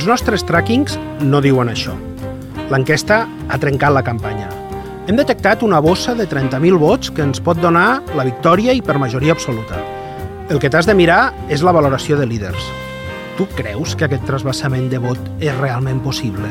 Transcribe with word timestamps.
Els 0.00 0.08
nostres 0.08 0.40
trackings 0.48 0.94
no 1.20 1.42
diuen 1.44 1.68
això. 1.68 1.92
L'enquesta 2.72 3.18
ha 3.52 3.56
trencat 3.60 3.92
la 3.92 4.00
campanya. 4.00 4.46
Hem 5.04 5.18
detectat 5.18 5.60
una 5.60 5.76
bossa 5.84 6.14
de 6.16 6.24
30.000 6.24 6.78
vots 6.80 7.10
que 7.12 7.20
ens 7.20 7.42
pot 7.44 7.58
donar 7.60 8.00
la 8.16 8.24
victòria 8.24 8.72
i 8.72 8.80
per 8.80 8.96
majoria 8.96 9.34
absoluta. 9.36 9.76
El 10.48 10.56
que 10.56 10.70
t'has 10.72 10.88
de 10.88 10.94
mirar 10.96 11.34
és 11.52 11.60
la 11.60 11.74
valoració 11.76 12.16
de 12.16 12.24
líders. 12.30 12.70
Tu 13.36 13.44
creus 13.58 13.92
que 13.92 14.06
aquest 14.08 14.24
trasbassament 14.24 14.88
de 14.88 15.02
vot 15.04 15.20
és 15.36 15.52
realment 15.60 16.00
possible? 16.00 16.48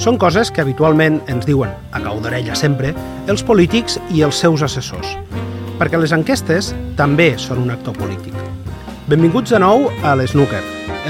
Són 0.00 0.16
coses 0.16 0.48
que 0.48 0.64
habitualment 0.64 1.20
ens 1.28 1.44
diuen, 1.44 1.76
a 1.92 2.00
cau 2.00 2.24
d'orella 2.24 2.56
sempre, 2.56 2.94
els 3.28 3.44
polítics 3.44 4.00
i 4.08 4.24
els 4.24 4.40
seus 4.40 4.64
assessors. 4.64 5.18
Perquè 5.76 6.00
les 6.00 6.16
enquestes 6.16 6.72
també 6.96 7.34
són 7.36 7.60
un 7.66 7.76
actor 7.76 8.00
polític. 8.00 8.40
Benvinguts 9.10 9.50
de 9.50 9.58
nou 9.58 9.88
a 10.06 10.12
l'Snooker, 10.14 10.60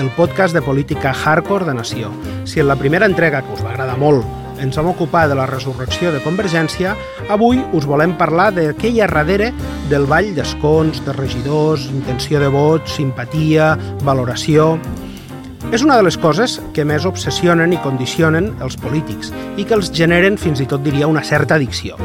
el 0.00 0.06
podcast 0.16 0.56
de 0.56 0.62
política 0.64 1.10
hardcore 1.12 1.66
de 1.66 1.74
Nació. 1.76 2.08
Si 2.48 2.58
en 2.62 2.66
la 2.70 2.76
primera 2.80 3.04
entrega, 3.04 3.42
que 3.44 3.52
us 3.52 3.60
va 3.60 3.74
agradar 3.74 3.98
molt, 4.00 4.24
ens 4.56 4.78
vam 4.78 4.88
ocupar 4.88 5.26
de 5.28 5.36
la 5.36 5.44
resurrecció 5.44 6.08
de 6.14 6.22
Convergència, 6.24 6.94
avui 7.28 7.60
us 7.76 7.84
volem 7.84 8.14
parlar 8.16 8.54
de 8.56 8.70
què 8.78 8.88
hi 8.88 9.02
ha 9.04 9.10
darrere 9.10 9.50
del 9.90 10.08
ball 10.08 10.32
d'escons, 10.32 11.02
de 11.04 11.12
regidors, 11.12 11.90
intenció 11.92 12.40
de 12.40 12.48
vot, 12.48 12.88
simpatia, 12.88 13.74
valoració... 14.08 14.78
És 15.70 15.84
una 15.84 16.00
de 16.00 16.02
les 16.08 16.16
coses 16.18 16.56
que 16.74 16.86
més 16.88 17.04
obsessionen 17.04 17.76
i 17.76 17.82
condicionen 17.84 18.48
els 18.64 18.80
polítics 18.80 19.28
i 19.60 19.68
que 19.68 19.76
els 19.76 19.92
generen 19.92 20.40
fins 20.40 20.64
i 20.64 20.66
tot 20.66 20.80
diria 20.82 21.06
una 21.06 21.22
certa 21.22 21.60
addicció. 21.60 22.00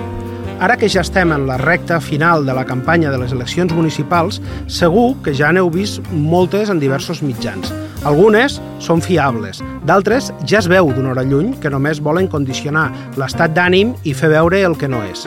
Ara 0.60 0.78
que 0.80 0.88
ja 0.88 1.02
estem 1.04 1.34
en 1.36 1.48
la 1.50 1.58
recta 1.60 2.00
final 2.00 2.46
de 2.46 2.54
la 2.56 2.64
campanya 2.66 3.12
de 3.12 3.18
les 3.20 3.34
eleccions 3.36 3.74
municipals, 3.76 4.40
segur 4.72 5.18
que 5.22 5.34
ja 5.36 5.52
n'heu 5.52 5.68
vist 5.70 6.00
moltes 6.12 6.72
en 6.72 6.80
diversos 6.80 7.20
mitjans. 7.22 7.74
Algunes 8.08 8.62
són 8.80 9.02
fiables, 9.04 9.60
d'altres 9.84 10.32
ja 10.48 10.62
es 10.62 10.70
veu 10.72 10.94
d'una 10.94 11.12
hora 11.12 11.26
lluny 11.28 11.52
que 11.60 11.72
només 11.74 12.00
volen 12.00 12.30
condicionar 12.32 12.88
l'estat 13.20 13.52
d'ànim 13.58 13.96
i 14.08 14.14
fer 14.16 14.32
veure 14.32 14.64
el 14.64 14.78
que 14.80 14.88
no 14.88 15.04
és. 15.04 15.26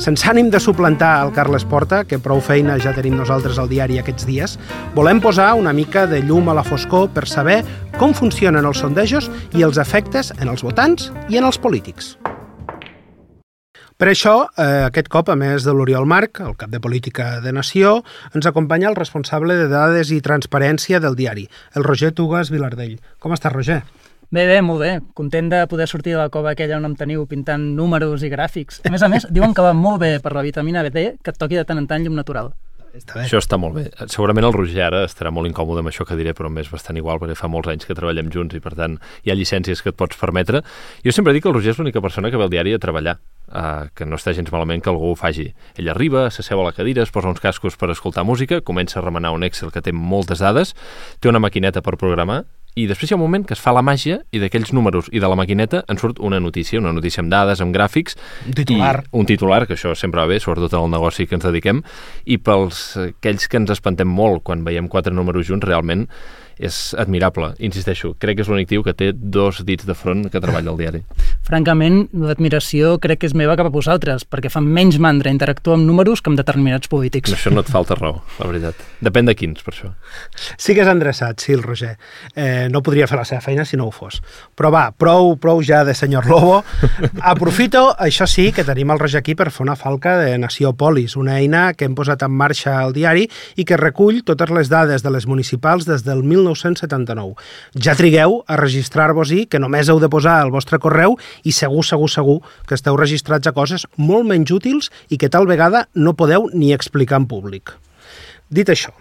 Sense 0.00 0.24
ànim 0.30 0.48
de 0.50 0.60
suplantar 0.62 1.12
el 1.26 1.34
Carles 1.36 1.68
Porta, 1.68 2.02
que 2.08 2.18
prou 2.22 2.40
feina 2.40 2.78
ja 2.80 2.94
tenim 2.96 3.18
nosaltres 3.18 3.60
al 3.60 3.68
diari 3.68 4.00
aquests 4.00 4.24
dies, 4.26 4.56
volem 4.96 5.20
posar 5.20 5.52
una 5.58 5.76
mica 5.76 6.06
de 6.06 6.22
llum 6.24 6.48
a 6.48 6.56
la 6.56 6.64
foscor 6.64 7.10
per 7.12 7.28
saber 7.28 7.60
com 8.00 8.16
funcionen 8.16 8.64
els 8.64 8.80
sondejos 8.80 9.28
i 9.52 9.66
els 9.68 9.76
efectes 9.82 10.32
en 10.40 10.48
els 10.48 10.64
votants 10.64 11.12
i 11.28 11.42
en 11.42 11.50
els 11.50 11.60
polítics. 11.60 12.16
Per 14.02 14.08
això, 14.10 14.48
eh, 14.58 14.82
aquest 14.82 15.06
cop, 15.06 15.28
a 15.30 15.36
més 15.38 15.62
de 15.62 15.70
l'Oriol 15.70 16.08
Marc, 16.10 16.40
el 16.42 16.56
cap 16.58 16.72
de 16.72 16.80
Política 16.82 17.40
de 17.40 17.52
Nació, 17.54 18.00
ens 18.34 18.48
acompanya 18.50 18.88
el 18.88 18.96
responsable 18.96 19.54
de 19.54 19.68
dades 19.70 20.10
i 20.10 20.18
transparència 20.20 20.98
del 20.98 21.14
diari, 21.14 21.44
el 21.78 21.84
Roger 21.84 22.10
Tugas 22.10 22.50
Vilardell. 22.50 22.96
Com 23.22 23.30
està, 23.30 23.52
Roger? 23.52 23.84
Bé, 24.28 24.48
bé, 24.48 24.56
molt 24.58 24.82
bé. 24.82 24.90
Content 25.14 25.52
de 25.52 25.60
poder 25.70 25.86
sortir 25.86 26.16
de 26.16 26.18
la 26.18 26.32
cova 26.34 26.50
aquella 26.50 26.80
on 26.80 26.88
em 26.88 26.96
teniu 26.98 27.28
pintant 27.30 27.62
números 27.76 28.24
i 28.26 28.30
gràfics. 28.32 28.80
A 28.82 28.90
més 28.90 29.04
a 29.06 29.08
més, 29.12 29.28
diuen 29.30 29.54
que 29.54 29.62
va 29.62 29.70
molt 29.70 30.00
bé 30.02 30.16
per 30.18 30.32
la 30.34 30.42
vitamina 30.42 30.82
B 30.82 31.04
que 31.22 31.30
et 31.30 31.38
toqui 31.38 31.54
de 31.54 31.62
tant 31.64 31.78
en 31.78 31.86
tant 31.86 32.02
llum 32.02 32.18
natural. 32.18 32.50
Està 32.90 33.20
bé. 33.20 33.28
Això 33.28 33.38
està 33.38 33.54
molt 33.54 33.78
bé. 33.78 33.84
Segurament 34.08 34.48
el 34.48 34.56
Roger 34.56 34.82
ara 34.82 35.04
estarà 35.06 35.30
molt 35.30 35.46
incòmode 35.46 35.78
amb 35.78 35.92
això 35.92 36.02
que 36.02 36.18
diré, 36.18 36.34
però 36.34 36.50
més 36.50 36.66
bastant 36.74 36.98
igual, 36.98 37.22
perquè 37.22 37.38
fa 37.38 37.46
molts 37.46 37.70
anys 37.70 37.86
que 37.86 37.94
treballem 37.94 38.34
junts 38.34 38.58
i, 38.58 38.64
per 38.66 38.74
tant, 38.74 38.98
hi 39.22 39.30
ha 39.30 39.38
llicències 39.38 39.78
que 39.78 39.94
et 39.94 39.96
pots 39.96 40.18
permetre. 40.18 40.64
Jo 41.06 41.14
sempre 41.14 41.36
dic 41.38 41.46
que 41.46 41.54
el 41.54 41.54
Roger 41.54 41.76
és 41.76 41.78
l'única 41.78 42.02
persona 42.02 42.34
que 42.34 42.42
ve 42.42 42.50
al 42.50 42.50
diari 42.50 42.74
a 42.74 42.82
treballar 42.82 43.20
uh, 43.52 43.90
que 43.94 44.08
no 44.08 44.18
està 44.18 44.34
gens 44.36 44.50
malament 44.52 44.82
que 44.82 44.90
algú 44.90 45.12
ho 45.12 45.18
faci. 45.18 45.50
Ell 45.78 45.92
arriba, 45.92 46.28
s'asseu 46.30 46.60
a 46.60 46.66
la 46.66 46.74
cadira, 46.76 47.04
es 47.04 47.12
posa 47.14 47.30
uns 47.30 47.40
cascos 47.40 47.78
per 47.78 47.92
escoltar 47.92 48.24
música, 48.24 48.60
comença 48.60 48.98
a 48.98 49.04
remenar 49.04 49.34
un 49.36 49.44
Excel 49.46 49.72
que 49.72 49.84
té 49.84 49.92
moltes 49.92 50.42
dades, 50.42 50.74
té 51.20 51.30
una 51.30 51.42
maquineta 51.42 51.84
per 51.84 51.98
programar, 52.00 52.42
i 52.72 52.86
després 52.88 53.10
hi 53.10 53.12
ha 53.12 53.18
un 53.18 53.20
moment 53.20 53.42
que 53.44 53.52
es 53.52 53.60
fa 53.60 53.74
la 53.76 53.82
màgia 53.84 54.22
i 54.32 54.40
d'aquells 54.40 54.70
números 54.72 55.10
i 55.12 55.20
de 55.20 55.28
la 55.28 55.36
maquineta 55.36 55.82
en 55.92 55.98
surt 56.00 56.22
una 56.24 56.38
notícia, 56.40 56.80
una 56.80 56.94
notícia 56.96 57.20
amb 57.20 57.28
dades, 57.28 57.60
amb 57.60 57.74
gràfics. 57.76 58.16
Un 58.48 58.56
titular. 58.56 58.94
I 59.04 59.18
un 59.20 59.28
titular, 59.28 59.66
que 59.68 59.76
això 59.76 59.92
sempre 59.98 60.22
va 60.22 60.30
bé, 60.30 60.38
sobretot 60.40 60.78
en 60.78 60.86
el 60.86 60.94
negoci 60.94 61.26
que 61.28 61.36
ens 61.36 61.44
dediquem, 61.44 61.82
i 62.24 62.38
pels 62.40 62.80
aquells 63.10 63.44
que 63.44 63.60
ens 63.60 63.74
espantem 63.76 64.08
molt 64.08 64.40
quan 64.48 64.64
veiem 64.64 64.88
quatre 64.88 65.12
números 65.12 65.50
junts, 65.50 65.68
realment 65.68 66.06
és 66.58 66.94
admirable. 66.98 67.52
Insisteixo, 67.62 68.12
crec 68.20 68.38
que 68.38 68.44
és 68.44 68.50
l'únic 68.50 68.68
tio 68.70 68.82
que 68.84 68.94
té 68.96 69.10
dos 69.12 69.62
dits 69.66 69.86
de 69.88 69.94
front 69.96 70.26
que 70.30 70.40
treballa 70.42 70.72
al 70.72 70.78
diari. 70.80 71.02
Francament, 71.46 72.04
l'admiració 72.14 72.96
crec 73.02 73.22
que 73.22 73.30
és 73.30 73.36
meva 73.38 73.56
cap 73.58 73.68
a 73.68 73.72
vosaltres, 73.74 74.24
perquè 74.28 74.50
fan 74.52 74.66
menys 74.66 74.98
mandra 75.02 75.32
interactuar 75.32 75.78
amb 75.78 75.88
números 75.88 76.22
que 76.22 76.32
amb 76.32 76.40
determinats 76.40 76.90
polítics. 76.92 77.32
Això 77.34 77.52
no 77.52 77.64
et 77.64 77.70
falta 77.72 77.96
raó, 77.98 78.20
la 78.38 78.48
veritat. 78.50 78.78
Depèn 79.02 79.28
de 79.28 79.36
quins, 79.38 79.62
per 79.64 79.74
això. 79.74 79.92
Sí 80.56 80.76
que 80.76 80.84
és 80.84 80.90
endreçat, 80.90 81.42
sí, 81.42 81.56
el 81.56 81.64
Roger. 81.64 81.96
Eh, 82.34 82.68
no 82.72 82.82
podria 82.82 83.08
fer 83.10 83.18
la 83.18 83.26
seva 83.28 83.42
feina 83.44 83.66
si 83.68 83.78
no 83.80 83.88
ho 83.88 83.94
fos. 83.94 84.20
Però 84.58 84.70
va, 84.74 84.84
prou, 84.92 85.34
prou 85.42 85.62
ja 85.66 85.82
de 85.88 85.94
senyor 85.98 86.28
Lobo. 86.30 86.62
Aprofito, 87.32 87.88
això 87.98 88.28
sí, 88.30 88.50
que 88.54 88.66
tenim 88.68 88.92
el 88.94 89.02
Roger 89.02 89.22
aquí 89.22 89.34
per 89.38 89.50
fer 89.50 89.64
una 89.66 89.76
falca 89.76 90.16
de 90.20 90.36
Nació 90.38 90.72
Polis, 90.78 91.16
una 91.16 91.38
eina 91.40 91.72
que 91.74 91.88
hem 91.88 91.96
posat 91.98 92.22
en 92.26 92.32
marxa 92.36 92.78
al 92.80 92.94
diari 92.94 93.26
i 93.56 93.66
que 93.66 93.80
recull 93.80 94.22
totes 94.26 94.52
les 94.54 94.70
dades 94.72 95.02
de 95.02 95.10
les 95.10 95.26
municipals 95.26 95.88
des 95.88 96.04
del 96.06 96.22
19 96.22 96.51
1979. 96.54 97.34
Ja 97.82 97.96
trigueu 97.98 98.40
a 98.46 98.58
registrar-vos-hi, 98.60 99.46
que 99.46 99.60
només 99.62 99.88
heu 99.88 100.00
de 100.02 100.10
posar 100.12 100.40
el 100.44 100.52
vostre 100.54 100.80
correu 100.82 101.16
i 101.44 101.52
segur, 101.52 101.84
segur, 101.84 102.10
segur 102.10 102.40
que 102.68 102.76
esteu 102.78 102.96
registrats 103.00 103.48
a 103.48 103.56
coses 103.56 103.86
molt 103.96 104.28
menys 104.28 104.52
útils 104.54 104.92
i 105.08 105.18
que 105.18 105.32
tal 105.32 105.48
vegada 105.50 105.86
no 105.94 106.16
podeu 106.16 106.48
ni 106.52 106.72
explicar 106.72 107.22
en 107.22 107.30
públic. 107.30 107.72
Dit 108.52 108.68
això, 108.68 108.92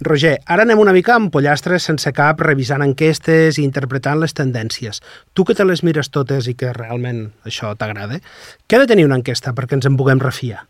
Roger, 0.00 0.38
ara 0.48 0.64
anem 0.64 0.80
una 0.80 0.94
mica 0.96 1.12
amb 1.16 1.28
pollastres 1.32 1.84
sense 1.88 2.08
cap, 2.16 2.40
revisant 2.40 2.80
enquestes 2.84 3.58
i 3.60 3.66
interpretant 3.66 4.20
les 4.22 4.32
tendències. 4.36 5.02
Tu 5.36 5.44
que 5.44 5.56
te 5.56 5.66
les 5.68 5.84
mires 5.84 6.08
totes 6.08 6.48
i 6.48 6.56
que 6.56 6.72
realment 6.72 7.26
això 7.44 7.74
t'agrada, 7.76 8.22
què 8.66 8.78
ha 8.78 8.84
de 8.84 8.88
tenir 8.88 9.04
una 9.08 9.20
enquesta 9.20 9.52
perquè 9.52 9.76
ens 9.76 9.90
en 9.90 10.00
puguem 10.00 10.22
refiar? 10.24 10.64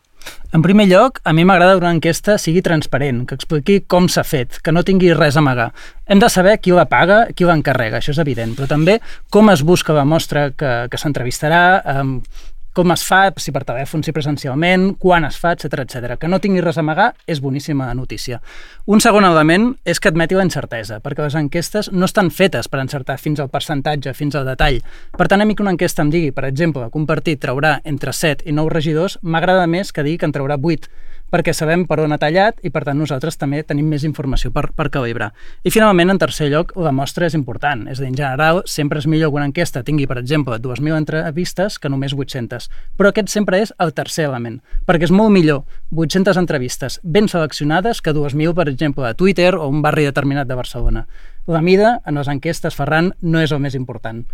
En 0.52 0.62
primer 0.62 0.88
lloc, 0.90 1.20
a 1.22 1.32
mi 1.32 1.44
m'agrada 1.46 1.76
que 1.76 1.84
una 1.84 1.94
enquesta 1.94 2.36
sigui 2.38 2.62
transparent, 2.66 3.22
que 3.28 3.36
expliqui 3.38 3.80
com 3.86 4.08
s'ha 4.10 4.24
fet, 4.26 4.58
que 4.64 4.74
no 4.74 4.82
tingui 4.86 5.12
res 5.14 5.38
a 5.38 5.42
amagar. 5.44 5.70
Hem 6.10 6.18
de 6.22 6.28
saber 6.28 6.56
qui 6.58 6.74
la 6.74 6.88
paga, 6.90 7.20
qui 7.34 7.46
la 7.46 7.54
encarrega, 7.58 8.00
això 8.00 8.10
és 8.14 8.22
evident, 8.22 8.56
però 8.58 8.66
també 8.70 8.98
com 9.30 9.50
es 9.54 9.62
busca 9.62 9.94
la 9.94 10.04
mostra 10.04 10.50
que, 10.50 10.72
que 10.90 11.00
s'entrevistarà, 11.00 11.62
eh, 11.84 12.48
com 12.76 12.92
es 12.94 13.02
fa, 13.06 13.22
si 13.42 13.52
per 13.54 13.64
telèfon, 13.66 14.04
si 14.06 14.14
presencialment, 14.14 14.94
quan 15.02 15.26
es 15.26 15.38
fa, 15.40 15.54
etc 15.56 15.82
etc. 15.82 16.14
Que 16.20 16.30
no 16.30 16.38
tingui 16.42 16.62
res 16.62 16.78
a 16.78 16.84
amagar 16.84 17.10
és 17.26 17.40
boníssima 17.42 17.88
notícia. 17.94 18.40
Un 18.86 19.02
segon 19.02 19.26
element 19.26 19.72
és 19.84 20.00
que 20.00 20.10
admeti 20.12 20.38
la 20.38 20.46
incertesa, 20.46 21.00
perquè 21.02 21.26
les 21.26 21.36
enquestes 21.38 21.90
no 21.92 22.06
estan 22.06 22.30
fetes 22.30 22.70
per 22.70 22.82
encertar 22.82 23.18
fins 23.18 23.42
al 23.42 23.50
percentatge, 23.50 24.14
fins 24.14 24.38
al 24.38 24.46
detall. 24.48 24.80
Per 25.16 25.28
tant, 25.28 25.42
a 25.42 25.48
mi 25.48 25.56
que 25.58 25.66
una 25.66 25.74
enquesta 25.74 26.06
em 26.06 26.14
digui, 26.14 26.30
per 26.36 26.46
exemple, 26.46 26.86
que 26.90 26.98
un 26.98 27.08
partit 27.10 27.42
traurà 27.42 27.78
entre 27.84 28.14
7 28.14 28.46
i 28.46 28.54
9 28.54 28.74
regidors, 28.74 29.18
m'agrada 29.22 29.66
més 29.66 29.92
que 29.92 30.06
digui 30.06 30.20
que 30.22 30.30
en 30.30 30.36
traurà 30.36 30.58
8, 30.60 30.90
perquè 31.30 31.54
sabem 31.56 31.86
per 31.88 32.00
on 32.02 32.12
ha 32.14 32.18
tallat 32.20 32.58
i, 32.66 32.72
per 32.74 32.82
tant, 32.86 32.98
nosaltres 32.98 33.38
també 33.40 33.62
tenim 33.66 33.88
més 33.90 34.04
informació 34.06 34.50
per, 34.54 34.68
per 34.76 34.88
calibrar. 34.92 35.30
I, 35.64 35.70
finalment, 35.70 36.12
en 36.12 36.20
tercer 36.20 36.50
lloc, 36.52 36.74
la 36.76 36.92
mostra 36.92 37.28
és 37.28 37.36
important. 37.38 37.86
És 37.88 38.00
a 38.00 38.04
dir, 38.04 38.10
en 38.10 38.18
general, 38.18 38.62
sempre 38.66 39.00
és 39.00 39.08
millor 39.10 39.30
que 39.30 39.40
una 39.40 39.48
enquesta 39.48 39.84
tingui, 39.86 40.08
per 40.10 40.18
exemple, 40.20 40.58
2.000 40.58 40.98
entrevistes 40.98 41.78
que 41.78 41.90
només 41.92 42.14
800. 42.16 42.68
Però 42.98 43.10
aquest 43.10 43.32
sempre 43.32 43.62
és 43.62 43.74
el 43.78 43.94
tercer 43.96 44.26
element, 44.28 44.60
perquè 44.86 45.08
és 45.08 45.14
molt 45.14 45.32
millor 45.34 45.64
800 45.94 46.38
entrevistes 46.40 47.00
ben 47.02 47.30
seleccionades 47.30 48.02
que 48.02 48.14
2.000, 48.16 48.54
per 48.54 48.68
exemple, 48.68 49.06
a 49.08 49.14
Twitter 49.14 49.54
o 49.54 49.68
un 49.70 49.82
barri 49.82 50.06
determinat 50.08 50.50
de 50.50 50.58
Barcelona. 50.58 51.06
La 51.46 51.62
mida 51.62 52.00
en 52.06 52.18
les 52.20 52.28
enquestes, 52.28 52.76
Ferran, 52.76 53.14
no 53.22 53.40
és 53.40 53.52
el 53.52 53.62
més 53.62 53.74
important. 53.78 54.24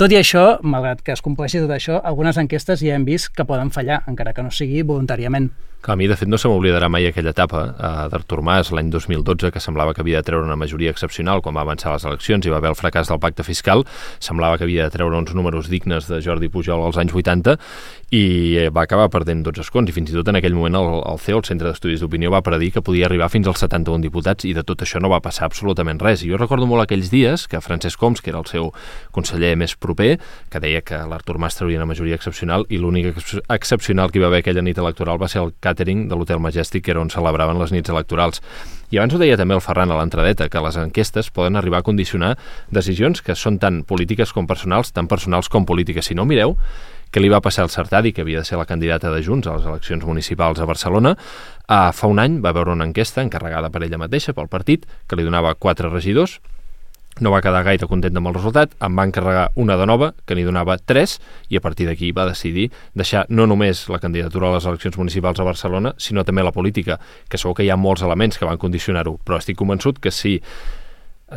Tot 0.00 0.14
i 0.14 0.16
això, 0.16 0.42
malgrat 0.64 1.02
que 1.04 1.12
es 1.12 1.20
compleixi 1.20 1.60
tot 1.60 1.74
això, 1.74 1.98
algunes 2.08 2.38
enquestes 2.40 2.80
ja 2.80 2.94
hem 2.96 3.04
vist 3.04 3.34
que 3.36 3.44
poden 3.44 3.68
fallar, 3.74 3.98
encara 4.08 4.32
que 4.32 4.46
no 4.46 4.48
sigui 4.48 4.80
voluntàriament. 4.80 5.50
Que 5.80 5.92
a 5.92 5.96
mi, 5.96 6.04
de 6.08 6.16
fet, 6.16 6.28
no 6.28 6.36
se 6.36 6.48
m'oblidarà 6.48 6.90
mai 6.92 7.06
aquella 7.08 7.32
etapa 7.32 7.60
eh, 7.72 7.90
d'Artur 8.12 8.42
Mas 8.44 8.68
l'any 8.68 8.90
2012, 8.92 9.48
que 9.48 9.62
semblava 9.64 9.94
que 9.96 10.02
havia 10.04 10.20
de 10.20 10.26
treure 10.26 10.44
una 10.44 10.56
majoria 10.60 10.92
excepcional 10.92 11.40
quan 11.40 11.56
va 11.56 11.62
avançar 11.64 11.94
les 11.94 12.04
eleccions 12.04 12.44
i 12.44 12.52
va 12.52 12.58
haver 12.60 12.74
el 12.74 12.76
fracàs 12.76 13.08
del 13.08 13.20
pacte 13.22 13.46
fiscal. 13.46 13.86
Semblava 14.20 14.58
que 14.60 14.66
havia 14.68 14.84
de 14.84 14.92
treure 14.92 15.16
uns 15.16 15.32
números 15.32 15.70
dignes 15.72 16.04
de 16.08 16.20
Jordi 16.20 16.50
Pujol 16.52 16.84
als 16.84 17.00
anys 17.00 17.16
80 17.16 17.56
i 18.12 18.20
eh, 18.60 18.66
va 18.68 18.84
acabar 18.84 19.08
perdent 19.08 19.40
12 19.46 19.64
escons 19.64 19.88
i 19.88 19.96
fins 19.96 20.12
i 20.12 20.18
tot 20.18 20.28
en 20.28 20.36
aquell 20.36 20.52
moment 20.58 20.76
el, 20.76 20.90
el 21.00 21.22
CEO, 21.22 21.40
el 21.40 21.48
Centre 21.48 21.72
d'Estudis 21.72 22.04
d'Opinió, 22.04 22.28
va 22.34 22.42
predir 22.44 22.74
que 22.74 22.84
podia 22.84 23.08
arribar 23.08 23.30
fins 23.32 23.48
als 23.48 23.64
71 23.64 24.04
diputats 24.04 24.44
i 24.44 24.52
de 24.52 24.66
tot 24.68 24.84
això 24.84 25.00
no 25.00 25.08
va 25.08 25.22
passar 25.24 25.48
absolutament 25.48 26.02
res. 26.04 26.26
I 26.26 26.34
jo 26.34 26.42
recordo 26.42 26.68
molt 26.68 26.84
aquells 26.84 27.08
dies 27.08 27.46
que 27.48 27.62
Francesc 27.64 28.02
Homs, 28.02 28.20
que 28.20 28.34
era 28.34 28.44
el 28.44 28.50
seu 28.52 28.68
conseller 29.16 29.54
més 29.56 29.78
proper, 29.90 30.14
que 30.50 30.62
deia 30.62 30.80
que 30.86 31.02
l'Artur 31.10 31.36
Mas 31.42 31.58
trauria 31.58 31.82
una 31.82 31.90
majoria 31.90 32.16
excepcional 32.16 32.66
i 32.70 32.78
l'únic 32.78 33.18
excepcional 33.50 34.10
que 34.10 34.20
hi 34.20 34.24
va 34.24 34.30
haver 34.30 34.44
aquella 34.44 34.62
nit 34.62 34.78
electoral 34.78 35.18
va 35.20 35.28
ser 35.28 35.42
el 35.42 35.52
càtering 35.60 36.06
de 36.08 36.16
l'Hotel 36.18 36.40
Majestic, 36.40 36.86
que 36.86 36.94
era 36.94 37.02
on 37.02 37.10
celebraven 37.10 37.58
les 37.58 37.74
nits 37.74 37.90
electorals. 37.90 38.40
I 38.90 38.98
abans 38.98 39.14
ho 39.14 39.20
deia 39.22 39.38
també 39.38 39.54
el 39.54 39.64
Ferran 39.64 39.90
a 39.90 39.98
l'entradeta, 39.98 40.48
que 40.50 40.62
les 40.62 40.78
enquestes 40.80 41.30
poden 41.34 41.58
arribar 41.58 41.82
a 41.82 41.86
condicionar 41.86 42.36
decisions 42.70 43.22
que 43.22 43.36
són 43.38 43.58
tan 43.62 43.84
polítiques 43.84 44.32
com 44.34 44.48
personals, 44.50 44.94
tan 44.94 45.10
personals 45.10 45.50
com 45.50 45.66
polítiques. 45.66 46.08
Si 46.10 46.16
no, 46.18 46.26
mireu 46.26 46.56
què 47.10 47.22
li 47.22 47.30
va 47.30 47.42
passar 47.42 47.64
al 47.66 47.72
Sartadi, 47.74 48.12
que 48.14 48.22
havia 48.22 48.42
de 48.42 48.46
ser 48.46 48.58
la 48.58 48.66
candidata 48.66 49.10
de 49.10 49.22
Junts 49.26 49.48
a 49.50 49.56
les 49.56 49.66
eleccions 49.66 50.04
municipals 50.06 50.60
a 50.62 50.66
Barcelona. 50.66 51.16
Uh, 51.66 51.90
fa 51.94 52.10
un 52.10 52.22
any 52.22 52.38
va 52.42 52.54
veure 52.54 52.74
una 52.74 52.86
enquesta 52.86 53.22
encarregada 53.22 53.70
per 53.70 53.82
ella 53.82 53.98
mateixa, 53.98 54.34
pel 54.34 54.50
partit, 54.50 54.86
que 55.10 55.18
li 55.18 55.26
donava 55.26 55.56
quatre 55.58 55.90
regidors, 55.90 56.38
no 57.18 57.32
va 57.34 57.42
quedar 57.42 57.64
gaire 57.66 57.88
content 57.90 58.16
amb 58.16 58.30
el 58.30 58.36
resultat, 58.36 58.72
em 58.80 58.96
va 58.96 59.04
encarregar 59.08 59.50
una 59.60 59.76
de 59.76 59.86
nova, 59.88 60.12
que 60.24 60.36
n'hi 60.38 60.44
donava 60.46 60.78
tres, 60.78 61.18
i 61.50 61.58
a 61.58 61.62
partir 61.64 61.88
d'aquí 61.88 62.12
va 62.16 62.28
decidir 62.28 62.70
deixar 62.94 63.26
no 63.28 63.48
només 63.50 63.88
la 63.90 63.98
candidatura 64.00 64.48
a 64.48 64.54
les 64.56 64.68
eleccions 64.70 64.96
municipals 64.98 65.40
a 65.40 65.48
Barcelona, 65.48 65.94
sinó 65.98 66.24
també 66.24 66.44
la 66.46 66.54
política, 66.54 67.00
que 67.28 67.38
segur 67.38 67.56
que 67.58 67.66
hi 67.66 67.70
ha 67.70 67.76
molts 67.80 68.06
elements 68.06 68.38
que 68.38 68.48
van 68.48 68.60
condicionar-ho, 68.60 69.18
però 69.24 69.40
estic 69.40 69.58
convençut 69.58 69.98
que 70.00 70.14
si 70.14 70.38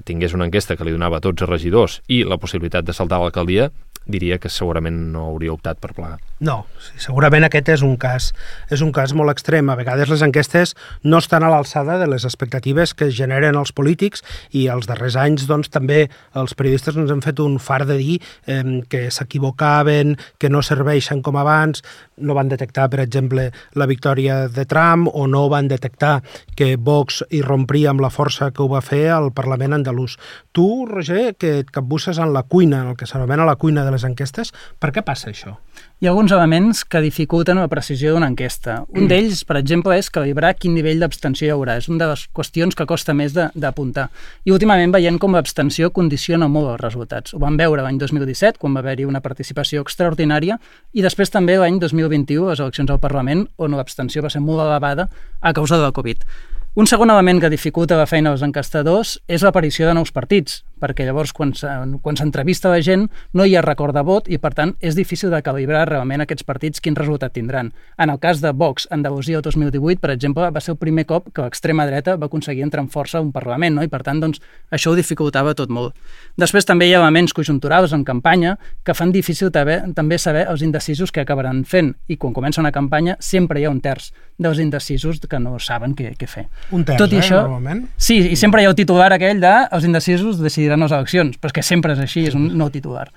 tingués 0.06 0.34
una 0.34 0.48
enquesta 0.48 0.78
que 0.78 0.86
li 0.88 0.94
donava 0.94 1.20
a 1.20 1.22
12 1.22 1.46
regidors 1.46 2.00
i 2.10 2.24
la 2.26 2.40
possibilitat 2.42 2.86
de 2.86 2.96
saltar 2.96 3.20
l'alcaldia, 3.22 3.70
diria 4.06 4.38
que 4.38 4.52
segurament 4.52 4.98
no 5.14 5.28
hauria 5.32 5.54
optat 5.54 5.80
per 5.80 5.94
plegar. 5.96 6.20
No, 6.44 6.66
sí, 6.82 6.98
segurament 7.00 7.46
aquest 7.48 7.70
és 7.72 7.84
un 7.86 7.96
cas 7.96 8.34
és 8.74 8.82
un 8.84 8.92
cas 8.92 9.14
molt 9.16 9.32
extrem. 9.32 9.70
A 9.70 9.78
vegades 9.80 10.12
les 10.12 10.24
enquestes 10.26 10.74
no 11.04 11.22
estan 11.22 11.44
a 11.44 11.52
l'alçada 11.54 11.98
de 12.02 12.08
les 12.12 12.26
expectatives 12.28 12.94
que 12.94 13.12
generen 13.12 13.56
els 13.60 13.72
polítics 13.72 14.24
i 14.52 14.68
els 14.74 14.90
darrers 14.90 15.16
anys 15.20 15.48
doncs, 15.48 15.72
també 15.72 16.08
els 16.36 16.56
periodistes 16.58 16.98
ens 17.00 17.14
han 17.14 17.24
fet 17.24 17.40
un 17.40 17.60
far 17.64 17.84
de 17.88 17.98
dir 18.00 18.20
eh, 18.48 18.82
que 18.90 19.06
s'equivocaven, 19.12 20.18
que 20.38 20.52
no 20.52 20.64
serveixen 20.66 21.24
com 21.24 21.40
abans, 21.40 21.84
no 22.18 22.36
van 22.36 22.52
detectar, 22.52 22.90
per 22.92 23.02
exemple, 23.04 23.50
la 23.80 23.88
victòria 23.90 24.48
de 24.52 24.66
Trump 24.70 25.08
o 25.14 25.28
no 25.28 25.48
van 25.50 25.70
detectar 25.72 26.22
que 26.58 26.76
Vox 26.76 27.24
irrompria 27.32 27.92
amb 27.94 28.04
la 28.04 28.12
força 28.14 28.52
que 28.52 28.64
ho 28.64 28.70
va 28.72 28.84
fer 28.84 29.08
al 29.14 29.32
Parlament 29.34 29.78
andalús. 29.80 30.18
Tu, 30.52 30.68
Roger, 30.90 31.34
que 31.40 31.60
et 31.64 31.72
capbusses 31.74 32.20
en 32.20 32.34
la 32.34 32.44
cuina, 32.44 32.84
en 32.84 32.94
el 32.94 33.00
que 33.00 33.08
s'anomena 33.10 33.48
la 33.48 33.56
cuina 33.56 33.86
de 33.86 33.93
les 33.94 34.04
enquestes. 34.08 34.52
Per 34.82 34.92
què 34.94 35.04
passa 35.06 35.30
això? 35.32 35.56
Hi 36.02 36.08
ha 36.08 36.12
alguns 36.12 36.34
elements 36.36 36.84
que 36.84 37.02
dificulten 37.04 37.62
la 37.62 37.70
precisió 37.72 38.14
d'una 38.14 38.28
enquesta. 38.32 38.82
Un 38.92 39.08
d'ells, 39.08 39.44
per 39.48 39.56
exemple, 39.60 39.96
és 39.96 40.10
calibrar 40.14 40.54
quin 40.58 40.76
nivell 40.76 41.00
d'abstenció 41.00 41.48
hi 41.48 41.54
haurà. 41.54 41.78
És 41.80 41.88
una 41.90 42.04
de 42.04 42.10
les 42.12 42.26
qüestions 42.36 42.76
que 42.76 42.88
costa 42.90 43.16
més 43.16 43.34
d'apuntar. 43.34 44.10
I 44.44 44.52
últimament 44.56 44.92
veient 44.92 45.20
com 45.22 45.38
l'abstenció 45.38 45.94
condiciona 45.96 46.50
molt 46.52 46.74
els 46.74 46.82
resultats. 46.84 47.34
Ho 47.34 47.42
vam 47.44 47.58
veure 47.60 47.86
l'any 47.86 48.02
2017, 48.02 48.60
quan 48.60 48.76
va 48.76 48.84
haver-hi 48.84 49.08
una 49.08 49.24
participació 49.24 49.86
extraordinària, 49.86 50.60
i 50.94 51.06
després 51.06 51.32
també 51.32 51.56
l'any 51.62 51.80
2021, 51.80 52.50
les 52.52 52.60
eleccions 52.60 52.92
al 52.92 53.00
Parlament, 53.04 53.48
on 53.58 53.78
l'abstenció 53.78 54.26
va 54.26 54.34
ser 54.34 54.44
molt 54.44 54.66
elevada 54.66 55.08
a 55.42 55.54
causa 55.54 55.80
de 55.80 55.88
la 55.88 55.96
Covid. 55.96 56.28
Un 56.74 56.88
segon 56.90 57.12
element 57.14 57.38
que 57.38 57.52
dificulta 57.54 58.00
la 58.00 58.08
feina 58.10 58.32
dels 58.32 58.42
encastadors 58.42 59.20
és 59.30 59.44
l'aparició 59.46 59.86
de 59.86 59.94
nous 59.94 60.10
partits, 60.10 60.64
perquè 60.82 61.06
llavors 61.06 61.30
quan 61.38 61.54
s'entrevista 61.54 62.72
la 62.74 62.80
gent 62.82 63.04
no 63.38 63.46
hi 63.46 63.54
ha 63.54 63.62
record 63.62 63.94
de 63.94 64.02
vot 64.02 64.26
i 64.26 64.40
per 64.42 64.56
tant 64.58 64.72
és 64.82 64.98
difícil 64.98 65.30
de 65.30 65.44
calibrar 65.46 65.84
realment 65.86 66.24
aquests 66.26 66.48
partits 66.48 66.82
quin 66.82 66.98
resultat 66.98 67.36
tindran. 67.38 67.70
En 68.02 68.10
el 68.10 68.18
cas 68.18 68.42
de 68.42 68.50
Vox, 68.58 68.88
Andalusia 68.90 69.38
el 69.38 69.46
2018, 69.46 70.02
per 70.02 70.10
exemple, 70.16 70.50
va 70.50 70.64
ser 70.66 70.74
el 70.74 70.80
primer 70.82 71.06
cop 71.06 71.30
que 71.30 71.46
l'extrema 71.46 71.86
dreta 71.86 72.18
va 72.18 72.26
aconseguir 72.26 72.66
entrar 72.66 72.82
en 72.82 72.90
força 72.90 73.22
un 73.22 73.30
Parlament, 73.32 73.78
no? 73.78 73.86
i 73.86 73.94
per 73.94 74.02
tant 74.02 74.24
doncs, 74.26 74.42
això 74.74 74.92
ho 74.92 74.98
dificultava 74.98 75.54
tot 75.54 75.70
molt. 75.70 75.94
Després 76.42 76.66
també 76.66 76.90
hi 76.90 76.98
ha 76.98 77.04
elements 77.04 77.38
conjunturals 77.38 77.94
en 77.94 78.02
campanya 78.02 78.58
que 78.84 78.98
fan 78.98 79.14
difícil 79.14 79.54
també, 79.54 79.78
també 79.94 80.18
saber 80.18 80.48
els 80.50 80.66
indecisos 80.66 81.14
que 81.14 81.22
acabaran 81.22 81.64
fent 81.70 81.94
i 82.10 82.18
quan 82.18 82.34
comença 82.34 82.66
una 82.66 82.74
campanya 82.74 83.16
sempre 83.22 83.62
hi 83.62 83.70
ha 83.70 83.72
un 83.78 83.82
terç 83.86 84.10
dels 84.42 84.58
indecisos 84.58 85.22
que 85.22 85.40
no 85.40 85.60
saben 85.62 85.94
què, 85.94 86.18
què 86.18 86.28
fer. 86.28 86.50
Un 86.72 86.86
terç, 86.88 86.98
Tot 86.98 87.12
i 87.12 87.20
eh, 87.20 87.22
això, 87.22 87.42
normalment? 87.44 87.84
Sí, 87.98 88.18
i 88.34 88.38
sempre 88.40 88.62
hi 88.64 88.66
ha 88.66 88.72
el 88.72 88.78
titular 88.78 89.12
aquell 89.14 89.42
de 89.44 89.54
els 89.76 89.86
indecisos 89.86 90.40
decidiran 90.42 90.80
les 90.86 90.96
eleccions, 90.96 91.38
però 91.38 91.52
és 91.52 91.58
que 91.60 91.66
sempre 91.66 91.94
és 91.94 92.00
així, 92.00 92.26
és 92.30 92.38
un 92.40 92.48
nou 92.58 92.72
titular. 92.74 93.10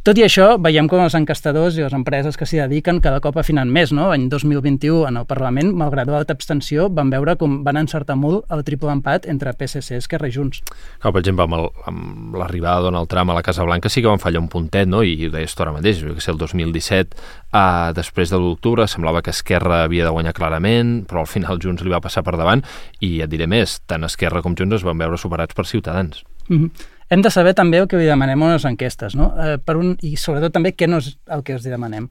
Tot 0.00 0.16
i 0.16 0.22
això, 0.24 0.54
veiem 0.56 0.86
com 0.88 1.02
els 1.04 1.12
encastadors 1.12 1.74
i 1.76 1.82
les 1.82 1.92
empreses 1.92 2.38
que 2.40 2.46
s'hi 2.48 2.56
dediquen 2.56 3.02
cada 3.04 3.18
cop 3.20 3.36
afinen 3.36 3.68
més. 3.68 3.90
No? 3.92 4.06
Any 4.14 4.30
2021, 4.32 5.02
en 5.10 5.18
el 5.20 5.26
Parlament, 5.28 5.74
malgrat 5.76 6.08
l'alta 6.08 6.32
abstenció, 6.32 6.86
van 6.88 7.10
veure 7.12 7.34
com 7.36 7.58
van 7.66 7.76
encertar 7.76 8.14
molt 8.16 8.48
el 8.48 8.62
triple 8.64 8.94
empat 8.94 9.26
entre 9.28 9.52
PSC 9.52 9.98
i 9.98 10.00
Esquerra 10.00 10.30
i 10.30 10.32
Junts. 10.32 10.62
Clar, 11.02 11.12
per 11.12 11.20
exemple, 11.20 11.44
amb 11.44 12.38
l'arribada 12.40 12.78
de 12.80 12.86
Donald 12.88 13.10
Trump 13.12 13.34
a 13.34 13.36
la 13.36 13.42
Casa 13.44 13.66
Blanca 13.68 13.92
sí 13.92 14.00
que 14.00 14.08
van 14.08 14.22
fallar 14.22 14.40
un 14.40 14.48
puntet, 14.48 14.88
no? 14.88 15.02
i 15.04 15.28
ho 15.28 15.34
deies 15.34 15.52
tu 15.52 15.66
ara 15.66 15.74
mateix, 15.76 16.00
que 16.00 16.24
sé, 16.24 16.32
el 16.32 16.40
2017, 16.40 17.20
eh, 17.52 17.90
després 17.98 18.32
de 18.32 18.40
l'octubre, 18.40 18.86
semblava 18.88 19.20
que 19.20 19.34
Esquerra 19.36 19.82
havia 19.82 20.06
de 20.08 20.14
guanyar 20.14 20.32
clarament, 20.32 20.94
però 21.10 21.26
al 21.26 21.28
final 21.28 21.60
Junts 21.60 21.84
li 21.84 21.92
va 21.92 22.00
passar 22.00 22.24
per 22.24 22.38
davant, 22.40 22.64
i 23.04 23.18
et 23.20 23.28
diré 23.28 23.44
més, 23.44 23.82
tant 23.84 24.08
Esquerra 24.08 24.40
com 24.40 24.56
Junts 24.56 24.80
es 24.80 24.88
van 24.88 24.96
veure 24.96 25.20
superats 25.20 25.52
per 25.52 25.68
Ciutadans. 25.68 26.24
Mm 26.48 26.56
-hmm 26.56 26.96
hem 27.10 27.22
de 27.22 27.30
saber 27.34 27.54
també 27.58 27.80
el 27.82 27.88
que 27.90 27.98
li 27.98 28.06
demanem 28.06 28.42
a 28.46 28.52
les 28.52 28.64
enquestes, 28.68 29.16
no? 29.18 29.32
Eh, 29.34 29.56
per 29.58 29.76
un, 29.80 29.96
I 30.06 30.14
sobretot 30.20 30.54
també 30.54 30.72
què 30.78 30.86
no 30.88 31.00
és 31.02 31.16
el 31.34 31.42
que 31.46 31.56
els 31.56 31.66
demanem. 31.66 32.06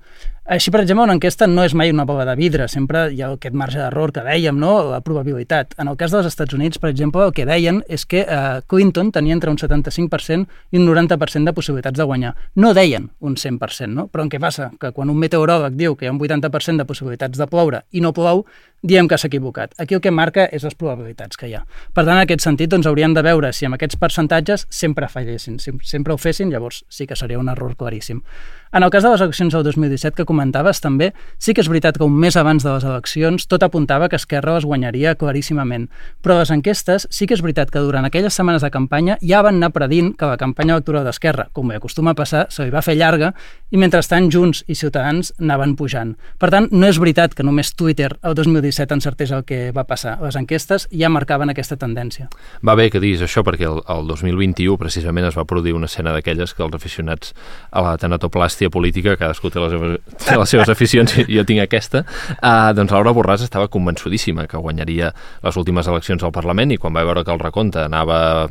Així, 0.49 0.71
per 0.73 0.79
exemple, 0.81 1.03
una 1.05 1.13
enquesta 1.13 1.45
no 1.45 1.61
és 1.61 1.75
mai 1.77 1.91
una 1.93 2.07
bola 2.09 2.23
de 2.25 2.33
vidre, 2.33 2.65
sempre 2.73 3.03
hi 3.13 3.19
ha 3.21 3.27
aquest 3.35 3.53
marge 3.53 3.77
d'error 3.77 4.09
que 4.15 4.23
dèiem, 4.25 4.57
no? 4.57 4.71
la 4.89 4.97
probabilitat. 5.05 5.75
En 5.77 5.91
el 5.91 5.97
cas 5.99 6.09
dels 6.09 6.25
Estats 6.25 6.55
Units, 6.57 6.81
per 6.81 6.89
exemple, 6.89 7.21
el 7.21 7.35
que 7.37 7.45
deien 7.45 7.83
és 7.85 8.07
que 8.09 8.23
eh, 8.23 8.39
Clinton 8.65 9.11
tenia 9.13 9.35
entre 9.37 9.53
un 9.53 9.59
75% 9.61 10.49
i 10.73 10.81
un 10.81 10.87
90% 10.89 11.45
de 11.45 11.53
possibilitats 11.53 12.01
de 12.01 12.07
guanyar. 12.09 12.33
No 12.57 12.73
deien 12.73 13.11
un 13.21 13.37
100%, 13.37 13.93
no? 13.93 14.07
però 14.09 14.25
en 14.25 14.33
què 14.33 14.41
passa? 14.41 14.71
Que 14.81 14.89
quan 14.95 15.13
un 15.13 15.21
meteoròleg 15.21 15.77
diu 15.77 15.93
que 15.93 16.07
hi 16.07 16.09
ha 16.09 16.15
un 16.15 16.17
80% 16.17 16.81
de 16.81 16.89
possibilitats 16.89 17.37
de 17.37 17.45
ploure 17.45 17.83
i 17.93 18.01
no 18.01 18.09
plou, 18.17 18.41
diem 18.81 19.07
que 19.07 19.17
s'ha 19.21 19.27
equivocat. 19.29 19.73
Aquí 19.77 19.93
el 19.93 20.01
que 20.01 20.09
marca 20.11 20.47
és 20.49 20.63
les 20.65 20.73
probabilitats 20.73 21.37
que 21.37 21.49
hi 21.49 21.55
ha. 21.57 21.61
Per 21.93 22.05
tant, 22.05 22.15
en 22.15 22.23
aquest 22.23 22.41
sentit, 22.45 22.71
doncs, 22.71 22.87
hauríem 22.89 23.13
de 23.13 23.21
veure 23.25 23.51
si 23.53 23.67
amb 23.67 23.77
aquests 23.77 23.99
percentatges 23.99 24.65
sempre 24.73 25.09
fallessin. 25.11 25.59
Si 25.59 25.75
sempre 25.83 26.15
ho 26.15 26.17
fessin, 26.17 26.49
llavors 26.49 26.83
sí 26.89 27.07
que 27.07 27.17
seria 27.19 27.39
un 27.39 27.51
error 27.51 27.75
claríssim. 27.77 28.23
En 28.71 28.83
el 28.83 28.92
cas 28.92 29.01
de 29.01 29.10
les 29.10 29.21
eleccions 29.21 29.54
del 29.54 29.63
2017 29.66 30.13
que 30.13 30.24
comentaves 30.30 30.77
també, 30.77 31.07
sí 31.42 31.56
que 31.57 31.63
és 31.63 31.68
veritat 31.71 31.95
que 31.98 32.06
un 32.06 32.13
mes 32.13 32.36
abans 32.38 32.62
de 32.62 32.69
les 32.69 32.83
eleccions 32.86 33.48
tot 33.50 33.63
apuntava 33.66 34.06
que 34.12 34.18
Esquerra 34.19 34.54
les 34.54 34.66
guanyaria 34.69 35.16
claríssimament, 35.18 35.88
però 36.21 36.36
les 36.38 36.51
enquestes 36.54 37.07
sí 37.10 37.25
que 37.25 37.33
és 37.33 37.42
veritat 37.42 37.71
que 37.74 37.81
durant 37.81 38.06
aquelles 38.06 38.38
setmanes 38.38 38.62
de 38.62 38.69
campanya 38.69 39.16
ja 39.25 39.39
van 39.42 39.57
anar 39.57 39.71
predint 39.74 40.12
que 40.13 40.30
la 40.30 40.38
campanya 40.38 40.75
electoral 40.77 41.07
d'Esquerra, 41.07 41.48
com 41.51 41.66
bé 41.66 41.80
acostuma 41.80 42.13
a 42.13 42.19
passar, 42.19 42.44
se 42.54 42.68
li 42.68 42.69
va 42.69 42.83
fer 42.86 42.94
llarga 43.00 43.31
i 43.74 43.81
mentrestant 43.81 44.30
Junts 44.30 44.62
i 44.69 44.77
Ciutadans 44.77 45.33
anaven 45.42 45.74
pujant. 45.74 46.13
Per 46.38 46.51
tant, 46.54 46.69
no 46.69 46.86
és 46.86 47.01
veritat 47.01 47.33
que 47.33 47.48
només 47.48 47.74
Twitter 47.74 48.12
el 48.21 48.38
2017 48.38 49.00
encertés 49.00 49.33
el 49.33 49.48
que 49.50 49.71
va 49.74 49.88
passar. 49.89 50.19
Les 50.21 50.38
enquestes 50.38 50.86
ja 50.94 51.10
marcaven 51.10 51.50
aquesta 51.50 51.74
tendència. 51.74 52.30
Va 52.62 52.77
bé 52.77 52.92
que 52.94 53.01
diguis 53.01 53.25
això 53.25 53.42
perquè 53.42 53.66
el, 53.66 53.81
el 53.89 54.06
2021 54.13 54.77
precisament 54.77 55.25
es 55.25 55.42
va 55.42 55.50
produir 55.50 55.74
una 55.74 55.89
escena 55.89 56.13
d'aquelles 56.13 56.54
que 56.54 56.68
els 56.68 56.77
aficionats 56.77 57.33
a 57.71 57.81
la 57.81 57.98
tanatoplàstia 57.98 58.58
bèstia 58.59 58.69
política, 58.69 59.15
cadascú 59.15 59.50
té 59.50 59.59
les, 59.59 59.71
seves, 59.71 59.99
té 60.25 60.35
les 60.35 60.51
seves 60.51 60.69
aficions 60.69 61.13
i 61.21 61.37
jo 61.37 61.45
tinc 61.47 61.61
aquesta, 61.63 62.04
uh, 62.44 62.73
doncs 62.75 62.92
Laura 62.92 63.13
Borràs 63.16 63.44
estava 63.45 63.69
convençudíssima 63.71 64.47
que 64.47 64.59
guanyaria 64.59 65.13
les 65.44 65.56
últimes 65.56 65.87
eleccions 65.87 66.23
al 66.23 66.33
Parlament 66.35 66.71
i 66.71 66.78
quan 66.78 66.94
va 66.94 67.06
veure 67.07 67.23
que 67.23 67.31
el 67.31 67.39
recompte 67.39 67.85
anava 67.85 68.49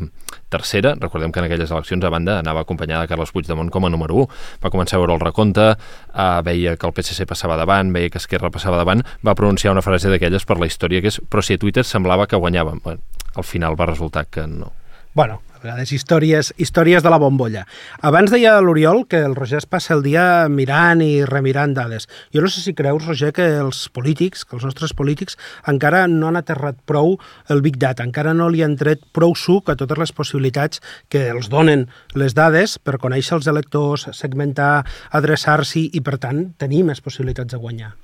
tercera, 0.49 0.95
recordem 0.97 1.31
que 1.31 1.41
en 1.43 1.45
aquelles 1.45 1.71
eleccions 1.71 2.05
a 2.05 2.11
banda 2.11 2.39
anava 2.39 2.63
acompanyada 2.65 3.05
de 3.05 3.09
Carles 3.13 3.33
Puigdemont 3.33 3.69
com 3.69 3.85
a 3.85 3.91
número 3.93 4.23
1, 4.25 4.29
va 4.65 4.73
començar 4.73 4.97
a 4.97 5.03
veure 5.03 5.19
el 5.19 5.21
recompte, 5.21 5.69
uh, 5.77 6.41
veia 6.45 6.77
que 6.77 6.89
el 6.89 6.97
PSC 6.97 7.29
passava 7.29 7.59
davant, 7.61 7.93
veia 7.93 8.09
que 8.09 8.21
Esquerra 8.23 8.51
passava 8.51 8.81
davant, 8.81 9.05
va 9.21 9.37
pronunciar 9.37 9.77
una 9.77 9.85
frase 9.85 10.09
d'aquelles 10.09 10.49
per 10.49 10.57
la 10.57 10.71
història 10.71 11.05
que 11.05 11.13
és 11.13 11.21
però 11.21 11.45
si 11.45 11.59
a 11.59 11.61
Twitter 11.61 11.85
semblava 11.85 12.27
que 12.27 12.41
guanyàvem. 12.41 12.81
Bueno, 12.85 13.05
al 13.37 13.45
final 13.45 13.77
va 13.77 13.93
resultar 13.93 14.25
que 14.33 14.47
no. 14.49 14.73
Bueno, 15.19 15.41
a 15.59 15.67
vegades 15.67 15.93
històries, 15.93 16.53
històries 16.57 17.03
de 17.03 17.11
la 17.11 17.19
bombolla. 17.19 17.65
Abans 18.07 18.31
deia 18.31 18.57
l'Oriol 18.63 19.05
que 19.11 19.21
el 19.27 19.35
Roger 19.37 19.59
es 19.59 19.67
passa 19.67 19.95
el 19.97 20.05
dia 20.07 20.49
mirant 20.49 21.03
i 21.05 21.25
remirant 21.27 21.75
dades. 21.75 22.09
Jo 22.35 22.43
no 22.45 22.51
sé 22.53 22.63
si 22.63 22.75
creus, 22.79 23.07
Roger, 23.07 23.33
que 23.35 23.47
els 23.59 23.87
polítics, 23.95 24.45
que 24.45 24.57
els 24.59 24.67
nostres 24.67 24.95
polítics, 24.95 25.39
encara 25.67 26.07
no 26.09 26.31
han 26.31 26.41
aterrat 26.41 26.79
prou 26.87 27.17
el 27.51 27.63
Big 27.63 27.79
Data, 27.79 28.07
encara 28.07 28.35
no 28.35 28.49
li 28.49 28.63
han 28.63 28.79
tret 28.79 29.03
prou 29.13 29.35
suc 29.35 29.71
a 29.71 29.77
totes 29.79 29.99
les 29.99 30.15
possibilitats 30.15 30.83
que 31.11 31.29
els 31.33 31.51
donen 31.53 31.89
les 32.15 32.37
dades 32.39 32.79
per 32.79 33.01
conèixer 33.03 33.39
els 33.39 33.51
electors, 33.51 34.09
segmentar, 34.17 34.85
adreçar-s'hi 35.11 35.89
i, 35.93 36.05
per 36.05 36.19
tant, 36.23 36.49
tenir 36.59 36.85
més 36.87 37.03
possibilitats 37.05 37.53
de 37.53 37.61
guanyar. 37.61 37.95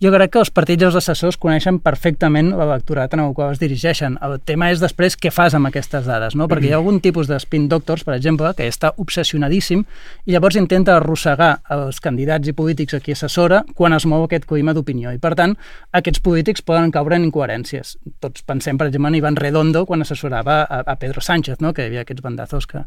Jo 0.00 0.08
crec 0.14 0.30
que 0.32 0.40
els 0.40 0.48
partits 0.48 0.80
i 0.80 0.86
els 0.86 0.94
assessors 0.96 1.36
coneixen 1.36 1.76
perfectament 1.84 2.46
l'electorat 2.56 3.12
en 3.12 3.20
el 3.20 3.34
qual 3.36 3.50
es 3.52 3.58
dirigeixen. 3.60 4.14
El 4.24 4.38
tema 4.48 4.70
és 4.72 4.80
després 4.80 5.12
què 5.12 5.28
fas 5.28 5.52
amb 5.52 5.68
aquestes 5.68 6.06
dades, 6.08 6.32
no? 6.40 6.46
Perquè 6.48 6.70
hi 6.70 6.72
ha 6.72 6.78
algun 6.78 7.02
tipus 7.04 7.28
de 7.28 7.36
spin 7.42 7.66
doctors, 7.68 8.06
per 8.08 8.14
exemple, 8.16 8.54
que 8.56 8.64
està 8.64 8.94
obsessionadíssim 8.96 9.84
i 10.24 10.32
llavors 10.32 10.56
intenta 10.56 10.96
arrossegar 10.96 11.50
els 11.76 12.00
candidats 12.00 12.48
i 12.48 12.56
polítics 12.56 12.96
a 12.96 13.02
qui 13.04 13.12
assessora 13.12 13.60
quan 13.76 13.92
es 13.92 14.08
mou 14.08 14.24
aquest 14.24 14.48
clima 14.48 14.72
d'opinió. 14.72 15.12
I, 15.12 15.20
per 15.20 15.34
tant, 15.36 15.52
aquests 15.92 16.24
polítics 16.24 16.64
poden 16.64 16.88
caure 16.96 17.20
en 17.20 17.28
incoherències. 17.28 17.98
Tots 18.24 18.48
pensem, 18.48 18.80
per 18.80 18.88
exemple, 18.88 19.12
en 19.12 19.20
Ivan 19.20 19.36
Redondo 19.36 19.84
quan 19.84 20.00
assessorava 20.00 20.62
a, 20.64 20.80
a 20.80 20.96
Pedro 20.96 21.20
Sánchez, 21.20 21.60
no? 21.60 21.74
que 21.76 21.84
hi 21.84 21.92
havia 21.92 22.08
aquests 22.08 22.24
bandazos 22.24 22.64
que, 22.72 22.86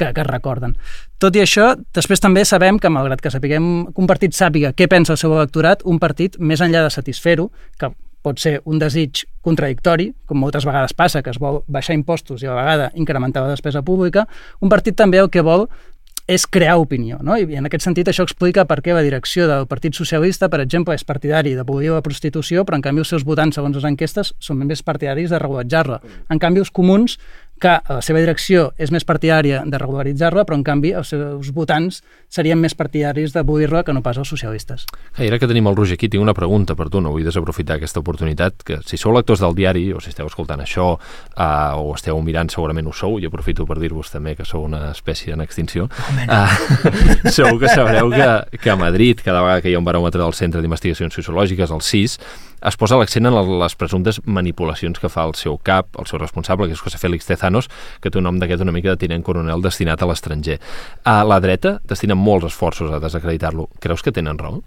que, 0.00 0.10
que 0.16 0.26
recorden. 0.26 0.76
Tot 1.20 1.36
i 1.36 1.44
això, 1.44 1.74
després 1.96 2.22
també 2.22 2.46
sabem 2.48 2.80
que, 2.80 2.92
malgrat 2.92 3.22
que 3.22 3.32
sapiguem 3.32 3.66
que 3.90 4.00
un 4.02 4.08
partit 4.10 4.36
sàpiga 4.36 4.72
què 4.76 4.88
pensa 4.90 5.14
el 5.16 5.20
seu 5.20 5.34
electorat, 5.36 5.84
un 5.84 6.00
partit, 6.02 6.38
més 6.40 6.62
enllà 6.64 6.86
de 6.86 6.94
satisfer-ho, 6.94 7.50
que 7.80 7.92
pot 8.20 8.40
ser 8.40 8.58
un 8.68 8.80
desig 8.80 9.24
contradictori, 9.44 10.10
com 10.28 10.40
moltes 10.40 10.66
vegades 10.68 10.92
passa, 10.96 11.22
que 11.24 11.32
es 11.32 11.40
vol 11.40 11.62
baixar 11.68 11.96
impostos 11.96 12.42
i 12.42 12.48
a 12.48 12.52
la 12.52 12.60
vegada 12.60 12.90
incrementar 13.00 13.44
la 13.46 13.54
despesa 13.54 13.80
pública, 13.82 14.26
un 14.60 14.72
partit 14.72 14.96
també 14.96 15.22
el 15.22 15.30
que 15.32 15.44
vol 15.44 15.68
és 16.30 16.44
crear 16.46 16.76
opinió. 16.78 17.18
No? 17.26 17.34
I 17.34 17.58
en 17.58 17.66
aquest 17.66 17.82
sentit 17.82 18.08
això 18.10 18.22
explica 18.22 18.62
per 18.68 18.78
què 18.84 18.94
la 18.94 19.02
direcció 19.02 19.48
del 19.50 19.66
Partit 19.70 19.96
Socialista, 19.98 20.46
per 20.52 20.60
exemple, 20.62 20.94
és 20.94 21.02
partidari 21.06 21.56
d'abolir 21.58 21.90
la 21.90 22.04
prostitució, 22.06 22.62
però 22.64 22.78
en 22.78 22.84
canvi 22.84 23.02
els 23.02 23.10
seus 23.10 23.24
votants, 23.26 23.58
segons 23.58 23.74
les 23.74 23.88
enquestes, 23.88 24.30
són 24.38 24.60
més 24.62 24.84
partidaris 24.86 25.32
de 25.32 25.40
regulatjar-la. 25.42 25.98
En 26.30 26.38
canvi, 26.38 26.62
els 26.62 26.70
comuns 26.70 27.18
que 27.60 27.76
la 27.88 28.00
seva 28.04 28.22
direcció 28.22 28.70
és 28.80 28.90
més 28.92 29.04
partidària 29.06 29.60
de 29.68 29.78
regularitzar-la, 29.80 30.46
però 30.48 30.56
en 30.58 30.64
canvi 30.64 30.94
els 30.96 31.12
seus 31.12 31.50
votants 31.54 32.00
serien 32.32 32.58
més 32.60 32.74
partidaris 32.74 33.34
d'abolir-la 33.34 33.82
que 33.84 33.92
no 33.92 34.02
pas 34.02 34.18
els 34.20 34.30
socialistes. 34.32 34.86
I 35.18 35.28
ara 35.28 35.38
que 35.38 35.48
tenim 35.50 35.68
el 35.68 35.76
Roger 35.76 35.98
aquí, 35.98 36.08
tinc 36.08 36.24
una 36.24 36.34
pregunta 36.36 36.76
per 36.78 36.88
tu, 36.88 37.02
no 37.04 37.12
vull 37.12 37.26
desaprofitar 37.26 37.76
aquesta 37.76 38.00
oportunitat, 38.00 38.64
que 38.64 38.80
si 38.88 38.96
sou 39.00 39.12
lectors 39.14 39.44
del 39.44 39.56
diari, 39.58 39.84
o 39.92 40.00
si 40.00 40.12
esteu 40.12 40.30
escoltant 40.30 40.64
això, 40.64 40.94
uh, 40.96 41.76
o 41.76 41.92
esteu 41.94 42.20
mirant, 42.24 42.48
segurament 42.52 42.88
ho 42.88 42.94
sou, 42.96 43.18
i 43.20 43.28
aprofito 43.28 43.66
per 43.68 43.78
dir-vos 43.82 44.12
també 44.12 44.34
que 44.38 44.48
sou 44.48 44.64
una 44.64 44.88
espècie 44.94 45.36
en 45.36 45.44
extinció, 45.44 45.90
uh, 45.90 46.46
segur 47.36 47.58
que 47.60 47.72
sabreu 47.72 48.08
que, 48.14 48.30
que 48.58 48.72
a 48.72 48.78
Madrid, 48.80 49.20
cada 49.24 49.44
vegada 49.44 49.60
que 49.60 49.72
hi 49.72 49.76
ha 49.76 49.82
un 49.82 49.88
baròmetre 49.88 50.22
del 50.22 50.36
Centre 50.38 50.64
d'Investigacions 50.64 51.20
Sociològiques, 51.20 51.74
el 51.74 51.84
CIS, 51.84 52.16
es 52.60 52.76
posa 52.76 52.98
l'accent 53.00 53.28
en 53.28 53.36
les 53.60 53.76
presumptes 53.78 54.20
manipulacions 54.24 55.00
que 55.00 55.10
fa 55.12 55.24
el 55.28 55.34
seu 55.38 55.58
cap, 55.64 55.88
el 56.00 56.08
seu 56.10 56.20
responsable, 56.20 56.68
que 56.68 56.76
és 56.76 56.82
José 56.84 57.00
Félix 57.00 57.28
Tezanos, 57.28 57.70
que 58.00 58.10
té 58.10 58.20
un 58.20 58.28
nom 58.28 58.40
d'aquest 58.40 58.64
una 58.64 58.74
mica 58.76 58.92
de 58.92 59.00
tinent 59.00 59.24
coronel 59.26 59.64
destinat 59.64 60.02
a 60.02 60.10
l'estranger. 60.10 60.58
A 61.04 61.20
la 61.24 61.40
dreta 61.40 61.78
destina 61.88 62.18
molts 62.18 62.50
esforços 62.52 62.92
a 62.92 63.00
desacreditar-lo. 63.02 63.70
Creus 63.80 64.04
que 64.04 64.12
tenen 64.12 64.38
raó? 64.38 64.60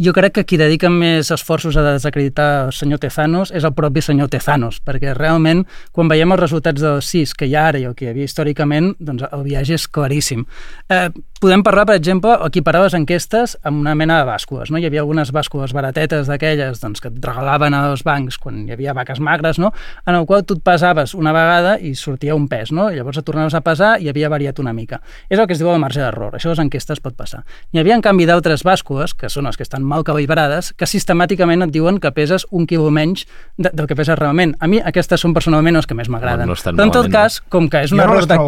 Jo 0.00 0.14
crec 0.16 0.32
que 0.38 0.42
qui 0.48 0.56
dedica 0.56 0.88
més 0.88 1.28
esforços 1.34 1.76
a 1.76 1.82
desacreditar 1.84 2.46
el 2.64 2.70
senyor 2.72 3.02
Tezanos 3.02 3.50
és 3.52 3.66
el 3.68 3.74
propi 3.76 4.00
senyor 4.00 4.30
Tezanos, 4.32 4.78
perquè 4.80 5.12
realment, 5.12 5.66
quan 5.92 6.08
veiem 6.08 6.32
els 6.32 6.40
resultats 6.40 6.80
del 6.80 7.02
CIS 7.04 7.34
que 7.36 7.50
hi 7.50 7.52
ha 7.52 7.66
ara 7.68 7.82
i 7.82 7.84
el 7.84 7.92
que 7.98 8.06
hi 8.06 8.08
havia 8.14 8.24
històricament, 8.24 8.94
doncs 8.96 9.26
el 9.28 9.42
viatge 9.44 9.76
és 9.76 9.84
claríssim. 9.92 10.46
Eh, 10.88 11.10
podem 11.40 11.60
parlar, 11.66 11.84
per 11.90 11.98
exemple, 11.98 12.32
equiparar 12.46 12.86
les 12.86 12.96
enquestes 12.96 13.58
amb 13.60 13.82
una 13.82 13.92
mena 13.92 14.16
de 14.22 14.28
bàscules. 14.30 14.70
No? 14.72 14.80
Hi 14.80 14.86
havia 14.88 15.02
algunes 15.04 15.34
bàscules 15.36 15.74
baratetes 15.76 16.32
d'aquelles 16.32 16.80
doncs, 16.80 17.04
que 17.04 17.12
et 17.12 17.20
regalaven 17.20 17.76
als 17.76 18.00
bancs 18.04 18.40
quan 18.40 18.62
hi 18.64 18.72
havia 18.72 18.96
vaques 18.96 19.20
magres, 19.20 19.60
no? 19.60 19.74
en 20.06 20.16
el 20.16 20.24
qual 20.24 20.46
tu 20.48 20.56
et 20.56 20.64
pesaves 20.64 21.12
una 21.12 21.36
vegada 21.36 21.76
i 21.76 21.92
sortia 21.92 22.36
un 22.36 22.48
pes, 22.48 22.72
no? 22.72 22.88
I 22.88 22.96
llavors 22.96 23.20
et 23.20 23.28
tornaves 23.28 23.56
a 23.56 23.60
pesar 23.64 23.92
i 24.00 24.08
havia 24.08 24.32
variat 24.32 24.64
una 24.64 24.72
mica. 24.72 25.02
És 25.28 25.36
el 25.36 25.44
que 25.44 25.56
es 25.56 25.60
diu 25.60 25.68
el 25.72 25.80
marge 25.80 26.00
d'error. 26.00 26.40
Això 26.40 26.54
les 26.54 26.64
enquestes 26.64 27.04
pot 27.04 27.16
passar. 27.20 27.44
Hi 27.72 27.84
havia, 27.84 28.00
en 28.00 28.04
canvi, 28.04 28.24
d'altres 28.28 28.64
bàscules, 28.64 29.12
que 29.12 29.28
són 29.28 29.48
les 29.48 29.60
que 29.60 29.68
estan 29.68 29.84
mal 29.90 30.04
calibrades, 30.06 30.70
que 30.78 30.88
sistemàticament 30.88 31.66
et 31.66 31.74
diuen 31.74 31.98
que 32.02 32.12
peses 32.14 32.46
un 32.50 32.66
quilo 32.70 32.90
menys 32.94 33.26
de, 33.58 33.72
del 33.72 33.88
que 33.90 33.96
peses 33.98 34.18
realment. 34.18 34.54
A 34.62 34.68
mi 34.70 34.80
aquestes 34.80 35.22
són 35.22 35.34
personalment 35.36 35.76
les 35.78 35.88
que 35.88 35.96
més 35.98 36.10
m'agraden. 36.12 36.48
No, 36.48 36.54
no 36.54 36.76
Però 36.76 36.86
en 36.86 36.94
tot 36.94 37.08
malament, 37.08 37.16
cas, 37.16 37.40
com 37.52 37.68
que 37.70 37.82
és 37.86 37.94
un 37.94 38.00
Jo 38.00 38.06
error 38.06 38.28
de... 38.30 38.38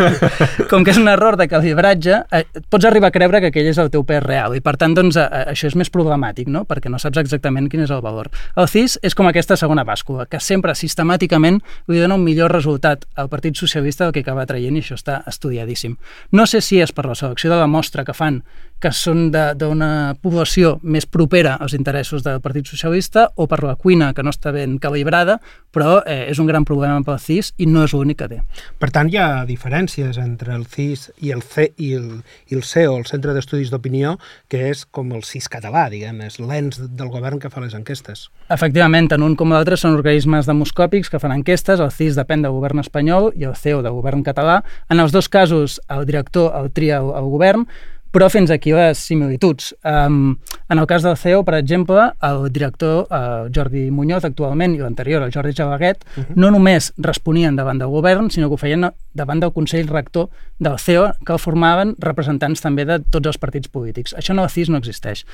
com 0.72 0.86
que 0.86 0.94
és 0.94 1.00
un 1.00 1.10
error 1.12 1.36
de 1.40 1.46
calibratge, 1.50 2.22
eh, 2.32 2.44
pots 2.72 2.88
arribar 2.88 3.10
a 3.10 3.14
creure 3.14 3.42
que 3.44 3.52
aquell 3.52 3.70
és 3.70 3.80
el 3.82 3.92
teu 3.92 4.04
pes 4.08 4.22
real 4.24 4.56
i 4.56 4.62
per 4.64 4.76
tant 4.80 4.96
doncs, 4.96 5.18
eh, 5.20 5.44
això 5.52 5.68
és 5.70 5.76
més 5.78 5.92
problemàtic, 5.92 6.48
no? 6.48 6.64
perquè 6.68 6.92
no 6.92 7.00
saps 7.02 7.20
exactament 7.22 7.68
quin 7.70 7.84
és 7.84 7.92
el 7.94 8.02
valor. 8.04 8.30
El 8.56 8.68
CIS 8.70 8.98
és 9.06 9.16
com 9.16 9.28
aquesta 9.30 9.58
segona 9.60 9.84
bàscula, 9.86 10.26
que 10.30 10.40
sempre 10.40 10.74
sistemàticament 10.78 11.60
li 11.90 12.00
dona 12.00 12.16
un 12.18 12.24
millor 12.24 12.52
resultat 12.54 13.06
al 13.16 13.30
Partit 13.32 13.58
Socialista 13.60 14.06
del 14.06 14.16
que 14.16 14.24
acaba 14.24 14.46
traient 14.48 14.76
i 14.76 14.84
això 14.84 14.98
està 14.98 15.20
estudiadíssim. 15.30 15.96
No 16.32 16.46
sé 16.46 16.62
si 16.64 16.80
és 16.80 16.94
per 16.96 17.06
la 17.08 17.18
selecció 17.18 17.50
de 17.52 17.60
la 17.60 17.68
mostra 17.70 18.04
que 18.04 18.16
fan 18.16 18.42
que 18.80 18.90
són 18.96 19.28
de- 19.30 19.54
d'una 19.60 20.16
població 20.22 20.78
més 20.82 21.06
propera 21.06 21.54
als 21.60 21.74
interessos 21.76 22.22
del 22.24 22.40
Partit 22.40 22.66
Socialista 22.66 23.28
o 23.36 23.46
per 23.46 23.62
la 23.62 23.76
cuina 23.76 24.12
que 24.14 24.22
no 24.24 24.30
està 24.32 24.52
ben 24.52 24.78
calibrada, 24.78 25.38
però 25.70 26.00
eh, 26.06 26.26
és 26.30 26.38
un 26.40 26.46
gran 26.48 26.64
problema 26.64 27.02
pel 27.04 27.18
CIS 27.20 27.52
i 27.58 27.66
no 27.66 27.84
és 27.84 27.92
l'únic 27.94 28.18
que 28.22 28.28
té. 28.28 28.38
Per 28.80 28.90
tant, 28.90 29.10
hi 29.12 29.18
ha 29.20 29.44
diferències 29.46 30.16
entre 30.18 30.54
el 30.56 30.64
CIS 30.66 31.10
i 31.20 31.30
el, 31.30 31.42
C, 31.42 31.68
i 31.76 31.92
el, 31.94 32.22
i 32.50 32.56
el 32.56 32.64
CEO, 32.64 32.96
el 32.96 33.06
Centre 33.06 33.34
d'Estudis 33.36 33.70
d'Opinió, 33.70 34.16
que 34.48 34.70
és 34.70 34.86
com 34.90 35.12
el 35.12 35.22
CIS 35.28 35.48
català, 35.52 35.88
diguem, 35.92 36.22
és 36.26 36.40
l'ens 36.40 36.80
del 36.80 37.12
govern 37.12 37.38
que 37.38 37.50
fa 37.52 37.60
les 37.60 37.74
enquestes. 37.76 38.28
Efectivament, 38.50 39.08
tant 39.12 39.22
un 39.22 39.36
com 39.38 39.52
l'altre 39.52 39.76
són 39.76 39.94
organismes 39.94 40.48
demoscòpics 40.48 41.10
que 41.12 41.20
fan 41.22 41.36
enquestes, 41.36 41.78
el 41.80 41.92
CIS 41.94 42.16
depèn 42.18 42.42
del 42.42 42.56
govern 42.56 42.80
espanyol 42.82 43.30
i 43.36 43.44
el 43.44 43.54
CEO 43.54 43.82
del 43.84 43.92
govern 44.00 44.24
català. 44.26 44.62
En 44.90 44.98
els 44.98 45.12
dos 45.12 45.28
casos, 45.28 45.80
el 45.88 46.06
director 46.08 46.50
el 46.58 46.72
tria 46.72 46.98
el, 46.98 47.12
el 47.14 47.28
govern, 47.30 47.66
però 48.10 48.28
fins 48.30 48.50
aquí 48.50 48.72
les 48.74 48.98
similituds. 48.98 49.74
Um, 49.86 50.36
en 50.68 50.78
el 50.78 50.86
cas 50.90 51.04
del 51.06 51.16
CEO, 51.16 51.44
per 51.46 51.56
exemple, 51.60 52.10
el 52.26 52.48
director 52.52 53.06
uh, 53.06 53.48
Jordi 53.54 53.88
Muñoz 53.94 54.26
actualment 54.26 54.74
i 54.74 54.82
l'anterior, 54.82 55.22
el 55.22 55.32
Jordi 55.34 55.54
Javaguet, 55.56 56.04
uh 56.04 56.22
-huh. 56.22 56.36
no 56.36 56.50
només 56.50 56.92
responien 56.98 57.56
davant 57.56 57.78
del 57.78 57.88
govern, 57.88 58.30
sinó 58.30 58.48
que 58.48 58.54
ho 58.54 58.56
feien 58.56 58.90
davant 59.14 59.40
del 59.40 59.52
Consell 59.52 59.88
Rector 59.88 60.28
del 60.58 60.78
CEO, 60.78 61.12
que 61.24 61.32
el 61.32 61.38
formaven 61.38 61.94
representants 61.98 62.60
també 62.60 62.84
de 62.84 62.98
tots 62.98 63.26
els 63.26 63.38
partits 63.38 63.68
polítics. 63.68 64.14
Això 64.14 64.34
no 64.34 64.42
al 64.42 64.50
CIS 64.50 64.68
no 64.68 64.78
existeix. 64.78 65.24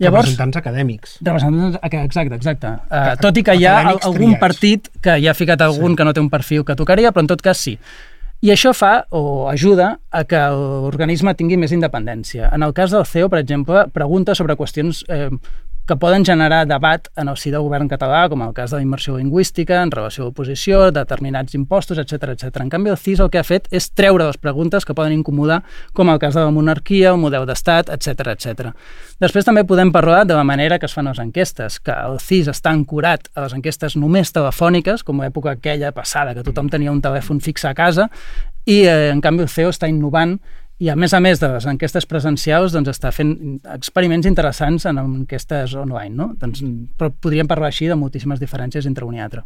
Representants 0.00 0.56
acadèmics. 0.56 1.18
Representants, 1.20 1.78
exacte, 1.82 2.34
exacte. 2.34 2.66
Uh, 2.66 3.16
tot 3.20 3.36
i 3.36 3.42
que 3.42 3.54
hi 3.54 3.64
ha 3.66 3.80
algun 3.80 4.34
triats. 4.34 4.40
partit 4.40 4.90
que 5.00 5.18
hi 5.18 5.28
ha 5.28 5.34
ficat 5.34 5.60
algun 5.60 5.92
sí. 5.92 5.96
que 5.96 6.04
no 6.04 6.12
té 6.12 6.20
un 6.20 6.30
perfil 6.30 6.64
que 6.64 6.74
tocaria, 6.74 7.12
però 7.12 7.20
en 7.20 7.26
tot 7.26 7.42
cas 7.42 7.58
sí. 7.58 7.78
I 8.44 8.50
això 8.52 8.74
fa 8.76 9.06
o 9.16 9.46
ajuda 9.48 9.86
a 10.12 10.20
que 10.28 10.40
l'organisme 10.52 11.32
tingui 11.32 11.56
més 11.56 11.72
independència. 11.72 12.50
En 12.52 12.60
el 12.66 12.74
cas 12.76 12.92
del 12.92 13.06
CEO, 13.08 13.30
per 13.32 13.38
exemple, 13.40 13.86
pregunta 13.94 14.34
sobre 14.36 14.56
qüestions 14.58 15.00
eh, 15.08 15.30
que 15.86 15.96
poden 15.96 16.24
generar 16.24 16.66
debat 16.66 17.08
en 17.16 17.28
el 17.28 17.36
si 17.36 17.50
del 17.52 17.62
govern 17.66 17.88
català, 17.90 18.24
com 18.32 18.40
el 18.42 18.54
cas 18.56 18.72
de 18.72 18.78
la 18.78 18.82
immersió 18.82 19.18
lingüística, 19.18 19.82
en 19.82 19.90
relació 19.92 20.24
a 20.24 20.28
l'oposició, 20.28 20.86
determinats 20.94 21.54
impostos, 21.54 21.98
etc 22.00 22.30
etc. 22.32 22.62
En 22.62 22.70
canvi, 22.72 22.90
el 22.90 22.96
CIS 22.96 23.20
el 23.20 23.30
que 23.30 23.42
ha 23.42 23.44
fet 23.44 23.68
és 23.70 23.90
treure 23.92 24.24
les 24.24 24.38
preguntes 24.40 24.84
que 24.84 24.96
poden 24.96 25.12
incomodar, 25.12 25.60
com 25.92 26.08
el 26.08 26.18
cas 26.22 26.34
de 26.34 26.40
la 26.40 26.54
monarquia, 26.54 27.12
el 27.12 27.20
model 27.20 27.44
d'estat, 27.48 27.92
etc 27.92 28.32
etc. 28.32 28.72
Després 29.20 29.44
també 29.44 29.66
podem 29.68 29.92
parlar 29.92 30.24
de 30.24 30.34
la 30.38 30.44
manera 30.44 30.78
que 30.78 30.88
es 30.88 30.96
fan 30.96 31.10
les 31.10 31.20
enquestes, 31.20 31.78
que 31.84 31.92
el 31.92 32.18
CIS 32.20 32.48
està 32.54 32.72
ancorat 32.72 33.28
a 33.34 33.44
les 33.44 33.52
enquestes 33.52 33.98
només 34.00 34.32
telefòniques, 34.32 35.04
com 35.04 35.20
a 35.20 35.28
època 35.28 35.52
aquella 35.52 35.92
passada, 35.92 36.34
que 36.34 36.46
tothom 36.46 36.72
tenia 36.72 36.92
un 36.92 37.04
telèfon 37.04 37.44
fix 37.44 37.68
a 37.68 37.74
casa, 37.76 38.08
i 38.64 38.84
eh, 38.88 39.10
en 39.12 39.20
canvi 39.20 39.44
el 39.44 39.52
CEO 39.52 39.68
està 39.72 39.88
innovant 39.90 40.38
i 40.82 40.88
a 40.90 40.96
més 40.98 41.12
a 41.14 41.20
més 41.22 41.38
de 41.38 41.48
les 41.52 41.66
enquestes 41.70 42.06
presencials 42.10 42.72
doncs 42.74 42.90
està 42.90 43.12
fent 43.14 43.30
experiments 43.70 44.26
interessants 44.26 44.86
en 44.90 44.98
enquestes 44.98 45.76
online, 45.78 46.14
no? 46.18 46.26
Doncs, 46.40 46.64
però 46.98 47.12
podríem 47.14 47.46
parlar 47.46 47.70
així 47.70 47.86
de 47.86 47.94
moltíssimes 47.98 48.40
diferències 48.42 48.88
entre 48.90 49.06
un 49.06 49.14
i 49.14 49.22
altre. 49.22 49.44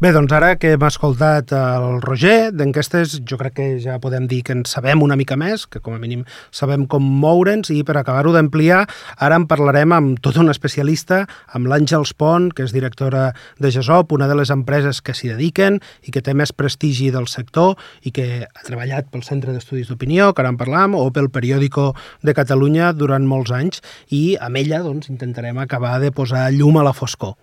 Bé, 0.00 0.12
doncs 0.16 0.32
ara 0.32 0.54
que 0.56 0.72
hem 0.76 0.86
escoltat 0.88 1.52
el 1.56 2.00
Roger, 2.00 2.50
d'enquestes 2.56 3.18
jo 3.28 3.36
crec 3.40 3.58
que 3.58 3.66
ja 3.82 3.98
podem 4.00 4.24
dir 4.30 4.40
que 4.46 4.56
en 4.56 4.64
sabem 4.64 5.04
una 5.04 5.18
mica 5.20 5.36
més, 5.36 5.66
que 5.68 5.82
com 5.84 5.98
a 5.98 6.00
mínim 6.00 6.24
sabem 6.50 6.86
com 6.88 7.04
moure'ns, 7.04 7.68
i 7.74 7.82
per 7.84 7.98
acabar-ho 8.00 8.32
d'ampliar, 8.32 8.86
ara 9.20 9.36
en 9.36 9.44
parlarem 9.50 9.92
amb 9.92 10.24
tot 10.24 10.40
un 10.40 10.48
especialista, 10.48 11.26
amb 11.52 11.68
l'Àngels 11.68 12.14
Pont, 12.16 12.48
que 12.56 12.64
és 12.64 12.72
directora 12.72 13.30
de 13.60 13.72
GESOP, 13.74 14.16
una 14.16 14.30
de 14.30 14.38
les 14.40 14.54
empreses 14.54 15.02
que 15.04 15.12
s'hi 15.12 15.34
dediquen 15.34 15.76
i 16.08 16.14
que 16.14 16.24
té 16.24 16.32
més 16.32 16.54
prestigi 16.56 17.10
del 17.12 17.28
sector 17.28 17.76
i 18.06 18.14
que 18.16 18.30
ha 18.48 18.64
treballat 18.64 19.12
pel 19.12 19.26
Centre 19.26 19.52
d'Estudis 19.52 19.92
d'Opinió, 19.92 20.32
que 20.32 20.40
ara 20.40 20.54
en 20.54 20.58
parlam, 20.70 20.94
o 20.94 21.10
pel 21.10 21.30
Periòdico 21.30 21.94
de 22.22 22.34
Catalunya 22.34 22.92
durant 22.94 23.26
molts 23.26 23.50
anys, 23.50 23.82
i 24.10 24.36
amb 24.40 24.56
ella 24.56 24.82
doncs, 24.82 25.10
intentarem 25.10 25.58
acabar 25.58 25.98
de 26.00 26.12
posar 26.12 26.50
llum 26.54 26.78
a 26.78 26.84
la 26.86 26.94
foscor. 26.94 27.34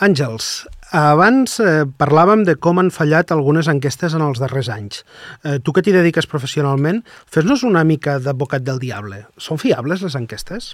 Àngels, 0.00 0.64
abans 0.96 1.58
eh, 1.60 1.84
parlàvem 2.00 2.46
de 2.48 2.54
com 2.56 2.78
han 2.80 2.88
fallat 2.88 3.34
algunes 3.34 3.68
enquestes 3.68 4.14
en 4.16 4.24
els 4.24 4.40
darrers 4.40 4.70
anys. 4.72 5.02
Eh, 5.44 5.58
tu 5.60 5.74
que 5.76 5.84
t'hi 5.84 5.92
dediques 5.92 6.26
professionalment, 6.26 7.02
fes-nos 7.28 7.66
una 7.68 7.84
mica 7.84 8.16
d'advocat 8.18 8.64
del 8.64 8.80
diable. 8.80 9.26
Són 9.36 9.60
fiables 9.60 10.00
les 10.00 10.16
enquestes? 10.16 10.72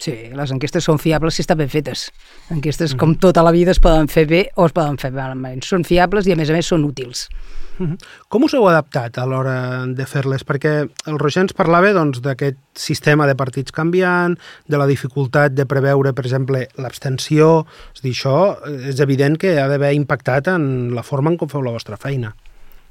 Sí, 0.00 0.14
les 0.34 0.50
enquestes 0.50 0.84
són 0.84 0.98
fiables 0.98 1.36
si 1.36 1.44
estan 1.44 1.60
ben 1.60 1.70
fetes. 1.70 2.08
Enquestes, 2.50 2.92
mm 2.92 2.96
-hmm. 2.96 3.00
com 3.00 3.14
tota 3.14 3.42
la 3.42 3.52
vida, 3.52 3.70
es 3.70 3.80
poden 3.80 4.08
fer 4.08 4.26
bé 4.26 4.50
o 4.56 4.66
es 4.66 4.72
poden 4.72 4.98
fer 4.98 5.12
malament. 5.12 5.62
Són 5.62 5.84
fiables 5.84 6.26
i, 6.26 6.32
a 6.32 6.36
més 6.36 6.50
a 6.50 6.52
més, 6.52 6.66
són 6.66 6.84
útils. 6.84 7.28
Mm 7.78 7.86
-hmm. 7.86 7.98
Com 8.28 8.42
us 8.44 8.54
heu 8.54 8.68
adaptat 8.68 9.18
a 9.18 9.26
l'hora 9.26 9.86
de 9.86 10.06
fer-les? 10.06 10.44
Perquè 10.44 10.88
el 11.06 11.18
Roger 11.18 11.42
ens 11.42 11.52
parlava 11.52 11.92
doncs, 11.92 12.20
d'aquest 12.20 12.56
sistema 12.74 13.26
de 13.26 13.34
partits 13.34 13.72
canviant, 13.72 14.38
de 14.66 14.76
la 14.76 14.86
dificultat 14.86 15.52
de 15.52 15.66
preveure, 15.66 16.12
per 16.12 16.24
exemple, 16.24 16.68
l'abstenció. 16.76 17.66
És 17.94 18.02
dir, 18.02 18.12
això 18.12 18.58
és 18.88 19.00
evident 19.00 19.38
que 19.38 19.60
ha 19.60 19.68
d'haver 19.68 19.94
impactat 19.94 20.48
en 20.48 20.94
la 20.94 21.02
forma 21.02 21.30
en 21.30 21.36
com 21.36 21.48
feu 21.48 21.62
la 21.62 21.72
vostra 21.72 21.96
feina. 21.96 22.34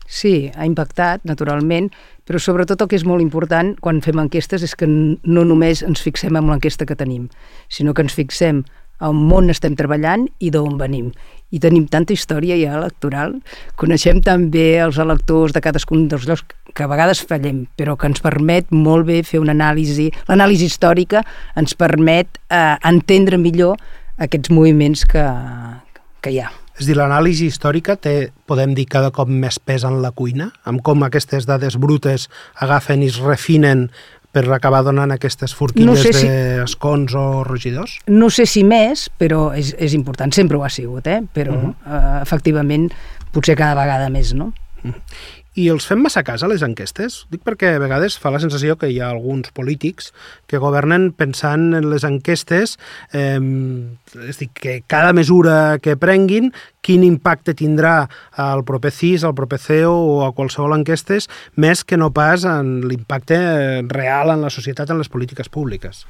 Sí, 0.08 0.52
ha 0.56 0.66
impactat, 0.68 1.24
naturalment, 1.26 1.90
però 2.28 2.40
sobretot 2.40 2.82
el 2.84 2.90
que 2.92 3.00
és 3.00 3.06
molt 3.08 3.24
important 3.24 3.74
quan 3.84 4.02
fem 4.04 4.20
enquestes 4.20 4.64
és 4.64 4.76
que 4.76 4.88
no 4.88 5.44
només 5.48 5.84
ens 5.84 6.04
fixem 6.04 6.36
en 6.40 6.48
l'enquesta 6.52 6.88
que 6.88 6.98
tenim, 7.00 7.30
sinó 7.70 7.94
que 7.94 8.04
ens 8.06 8.16
fixem 8.16 8.64
on 9.04 9.32
on 9.34 9.50
estem 9.50 9.76
treballant 9.76 10.28
i 10.40 10.52
d'on 10.54 10.78
venim. 10.78 11.12
I 11.54 11.60
tenim 11.60 11.86
tanta 11.92 12.14
història 12.14 12.56
ja 12.58 12.78
electoral, 12.80 13.36
coneixem 13.76 14.22
també 14.26 14.80
els 14.82 14.98
electors 14.98 15.54
de 15.54 15.62
cadascun 15.62 16.08
dels 16.08 16.26
llocs 16.30 16.46
que 16.74 16.86
a 16.86 16.90
vegades 16.90 17.22
fallem, 17.22 17.66
però 17.78 17.98
que 17.98 18.08
ens 18.08 18.24
permet 18.24 18.72
molt 18.72 19.06
bé 19.06 19.22
fer 19.24 19.42
una 19.44 19.54
anàlisi, 19.54 20.10
l'anàlisi 20.30 20.72
històrica 20.72 21.24
ens 21.60 21.76
permet 21.76 22.40
eh, 22.50 22.78
entendre 22.82 23.38
millor 23.38 23.78
aquests 24.18 24.50
moviments 24.50 25.06
que, 25.06 25.28
que 26.22 26.34
hi 26.34 26.42
ha. 26.42 26.62
És 26.80 26.88
dir, 26.89 26.96
l'anàlisi 26.98 27.48
històrica 27.51 27.96
té, 28.01 28.32
podem 28.50 28.74
dir, 28.74 28.88
cada 28.89 29.12
cop 29.13 29.30
més 29.30 29.60
pes 29.62 29.86
en 29.86 30.01
la 30.01 30.12
cuina, 30.12 30.51
amb 30.65 30.82
com 30.82 31.06
aquestes 31.06 31.46
dades 31.46 31.77
brutes 31.77 32.30
agafen 32.65 33.03
i 33.06 33.12
es 33.12 33.20
refinen 33.22 33.89
per 34.34 34.48
acabar 34.50 34.82
donant 34.82 35.13
aquestes 35.13 35.53
forquilles 35.53 35.86
No 35.86 35.96
sé 35.96 36.12
si- 36.13 36.27
d'escons 36.27 37.13
o 37.13 37.44
regidors? 37.46 38.00
No 38.08 38.32
sé 38.34 38.48
si 38.50 38.63
més, 38.65 39.10
però 39.22 39.51
és, 39.53 39.75
és 39.77 39.94
important, 39.94 40.34
sempre 40.34 40.58
ho 40.58 40.63
ha 40.65 40.72
sigut, 40.74 41.06
eh? 41.08 41.22
però 41.34 41.53
uh 41.53 41.63
-huh. 41.63 41.74
eh, 41.86 42.22
efectivament 42.24 42.92
potser 43.32 43.56
cada 43.56 43.75
vegada 43.75 44.10
més, 44.10 44.34
no? 44.34 44.53
I 45.54 45.68
els 45.70 45.86
fem 45.86 46.00
massa 46.02 46.24
cas 46.26 46.42
a 46.42 46.48
les 46.50 46.64
enquestes? 46.66 47.20
Dic 47.30 47.44
perquè 47.46 47.76
a 47.76 47.82
vegades 47.82 48.16
fa 48.18 48.32
la 48.34 48.40
sensació 48.42 48.74
que 48.82 48.88
hi 48.90 48.98
ha 48.98 49.12
alguns 49.14 49.52
polítics 49.54 50.10
que 50.50 50.62
governen 50.62 51.12
pensant 51.14 51.76
en 51.78 51.90
les 51.92 52.06
enquestes, 52.08 52.80
eh, 53.14 53.38
és 54.26 54.42
dir, 54.42 54.50
que 54.58 54.80
cada 54.90 55.14
mesura 55.14 55.78
que 55.78 55.94
prenguin, 56.00 56.50
quin 56.82 57.06
impacte 57.06 57.54
tindrà 57.54 58.08
al 58.34 58.66
proper 58.66 58.90
CIS, 58.92 59.28
al 59.28 59.38
proper 59.38 59.62
CEO 59.62 59.94
o 59.94 60.18
a 60.26 60.34
qualsevol 60.34 60.74
enquestes, 60.80 61.30
més 61.54 61.86
que 61.86 62.02
no 62.02 62.10
pas 62.10 62.48
en 62.50 62.80
l'impacte 62.90 63.38
real 63.94 64.34
en 64.34 64.42
la 64.42 64.50
societat, 64.50 64.90
en 64.90 64.98
les 64.98 65.14
polítiques 65.14 65.54
públiques. 65.54 66.08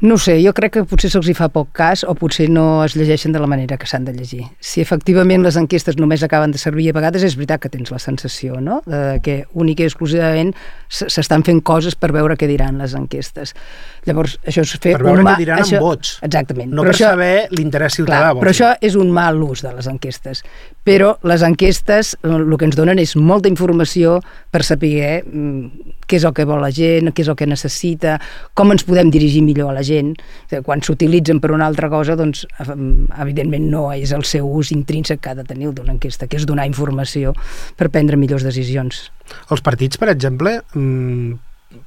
No 0.00 0.14
sé, 0.16 0.36
jo 0.44 0.52
crec 0.54 0.76
que 0.76 0.82
potser 0.86 1.08
se'ls 1.10 1.26
hi 1.26 1.34
fa 1.34 1.48
poc 1.50 1.72
cas 1.74 2.04
o 2.06 2.12
potser 2.14 2.44
no 2.54 2.84
es 2.84 2.94
llegeixen 2.94 3.32
de 3.34 3.40
la 3.42 3.48
manera 3.50 3.74
que 3.80 3.86
s'han 3.90 4.04
de 4.06 4.12
llegir. 4.14 4.44
Si 4.62 4.78
efectivament 4.78 5.42
les 5.42 5.56
enquestes 5.58 5.96
només 5.98 6.22
acaben 6.22 6.52
de 6.54 6.60
servir, 6.62 6.86
a 6.92 6.94
vegades 6.94 7.24
és 7.26 7.34
veritat 7.34 7.64
que 7.64 7.70
tens 7.72 7.90
la 7.90 7.98
sensació 7.98 8.60
no? 8.62 8.78
de 8.86 9.18
que 9.24 9.40
únic 9.58 9.82
i 9.82 9.88
exclusivament 9.88 10.52
s'estan 10.86 11.42
fent 11.42 11.64
coses 11.66 11.98
per 11.98 12.12
veure 12.14 12.36
què 12.38 12.46
diran 12.46 12.78
les 12.78 12.94
enquestes. 12.94 13.56
Llavors, 14.06 14.36
això 14.46 14.62
és 14.62 14.76
fer 14.78 14.94
Per 14.94 15.02
veure 15.02 15.18
un 15.18 15.26
què 15.26 15.32
ma- 15.32 15.36
diran 15.40 15.64
això... 15.64 15.80
amb 15.82 15.88
vots. 15.88 16.14
Exactament. 16.22 16.70
No 16.70 16.86
Però 16.86 16.94
per 16.94 17.02
saber 17.02 17.34
l'interès 17.58 17.98
ciutadà. 17.98 18.30
Clar, 18.30 18.38
però 18.38 18.54
això 18.54 18.70
és 18.80 18.94
un 18.94 19.10
mal 19.10 19.42
ús 19.42 19.66
de 19.66 19.74
les 19.74 19.90
enquestes. 19.90 20.44
Però 20.88 21.12
les 21.28 21.44
enquestes 21.44 22.14
eh, 22.16 22.32
el 22.32 22.56
que 22.56 22.64
ens 22.68 22.76
donen 22.78 23.00
és 23.02 23.14
molta 23.20 23.50
informació 23.50 24.18
per 24.54 24.62
saber 24.64 25.20
mm, 25.20 25.94
què 26.08 26.16
és 26.16 26.24
el 26.24 26.32
que 26.36 26.46
vol 26.48 26.62
la 26.64 26.70
gent, 26.72 27.10
què 27.12 27.24
és 27.24 27.28
el 27.28 27.36
que 27.36 27.48
necessita, 27.48 28.16
com 28.56 28.72
ens 28.72 28.86
podem 28.88 29.10
dirigir 29.12 29.42
millor 29.44 29.74
a 29.74 29.76
la 29.76 29.84
gent. 29.84 30.14
Quan 30.64 30.80
s'utilitzen 30.84 31.42
per 31.44 31.52
una 31.52 31.66
altra 31.68 31.90
cosa, 31.92 32.16
doncs, 32.16 32.46
eh, 32.64 32.78
evidentment 33.20 33.68
no 33.68 33.88
és 33.92 34.14
el 34.16 34.24
seu 34.24 34.48
ús 34.48 34.72
intrínsec 34.72 35.20
que 35.20 35.34
ha 35.34 35.36
de 35.36 35.44
tenir 35.48 35.68
el 35.68 35.76
d'una 35.76 35.92
enquesta, 35.98 36.30
que 36.30 36.40
és 36.40 36.48
donar 36.48 36.66
informació 36.70 37.34
per 37.76 37.90
prendre 37.92 38.16
millors 38.16 38.46
decisions. 38.46 39.10
Els 39.52 39.60
partits, 39.60 40.00
per 40.00 40.08
exemple, 40.14 40.56
mm, 40.72 41.36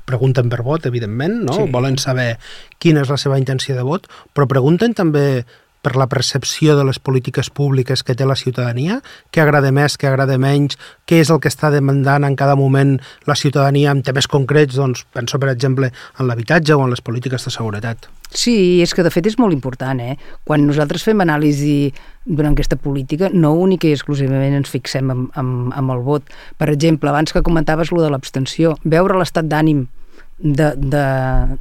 pregunten 0.05 0.50
per 0.50 0.62
vot, 0.62 0.86
evidentment, 0.86 1.41
no? 1.48 1.58
Sí. 1.58 1.65
volen 1.74 1.98
saber 1.98 2.38
quina 2.77 3.01
és 3.01 3.10
la 3.10 3.17
seva 3.17 3.39
intenció 3.41 3.75
de 3.75 3.81
vot, 3.81 4.05
però 4.36 4.46
pregunten 4.48 4.93
també 4.93 5.43
per 5.81 5.95
la 5.97 6.07
percepció 6.07 6.75
de 6.77 6.85
les 6.85 7.00
polítiques 7.00 7.50
públiques 7.50 8.03
que 8.05 8.15
té 8.15 8.25
la 8.25 8.38
ciutadania, 8.38 9.00
què 9.33 9.41
agrada 9.43 9.71
més, 9.73 9.97
què 9.97 10.09
agrada 10.09 10.38
menys, 10.41 10.77
què 11.09 11.21
és 11.23 11.31
el 11.33 11.41
que 11.41 11.50
està 11.51 11.71
demandant 11.73 12.25
en 12.27 12.38
cada 12.39 12.55
moment 12.55 12.97
la 13.27 13.35
ciutadania 13.35 13.91
en 13.91 14.03
temes 14.05 14.29
concrets, 14.29 14.77
doncs 14.77 15.05
penso, 15.13 15.39
per 15.41 15.51
exemple, 15.51 15.91
en 15.91 16.29
l'habitatge 16.29 16.77
o 16.77 16.85
en 16.85 16.93
les 16.93 17.01
polítiques 17.01 17.45
de 17.45 17.53
seguretat. 17.53 18.09
Sí, 18.31 18.79
és 18.79 18.93
que 18.95 19.03
de 19.03 19.11
fet 19.11 19.27
és 19.27 19.35
molt 19.41 19.51
important, 19.51 20.00
eh? 20.00 20.15
Quan 20.47 20.63
nosaltres 20.63 21.03
fem 21.03 21.19
anàlisi 21.19 21.91
d'una 22.23 22.53
enquesta 22.53 22.77
política, 22.79 23.27
no 23.33 23.51
única 23.59 23.89
i 23.89 23.95
exclusivament 23.95 24.55
ens 24.55 24.71
fixem 24.71 25.09
en, 25.11 25.25
en, 25.35 25.50
en 25.75 25.89
el 25.91 26.05
vot. 26.05 26.29
Per 26.61 26.69
exemple, 26.71 27.09
abans 27.11 27.33
que 27.33 27.43
comentaves 27.43 27.91
lo 27.91 28.05
de 28.05 28.13
l'abstenció, 28.13 28.77
veure 28.85 29.19
l'estat 29.19 29.50
d'ànim 29.51 29.88
de, 30.41 30.71
de, 30.75 31.03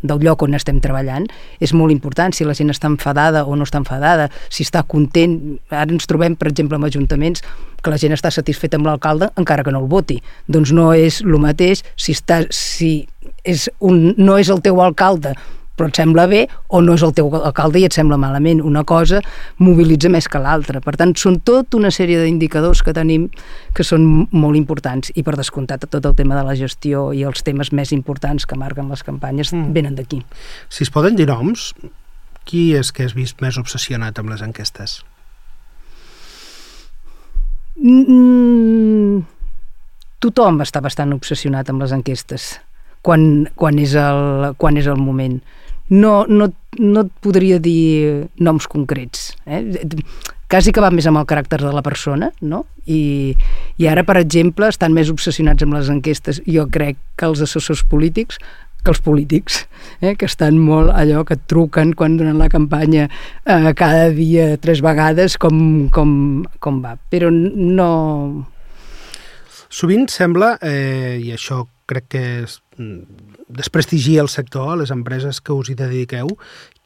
del 0.02 0.24
lloc 0.24 0.42
on 0.46 0.56
estem 0.58 0.80
treballant 0.82 1.28
és 1.60 1.74
molt 1.76 1.92
important, 1.94 2.32
si 2.32 2.46
la 2.48 2.56
gent 2.56 2.72
està 2.72 2.88
enfadada 2.90 3.44
o 3.44 3.56
no 3.56 3.66
està 3.68 3.80
enfadada, 3.80 4.30
si 4.48 4.64
està 4.66 4.82
content 4.88 5.38
ara 5.70 5.90
ens 5.90 6.08
trobem, 6.10 6.36
per 6.36 6.50
exemple, 6.50 6.80
en 6.80 6.88
ajuntaments 6.88 7.44
que 7.80 7.92
la 7.92 8.00
gent 8.00 8.16
està 8.16 8.32
satisfeta 8.32 8.80
amb 8.80 8.88
l'alcalde 8.88 9.30
encara 9.40 9.64
que 9.64 9.72
no 9.72 9.84
el 9.84 9.88
voti, 9.90 10.20
doncs 10.48 10.72
no 10.76 10.90
és 10.96 11.20
el 11.24 11.38
mateix 11.40 11.84
si, 11.96 12.16
està, 12.16 12.42
si 12.50 13.06
és 13.44 13.68
un, 13.80 14.14
no 14.18 14.36
és 14.40 14.50
el 14.52 14.60
teu 14.64 14.80
alcalde 14.84 15.34
però 15.80 15.88
et 15.88 15.96
sembla 15.96 16.26
bé 16.28 16.42
o 16.68 16.82
no 16.84 16.92
és 16.98 17.02
el 17.06 17.14
teu 17.16 17.30
alcalde 17.38 17.80
i 17.80 17.86
et 17.88 17.96
sembla 17.96 18.18
malament. 18.20 18.60
Una 18.60 18.82
cosa 18.84 19.22
mobilitza 19.64 20.10
més 20.12 20.28
que 20.28 20.40
l'altra. 20.42 20.82
Per 20.84 20.92
tant, 21.00 21.14
són 21.16 21.38
tot 21.40 21.72
una 21.78 21.88
sèrie 21.94 22.20
d'indicadors 22.20 22.84
que 22.84 22.92
tenim 22.96 23.30
que 23.76 23.86
són 23.86 24.04
molt 24.28 24.60
importants 24.60 25.14
i 25.16 25.24
per 25.24 25.38
descomptat 25.40 25.88
tot 25.88 26.04
el 26.04 26.18
tema 26.18 26.36
de 26.36 26.44
la 26.44 26.58
gestió 26.58 27.08
i 27.16 27.24
els 27.24 27.40
temes 27.46 27.72
més 27.72 27.94
importants 27.96 28.44
que 28.44 28.60
marquen 28.60 28.92
les 28.92 29.06
campanyes 29.06 29.54
mm. 29.56 29.72
venen 29.72 29.96
d'aquí. 29.96 30.20
Si 30.68 30.84
es 30.84 30.92
poden 30.92 31.16
dir 31.16 31.30
noms, 31.30 31.70
qui 32.44 32.74
és 32.76 32.92
que 32.92 33.08
has 33.08 33.16
vist 33.16 33.40
més 33.40 33.56
obsessionat 33.56 34.20
amb 34.20 34.34
les 34.34 34.44
enquestes? 34.44 35.00
Mm, 37.80 39.22
tothom 40.20 40.60
està 40.60 40.84
bastant 40.84 41.16
obsessionat 41.16 41.72
amb 41.72 41.80
les 41.80 41.96
enquestes 41.96 42.58
quan, 43.02 43.48
quan, 43.56 43.78
és, 43.80 43.94
el, 43.96 44.52
quan 44.60 44.78
és 44.80 44.88
el 44.90 45.00
moment. 45.00 45.40
No, 45.90 46.24
no, 46.28 46.50
no 46.78 47.04
et 47.06 47.12
podria 47.24 47.58
dir 47.62 48.28
noms 48.38 48.68
concrets. 48.70 49.32
Eh? 49.46 49.62
Quasi 50.50 50.72
que 50.74 50.82
va 50.82 50.90
més 50.90 51.06
amb 51.06 51.20
el 51.20 51.28
caràcter 51.30 51.60
de 51.62 51.70
la 51.74 51.82
persona, 51.86 52.30
no? 52.42 52.64
I, 52.90 53.36
I 53.78 53.86
ara, 53.90 54.02
per 54.06 54.16
exemple, 54.18 54.66
estan 54.70 54.94
més 54.94 55.10
obsessionats 55.12 55.62
amb 55.62 55.76
les 55.78 55.90
enquestes, 55.92 56.42
jo 56.46 56.66
crec 56.70 56.98
que 57.18 57.28
els 57.28 57.42
assessors 57.46 57.84
polítics 57.86 58.40
que 58.84 58.92
els 58.94 59.00
polítics, 59.04 59.66
eh, 60.00 60.14
que 60.16 60.26
estan 60.28 60.58
molt 60.58 60.92
allò 60.96 61.24
que 61.28 61.36
et 61.36 61.42
truquen 61.50 61.92
quan 61.96 62.16
donen 62.16 62.38
la 62.40 62.48
campanya 62.52 63.08
eh, 63.44 63.72
cada 63.76 64.08
dia 64.16 64.54
tres 64.60 64.80
vegades 64.84 65.36
com, 65.40 65.90
com, 65.92 66.12
com 66.60 66.80
va. 66.84 66.96
Però 67.12 67.30
no... 67.30 67.90
Sovint 69.70 70.08
sembla, 70.10 70.56
eh, 70.66 71.20
i 71.22 71.30
això 71.36 71.62
crec 71.90 72.08
que 72.10 72.24
és, 72.40 72.58
desprestigia 73.50 74.22
el 74.22 74.28
sector, 74.28 74.78
les 74.78 74.90
empreses 74.94 75.40
que 75.40 75.52
us 75.52 75.70
hi 75.70 75.76
dediqueu, 75.78 76.30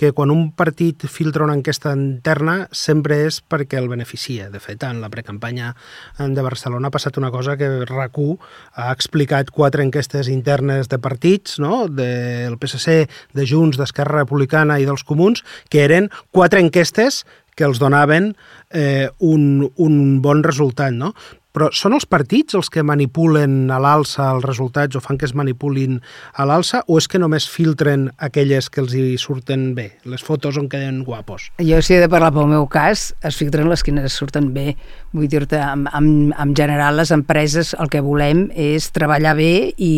que 0.01 0.11
quan 0.13 0.33
un 0.33 0.49
partit 0.57 1.05
filtra 1.07 1.45
una 1.45 1.55
enquesta 1.55 1.93
interna 1.95 2.69
sempre 2.75 3.21
és 3.29 3.39
perquè 3.41 3.79
el 3.79 3.89
beneficia. 3.93 4.49
De 4.51 4.61
fet, 4.61 4.83
en 4.83 5.01
la 5.03 5.11
precampanya 5.13 5.75
de 6.19 6.43
Barcelona 6.45 6.89
ha 6.89 6.95
passat 6.95 7.19
una 7.21 7.31
cosa 7.35 7.57
que 7.61 7.71
rac 7.89 8.15
ha 8.15 8.91
explicat 8.93 9.51
quatre 9.51 9.83
enquestes 9.83 10.29
internes 10.29 10.89
de 10.89 10.99
partits, 10.99 11.59
no? 11.59 11.87
del 11.89 12.59
PSC, 12.59 13.09
de 13.35 13.47
Junts, 13.47 13.79
d'Esquerra 13.79 14.23
Republicana 14.23 14.79
i 14.79 14.87
dels 14.87 15.05
Comuns, 15.05 15.43
que 15.71 15.85
eren 15.85 16.11
quatre 16.31 16.61
enquestes 16.63 17.25
que 17.55 17.65
els 17.65 17.79
donaven 17.79 18.35
eh, 18.71 19.09
un, 19.19 19.71
un 19.77 20.21
bon 20.23 20.43
resultat, 20.43 20.95
no? 20.95 21.15
Però 21.55 21.69
són 21.71 21.95
els 21.95 22.07
partits 22.11 22.57
els 22.59 22.67
que 22.73 22.83
manipulen 22.83 23.69
a 23.71 23.77
l'alça 23.79 24.27
els 24.35 24.43
resultats 24.43 24.99
o 24.99 25.03
fan 25.03 25.19
que 25.21 25.29
es 25.29 25.35
manipulin 25.39 26.01
a 26.35 26.47
l'alça 26.51 26.81
o 26.91 26.99
és 26.99 27.07
que 27.07 27.21
només 27.23 27.47
filtren 27.47 28.09
aquelles 28.19 28.67
que 28.75 28.83
els 28.83 28.95
hi 28.99 29.15
surten 29.23 29.69
bé, 29.77 29.85
les 30.11 30.25
fotos 30.27 30.59
on 30.59 30.67
queden 30.73 31.05
guapos? 31.07 31.53
Jo, 31.63 31.79
si 31.79 31.95
he 31.95 32.01
de 32.03 32.09
parlar 32.11 32.33
pel 32.35 32.51
meu 32.51 32.67
cas, 32.67 33.13
es 33.23 33.39
filtren 33.39 33.71
les 33.71 33.85
que 33.87 33.95
ens 33.95 34.17
surten 34.19 34.51
bé. 34.57 34.75
Vull 35.15 35.31
dir-te, 35.31 35.61
en, 35.63 35.87
en, 35.95 36.09
en 36.35 36.57
general, 36.59 36.99
les 36.99 37.15
empreses 37.15 37.71
el 37.79 37.93
que 37.93 38.03
volem 38.03 38.49
és 38.51 38.91
treballar 38.97 39.37
bé 39.39 39.53
i, 39.79 39.95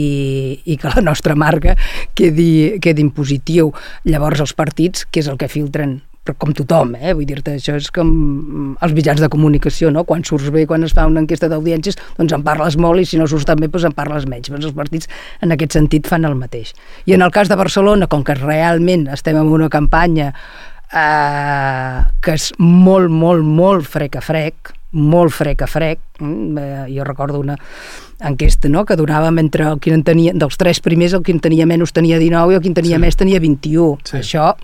i 0.61 0.77
que 0.77 0.92
la 0.92 1.05
nostra 1.09 1.38
marca 1.40 1.73
quedi, 2.12 2.77
quedi 2.85 3.07
en 3.07 3.14
positiu. 3.16 3.73
Llavors, 4.05 4.45
els 4.45 4.53
partits, 4.53 5.09
què 5.09 5.25
és 5.25 5.33
el 5.33 5.40
que 5.40 5.49
filtren? 5.49 6.03
Però 6.27 6.37
com 6.43 6.53
tothom, 6.57 6.95
eh? 6.99 7.15
vull 7.17 7.29
dir-te, 7.29 7.57
això 7.61 7.77
és 7.79 7.89
com 7.95 8.11
els 8.83 8.95
mitjans 8.97 9.23
de 9.23 9.31
comunicació, 9.33 9.93
no? 9.95 10.05
Quan 10.09 10.25
surts 10.27 10.51
bé, 10.55 10.67
quan 10.69 10.85
es 10.87 10.95
fa 10.97 11.07
una 11.07 11.23
enquesta 11.23 11.49
d'audiències, 11.53 11.99
doncs 12.19 12.35
en 12.35 12.45
parles 12.47 12.79
molt 12.83 13.03
i 13.03 13.07
si 13.09 13.21
no 13.21 13.29
surts 13.31 13.47
tan 13.49 13.61
bé, 13.62 13.71
doncs 13.71 13.89
en 13.89 13.97
parles 13.97 14.27
menys. 14.31 14.51
Doncs 14.53 14.69
els 14.71 14.77
partits 14.77 15.11
en 15.45 15.55
aquest 15.55 15.79
sentit 15.79 16.11
fan 16.11 16.27
el 16.29 16.35
mateix. 16.39 16.75
I 17.07 17.17
en 17.17 17.23
el 17.27 17.35
cas 17.35 17.51
de 17.53 17.59
Barcelona, 17.59 18.11
com 18.11 18.27
que 18.27 18.35
realment 18.39 19.07
estem 19.15 19.39
en 19.39 19.53
una 19.55 19.71
campanya 19.73 20.33
eh, 20.93 22.01
que 22.23 22.35
és 22.37 22.51
molt, 22.59 23.11
molt, 23.12 23.47
molt 23.47 23.87
frec 23.89 24.19
a 24.19 24.25
frec, 24.25 24.73
molt 24.97 25.35
frec 25.35 25.62
a 25.62 25.71
frec. 25.71 26.03
Mm, 26.21 26.59
eh, 26.59 26.85
jo 26.97 27.05
recordo 27.05 27.41
una 27.41 27.59
enquesta 28.25 28.69
no? 28.73 28.87
que 28.89 28.97
donàvem 28.97 29.39
entre 29.43 29.67
el 29.69 29.81
qui 29.83 29.93
en 29.93 30.03
tenia, 30.07 30.33
dels 30.35 30.57
tres 30.57 30.81
primers, 30.81 31.15
el 31.15 31.23
qui 31.23 31.35
en 31.37 31.43
tenia 31.45 31.67
menys 31.69 31.93
tenia 31.93 32.19
19 32.19 32.55
i 32.55 32.59
el 32.59 32.65
qui 32.65 32.73
en 32.73 32.79
tenia 32.79 32.97
sí. 32.97 33.03
més 33.03 33.19
tenia 33.19 33.43
21. 33.43 34.01
Sí. 34.09 34.19
Això 34.23 34.55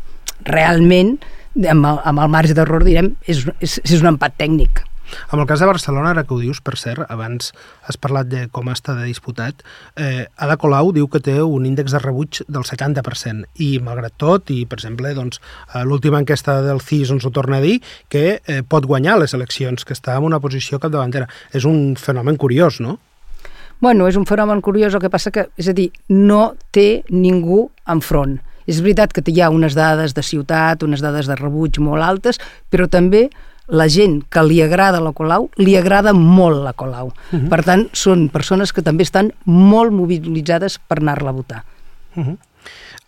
realment, 0.49 1.19
amb 1.57 1.91
el, 1.91 2.01
amb 2.05 2.25
el 2.25 2.33
marge 2.33 2.57
d'error, 2.57 2.85
direm, 2.87 3.15
és, 3.27 3.45
és, 3.61 3.79
és 3.85 4.01
un 4.01 4.15
empat 4.15 4.39
tècnic. 4.41 4.85
Amb 5.29 5.43
el 5.43 5.47
cas 5.47 5.61
de 5.61 5.67
Barcelona, 5.67 6.11
ara 6.13 6.25
que 6.25 6.35
ho 6.35 6.41
dius, 6.41 6.61
per 6.65 6.77
cert, 6.81 7.05
abans 7.13 7.53
has 7.89 7.99
parlat 8.01 8.29
de 8.31 8.47
com 8.55 8.71
està 8.73 8.95
de 8.97 9.05
disputat, 9.09 9.63
eh, 9.97 10.25
Ada 10.41 10.57
Colau 10.61 10.93
diu 10.97 11.09
que 11.13 11.21
té 11.21 11.39
un 11.43 11.67
índex 11.69 11.93
de 11.93 12.01
rebuig 12.03 12.43
del 12.49 12.65
70%, 12.69 13.45
i 13.61 13.71
malgrat 13.85 14.17
tot, 14.17 14.51
i 14.55 14.65
per 14.67 14.79
exemple, 14.81 15.13
doncs, 15.17 15.41
l'última 15.89 16.23
enquesta 16.23 16.61
del 16.65 16.81
CIS 16.81 17.17
ens 17.17 17.27
ho 17.27 17.33
torna 17.35 17.61
a 17.61 17.65
dir, 17.65 17.81
que 18.09 18.41
eh, 18.41 18.63
pot 18.63 18.89
guanyar 18.89 19.19
les 19.21 19.35
eleccions, 19.37 19.85
que 19.85 19.97
està 19.97 20.17
en 20.17 20.29
una 20.29 20.41
posició 20.41 20.81
capdavantera. 20.81 21.29
És 21.53 21.67
un 21.69 21.97
fenomen 22.01 22.41
curiós, 22.41 22.81
no? 22.81 22.99
Bueno, 23.83 24.07
és 24.07 24.17
un 24.17 24.27
fenomen 24.27 24.61
curiós, 24.63 24.95
el 24.95 25.03
que 25.03 25.11
passa 25.11 25.33
que, 25.35 25.49
és 25.59 25.69
a 25.69 25.75
dir, 25.75 25.91
no 26.09 26.55
té 26.71 27.03
ningú 27.11 27.67
enfront. 27.91 28.39
És 28.67 28.81
veritat 28.81 29.13
que 29.13 29.25
hi 29.27 29.41
ha 29.41 29.51
unes 29.51 29.75
dades 29.75 30.15
de 30.15 30.23
ciutat, 30.23 30.83
unes 30.83 31.03
dades 31.03 31.27
de 31.27 31.37
rebuig 31.37 31.79
molt 31.79 32.03
altes, 32.03 32.41
però 32.71 32.89
també 32.89 33.29
la 33.69 33.89
gent 33.89 34.23
que 34.29 34.43
li 34.45 34.61
agrada 34.63 35.01
la 35.01 35.13
Colau, 35.17 35.49
li 35.57 35.77
agrada 35.79 36.13
molt 36.13 36.63
la 36.65 36.73
Colau. 36.73 37.07
Uh 37.07 37.39
-huh. 37.39 37.49
Per 37.49 37.63
tant, 37.65 37.89
són 37.93 38.29
persones 38.29 38.73
que 38.73 38.83
també 38.83 39.03
estan 39.03 39.33
molt 39.45 39.93
mobilitzades 39.93 40.79
per 40.79 40.99
anar-la 40.99 41.31
a 41.31 41.33
votar. 41.33 41.65
Uh 42.17 42.25
-huh. 42.25 42.37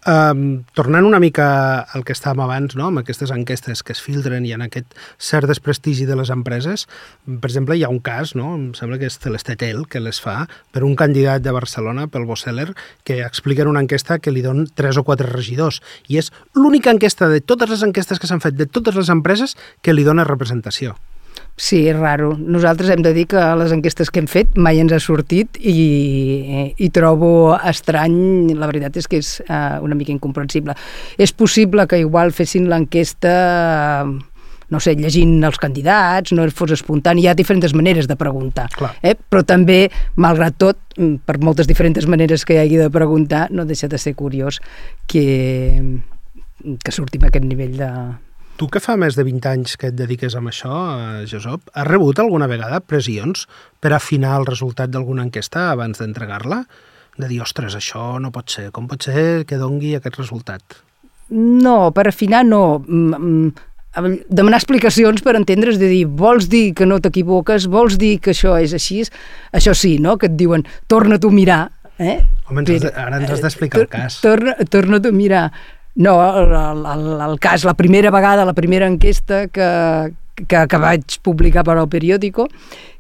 Um, 0.05 0.67
tornant 0.77 1.07
una 1.09 1.17
mica 1.17 1.47
al 1.97 2.03
que 2.05 2.13
estàvem 2.13 2.43
abans, 2.45 2.75
no? 2.77 2.91
amb 2.91 3.01
aquestes 3.01 3.31
enquestes 3.33 3.81
que 3.81 3.95
es 3.97 4.03
filtren 4.05 4.45
i 4.45 4.53
en 4.53 4.61
aquest 4.67 4.93
cert 5.17 5.49
desprestigi 5.49 6.05
de 6.05 6.19
les 6.19 6.29
empreses, 6.35 6.85
per 7.25 7.49
exemple, 7.49 7.79
hi 7.79 7.87
ha 7.87 7.93
un 7.93 8.03
cas, 8.05 8.35
no? 8.37 8.51
em 8.59 8.67
sembla 8.77 8.99
que 9.01 9.09
és 9.09 9.17
Celestetel, 9.23 9.87
que 9.89 10.05
les 10.05 10.21
fa 10.21 10.43
per 10.77 10.85
un 10.85 10.93
candidat 11.01 11.41
de 11.41 11.57
Barcelona, 11.57 12.05
pel 12.13 12.29
Bosseller, 12.29 12.75
que 13.09 13.23
explica 13.25 13.65
en 13.65 13.73
una 13.73 13.81
enquesta 13.87 14.21
que 14.21 14.35
li 14.35 14.45
don 14.45 14.67
tres 14.77 15.01
o 15.01 15.07
quatre 15.09 15.33
regidors. 15.33 15.81
I 16.13 16.21
és 16.21 16.29
l'única 16.53 16.93
enquesta 16.93 17.33
de 17.33 17.41
totes 17.41 17.73
les 17.73 17.89
enquestes 17.89 18.21
que 18.21 18.29
s'han 18.29 18.45
fet 18.45 18.61
de 18.61 18.69
totes 18.69 19.01
les 19.01 19.09
empreses 19.09 19.57
que 19.81 19.97
li 19.97 20.05
dona 20.05 20.29
representació. 20.29 20.99
Sí, 21.57 21.85
és 21.87 21.95
raro. 21.95 22.33
Nosaltres 22.35 22.91
hem 22.91 23.03
de 23.05 23.13
dir 23.15 23.29
que 23.31 23.41
les 23.61 23.73
enquestes 23.75 24.11
que 24.11 24.19
hem 24.19 24.27
fet 24.31 24.57
mai 24.59 24.81
ens 24.83 24.93
ha 24.93 24.99
sortit 24.99 25.55
i, 25.61 26.73
i 26.75 26.89
trobo 26.95 27.55
estrany, 27.71 28.51
la 28.59 28.67
veritat 28.67 28.99
és 28.99 29.07
que 29.07 29.21
és 29.23 29.37
uh, 29.47 29.79
una 29.87 29.95
mica 29.95 30.11
incomprensible. 30.11 30.75
És 31.15 31.31
possible 31.31 31.87
que 31.87 32.03
igual 32.03 32.35
fessin 32.35 32.67
l'enquesta 32.73 33.35
no 34.75 34.81
sé, 34.83 34.97
llegint 34.99 35.45
els 35.47 35.61
candidats, 35.61 36.33
no 36.35 36.49
fos 36.51 36.73
espontani, 36.75 37.23
hi 37.23 37.29
ha 37.31 37.37
diferents 37.39 37.75
maneres 37.77 38.09
de 38.11 38.17
preguntar. 38.19 38.67
Eh? 39.05 39.15
Però 39.15 39.45
també, 39.47 39.85
malgrat 40.19 40.57
tot, 40.59 40.81
per 40.97 41.39
moltes 41.45 41.69
diferents 41.71 42.09
maneres 42.11 42.43
que 42.49 42.57
hi 42.57 42.63
hagi 42.65 42.81
de 42.81 42.91
preguntar, 42.91 43.47
no 43.55 43.69
deixa 43.69 43.87
de 43.93 44.01
ser 44.01 44.17
curiós 44.19 44.59
que, 45.07 45.27
que 46.83 46.97
surti 46.97 47.21
amb 47.21 47.29
aquest 47.29 47.47
nivell 47.47 47.77
de, 47.79 47.91
Tu 48.55 48.69
que 48.71 48.79
fa 48.79 48.95
més 48.95 49.17
de 49.19 49.25
20 49.27 49.49
anys 49.51 49.75
que 49.81 49.89
et 49.91 49.97
dediques 49.99 50.37
a 50.39 50.41
això, 50.41 50.75
eh, 50.95 51.27
Josep, 51.27 51.71
has 51.75 51.87
rebut 51.89 52.21
alguna 52.23 52.47
vegada 52.47 52.79
pressions 52.79 53.49
per 53.81 53.93
afinar 53.93 54.39
el 54.39 54.47
resultat 54.47 54.91
d'alguna 54.91 55.25
enquesta 55.27 55.73
abans 55.73 55.99
d'entregar-la? 55.99 56.63
De 57.19 57.29
dir, 57.29 57.41
ostres, 57.43 57.75
això 57.75 58.21
no 58.21 58.31
pot 58.31 58.49
ser, 58.51 58.71
com 58.71 58.87
pot 58.87 59.03
ser 59.03 59.45
que 59.45 59.59
dongui 59.59 59.97
aquest 59.97 60.19
resultat? 60.19 60.63
No, 61.31 61.91
per 61.91 62.07
afinar 62.09 62.45
no. 62.47 62.79
Mm, 62.87 63.15
mm, 63.19 63.53
demanar 64.31 64.59
explicacions 64.59 65.23
per 65.23 65.35
entendre's, 65.35 65.79
de 65.79 65.89
dir, 65.89 66.07
vols 66.07 66.49
dir 66.49 66.75
que 66.75 66.87
no 66.87 67.01
t'equivoques, 67.01 67.67
vols 67.67 67.99
dir 67.99 68.21
que 68.21 68.31
això 68.31 68.55
és 68.61 68.73
així, 68.73 69.03
això 69.53 69.75
sí, 69.75 69.99
no?, 69.99 70.17
que 70.17 70.31
et 70.31 70.37
diuen, 70.39 70.63
torna-t'ho 70.87 71.31
a 71.31 71.35
mirar, 71.35 71.63
eh? 71.99 72.21
Home, 72.49 72.63
ens 72.63 72.71
has 72.71 72.83
de, 72.87 72.93
ara 72.99 73.19
ens 73.19 73.31
has 73.31 73.43
d'explicar 73.43 73.83
el 73.83 73.89
cas. 73.89 74.21
Torna, 74.23 74.55
torna-t'ho 74.71 75.11
a 75.11 75.17
mirar. 75.17 75.49
No, 75.95 76.17
el, 76.39 76.53
el, 76.87 77.21
el 77.31 77.39
cas, 77.39 77.65
la 77.65 77.75
primera 77.75 78.11
vegada, 78.11 78.45
la 78.45 78.53
primera 78.53 78.87
enquesta 78.87 79.47
que, 79.49 80.13
que, 80.35 80.67
que 80.67 80.81
vaig 80.83 81.21
publicar 81.23 81.63
per 81.67 81.77
al 81.79 81.89
periòdico, 81.89 82.49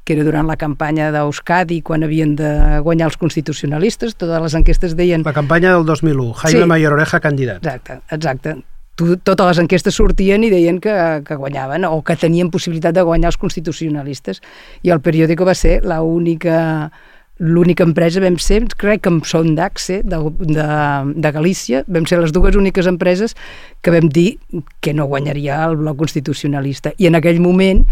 que 0.04 0.14
era 0.14 0.26
durant 0.26 0.46
la 0.46 0.56
campanya 0.60 1.08
d'Euskadi, 1.10 1.80
quan 1.82 2.06
havien 2.06 2.36
de 2.38 2.52
guanyar 2.84 3.08
els 3.10 3.18
constitucionalistes, 3.18 4.14
totes 4.20 4.42
les 4.44 4.54
enquestes 4.60 4.94
deien... 4.94 5.24
La 5.26 5.34
campanya 5.34 5.72
del 5.74 5.86
2001, 5.88 6.32
Jaime 6.44 6.62
sí. 6.62 6.70
Mayor 6.70 6.94
Oreja 6.94 7.20
candidat. 7.24 7.64
Exacte, 7.64 7.98
exacte. 8.14 8.54
Totes 8.94 9.48
les 9.48 9.58
enquestes 9.58 9.96
sortien 9.98 10.44
i 10.46 10.52
deien 10.52 10.78
que, 10.78 10.94
que 11.26 11.34
guanyaven 11.34 11.88
o 11.88 11.96
que 12.06 12.14
tenien 12.14 12.52
possibilitat 12.54 12.94
de 12.94 13.02
guanyar 13.02 13.32
els 13.32 13.40
constitucionalistes. 13.42 14.38
I 14.86 14.94
el 14.94 15.02
periòdico 15.02 15.48
va 15.48 15.56
ser 15.58 15.80
l'única 15.82 16.54
única 16.54 16.92
l'única 17.38 17.82
empresa 17.82 18.22
vam 18.22 18.36
ser, 18.38 18.62
crec 18.78 19.02
que 19.04 19.12
Son 19.26 19.54
d'Axe, 19.56 20.02
de, 20.04 20.18
de, 20.38 20.66
de 21.14 21.32
Galícia, 21.34 21.84
vam 21.88 22.06
ser 22.06 22.20
les 22.22 22.32
dues 22.32 22.56
úniques 22.56 22.86
empreses 22.86 23.34
que 23.82 23.90
vam 23.90 24.08
dir 24.08 24.38
que 24.80 24.94
no 24.94 25.06
guanyaria 25.10 25.64
el 25.66 25.76
bloc 25.76 25.98
constitucionalista. 25.98 26.94
I 26.98 27.10
en 27.10 27.18
aquell 27.18 27.40
moment 27.42 27.84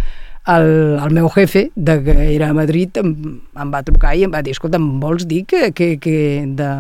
el, 0.47 0.99
el 0.99 1.11
meu 1.15 1.29
jefe, 1.31 1.71
de, 1.75 1.99
que 2.05 2.17
era 2.35 2.51
a 2.51 2.55
Madrid, 2.55 2.97
em, 3.03 3.41
em 3.43 3.75
va 3.75 3.83
trucar 3.87 4.15
i 4.17 4.25
em 4.27 4.33
va 4.33 4.43
dir, 4.43 4.55
escolta, 4.55 4.79
em 4.79 4.89
vols 5.03 5.27
dir 5.27 5.45
que, 5.47 5.71
que, 5.73 5.97
que, 6.03 6.17
de, 6.47 6.71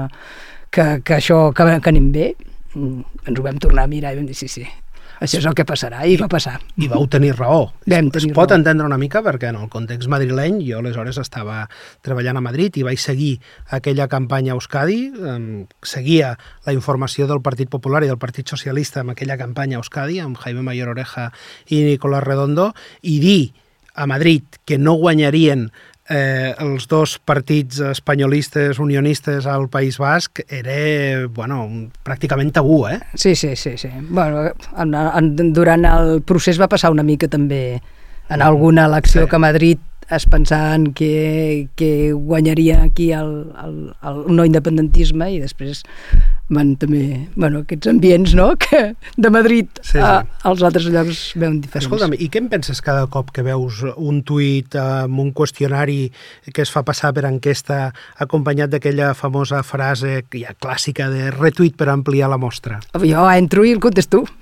que, 0.70 0.86
que 1.02 1.18
això, 1.18 1.44
que, 1.54 1.66
que 1.82 1.92
anem 1.92 2.10
bé? 2.14 2.32
Mm, 2.74 3.02
ens 3.26 3.38
ho 3.38 3.44
vam 3.44 3.58
tornar 3.62 3.86
a 3.86 3.90
mirar 3.90 4.14
i 4.14 4.22
vam 4.22 4.30
dir, 4.30 4.38
sí, 4.38 4.50
sí, 4.50 4.66
això 5.22 5.38
és 5.38 5.46
el 5.46 5.54
que 5.58 5.64
passarà, 5.68 6.02
i 6.08 6.16
va 6.20 6.28
passar. 6.30 6.56
I 6.76 6.88
vau 6.90 7.06
tenir 7.10 7.32
raó. 7.36 7.70
Vam 7.86 8.10
es, 8.10 8.14
tenir 8.16 8.32
es 8.32 8.36
pot 8.36 8.50
raó. 8.50 8.58
entendre 8.58 8.86
una 8.88 8.98
mica 8.98 9.22
perquè 9.24 9.52
en 9.52 9.60
el 9.60 9.70
context 9.72 10.10
madrileny 10.10 10.60
jo 10.66 10.80
aleshores 10.82 11.20
estava 11.22 11.62
treballant 12.02 12.40
a 12.40 12.44
Madrid 12.44 12.76
i 12.80 12.84
vaig 12.86 13.00
seguir 13.00 13.36
aquella 13.70 14.08
campanya 14.10 14.52
a 14.52 14.58
Euskadi, 14.58 15.00
eh, 15.14 15.64
seguia 15.82 16.34
la 16.66 16.74
informació 16.74 17.28
del 17.30 17.42
Partit 17.42 17.70
Popular 17.70 18.02
i 18.02 18.10
del 18.10 18.20
Partit 18.20 18.50
Socialista 18.50 19.00
amb 19.00 19.14
aquella 19.14 19.38
campanya 19.38 19.78
a 19.78 19.82
Euskadi, 19.84 20.18
amb 20.20 20.38
Jaime 20.42 20.66
Mayor 20.66 20.92
Oreja 20.96 21.30
i 21.68 21.82
Nicolás 21.86 22.26
Redondo, 22.26 22.72
i 23.02 23.18
dir 23.22 23.52
a 23.94 24.06
Madrid 24.06 24.44
que 24.64 24.78
no 24.78 24.94
guanyarien 24.94 25.70
eh, 26.08 26.54
els 26.58 26.88
dos 26.88 27.18
partits 27.24 27.80
espanyolistes, 27.92 28.80
unionistes 28.82 29.46
al 29.46 29.68
País 29.68 29.98
Basc 30.02 30.42
era, 30.48 31.26
bueno, 31.28 31.62
pràcticament 32.04 32.52
tabú, 32.54 32.86
eh? 32.88 32.98
Sí, 33.14 33.34
sí, 33.36 33.54
sí. 33.56 33.76
sí. 33.78 33.90
Bueno, 34.08 34.50
en, 34.76 34.94
en, 34.94 35.52
durant 35.52 35.86
el 35.88 36.22
procés 36.26 36.60
va 36.60 36.70
passar 36.72 36.92
una 36.92 37.06
mica 37.06 37.28
també 37.28 37.80
en 38.32 38.42
alguna 38.42 38.86
elecció 38.86 39.24
sí. 39.24 39.30
que 39.30 39.38
Madrid 39.38 39.80
es 40.12 40.26
pensaven 40.26 40.92
que, 40.92 41.68
que 41.76 42.12
guanyaria 42.12 42.82
aquí 42.82 43.12
el, 43.12 43.52
el, 43.64 43.76
el 44.02 44.22
no 44.28 44.44
independentisme 44.44 45.30
i 45.32 45.40
després 45.42 45.82
van 46.52 46.74
també, 46.76 47.28
bueno, 47.34 47.62
aquests 47.64 47.88
ambients, 47.88 48.34
no?, 48.36 48.50
que 48.62 48.82
de 49.16 49.30
Madrid 49.32 49.70
sí, 49.80 49.94
sí. 49.94 50.02
A, 50.04 50.22
als 50.48 50.62
altres 50.66 50.88
llocs 50.92 51.22
veuen 51.38 51.60
diferents. 51.62 51.86
Escolta'm, 51.86 52.16
i 52.18 52.28
què 52.32 52.42
en 52.42 52.50
penses 52.52 52.82
cada 52.84 53.06
cop 53.12 53.32
que 53.32 53.44
veus 53.46 53.82
un 53.96 54.20
tuit 54.28 54.76
amb 54.78 55.22
un 55.22 55.32
qüestionari 55.36 56.00
que 56.52 56.64
es 56.64 56.72
fa 56.72 56.84
passar 56.86 57.14
per 57.16 57.24
enquesta 57.30 57.86
acompanyat 58.20 58.74
d'aquella 58.74 59.12
famosa 59.18 59.62
frase 59.66 60.20
ja 60.36 60.52
clàssica 60.52 61.08
de 61.12 61.30
retuit 61.32 61.76
per 61.78 61.88
ampliar 61.92 62.30
la 62.32 62.40
mostra? 62.40 62.82
Jo 63.00 63.26
entro 63.32 63.64
i 63.64 63.72
el 63.72 63.80
contesto. 63.80 64.24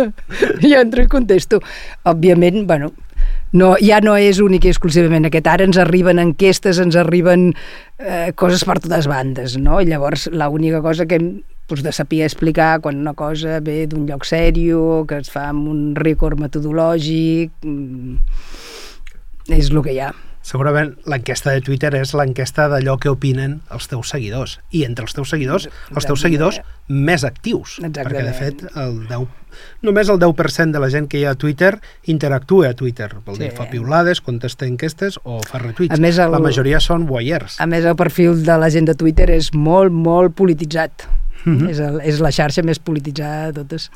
jo 0.70 0.76
entro 0.76 1.04
i 1.04 1.08
contesto. 1.08 1.60
Òbviament, 2.10 2.66
bueno, 2.68 2.92
no, 3.52 3.74
ja 3.82 4.00
no 4.04 4.16
és 4.16 4.40
únic 4.42 4.66
i 4.66 4.72
exclusivament 4.72 5.26
aquest. 5.26 5.48
Ara 5.50 5.66
ens 5.66 5.78
arriben 5.80 6.22
enquestes, 6.22 6.78
ens 6.82 6.98
arriben 6.98 7.50
eh, 7.98 8.30
coses 8.38 8.64
per 8.66 8.78
totes 8.78 9.08
bandes, 9.10 9.56
no? 9.58 9.80
I 9.80 9.90
llavors 9.90 10.28
l'única 10.30 10.82
cosa 10.84 11.06
que 11.06 11.18
hem 11.18 11.30
doncs, 11.70 11.84
de 11.86 11.92
saber 11.94 12.24
explicar 12.26 12.80
quan 12.82 12.98
una 13.02 13.14
cosa 13.14 13.60
ve 13.62 13.86
d'un 13.90 14.06
lloc 14.08 14.26
sèrio, 14.26 15.04
que 15.06 15.20
es 15.22 15.30
fa 15.30 15.48
amb 15.50 15.68
un 15.70 15.94
rècord 15.98 16.38
metodològic, 16.38 17.52
mm, 17.62 18.18
és 19.54 19.70
el 19.70 19.82
que 19.82 19.94
hi 19.94 20.02
ha. 20.02 20.12
Segurament 20.42 20.94
l'enquesta 21.10 21.52
de 21.52 21.60
Twitter 21.64 21.92
és 21.98 22.14
l'enquesta 22.16 22.66
d'allò 22.72 22.96
que 23.00 23.12
opinen 23.12 23.58
els 23.74 23.90
teus 23.90 24.12
seguidors. 24.14 24.56
I 24.72 24.86
entre 24.86 25.04
els 25.04 25.16
teus 25.16 25.28
seguidors, 25.32 25.68
els 25.92 26.08
teus 26.08 26.24
seguidors 26.24 26.60
més 26.88 27.26
actius. 27.28 27.76
Exactament. 27.78 28.08
Perquè, 28.08 28.24
de 28.24 28.32
fet, 28.38 28.64
el 28.80 28.96
10, 29.10 29.28
només 29.86 30.08
el 30.08 30.18
10% 30.22 30.72
de 30.72 30.82
la 30.82 30.90
gent 30.92 31.10
que 31.12 31.20
hi 31.20 31.26
ha 31.28 31.36
a 31.36 31.38
Twitter 31.38 31.74
interactua 32.08 32.72
a 32.72 32.74
Twitter. 32.74 33.10
Vol 33.26 33.36
sí. 33.36 33.44
dir, 33.44 33.52
fa 33.56 33.68
piulades, 33.70 34.24
contesta 34.24 34.68
enquestes 34.68 35.20
o 35.24 35.42
fa 35.44 35.60
retuits. 35.62 35.92
A 35.94 36.00
més, 36.00 36.18
el, 36.18 36.32
la 36.32 36.42
majoria 36.42 36.80
són 36.80 37.04
voyeurs. 37.10 37.60
A 37.60 37.68
més, 37.70 37.84
el 37.84 37.98
perfil 38.00 38.40
de 38.46 38.60
la 38.64 38.72
gent 38.72 38.88
de 38.88 38.96
Twitter 38.96 39.28
és 39.36 39.52
molt, 39.52 39.92
molt 39.92 40.36
polititzat. 40.40 41.08
Mm 41.44 41.58
-hmm. 41.58 41.70
és, 41.70 41.78
el, 41.78 42.00
és 42.00 42.18
la 42.20 42.30
xarxa 42.30 42.62
més 42.62 42.78
polititzada 42.78 43.52
de 43.52 43.62
totes. 43.62 43.90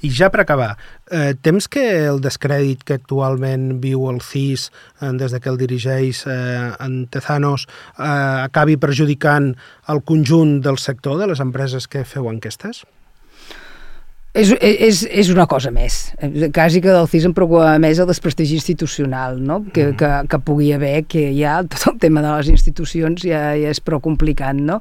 I 0.00 0.10
ja 0.10 0.30
per 0.30 0.40
acabar, 0.40 0.76
eh, 1.10 1.34
temps 1.40 1.68
que 1.68 2.06
el 2.06 2.20
descrèdit 2.20 2.84
que 2.84 2.94
actualment 2.94 3.80
viu 3.80 4.10
el 4.10 4.20
CIS 4.20 4.70
eh, 5.00 5.12
des 5.12 5.32
de 5.32 5.40
que 5.40 5.48
el 5.48 5.58
dirigeix 5.58 6.26
eh, 6.26 6.72
en 6.80 7.06
Tezanos 7.06 7.66
eh, 7.98 8.44
acabi 8.44 8.76
perjudicant 8.76 9.56
el 9.88 10.02
conjunt 10.02 10.60
del 10.62 10.78
sector 10.78 11.18
de 11.18 11.26
les 11.26 11.40
empreses 11.40 11.86
que 11.86 12.04
feu 12.04 12.30
enquestes? 12.30 12.84
És, 14.30 14.52
és, 14.62 15.00
és 15.10 15.28
una 15.32 15.48
cosa 15.50 15.72
més. 15.74 16.12
Quasi 16.54 16.78
que 16.82 16.92
del 16.92 17.08
CIS 17.10 17.24
em 17.26 17.32
preocupa 17.34 17.72
més 17.82 17.98
el 17.98 18.06
desprestigi 18.06 18.54
institucional, 18.54 19.40
no? 19.42 19.64
que, 19.72 19.86
mm 19.86 19.90
-hmm. 19.90 19.96
que, 19.98 20.28
que 20.28 20.38
pugui 20.38 20.72
haver, 20.72 21.04
que 21.04 21.32
ja 21.34 21.62
tot 21.64 21.94
el 21.94 21.98
tema 21.98 22.22
de 22.22 22.36
les 22.36 22.48
institucions 22.48 23.22
ja, 23.22 23.56
ja 23.58 23.70
és 23.70 23.80
prou 23.80 24.00
complicat, 24.00 24.54
no? 24.54 24.80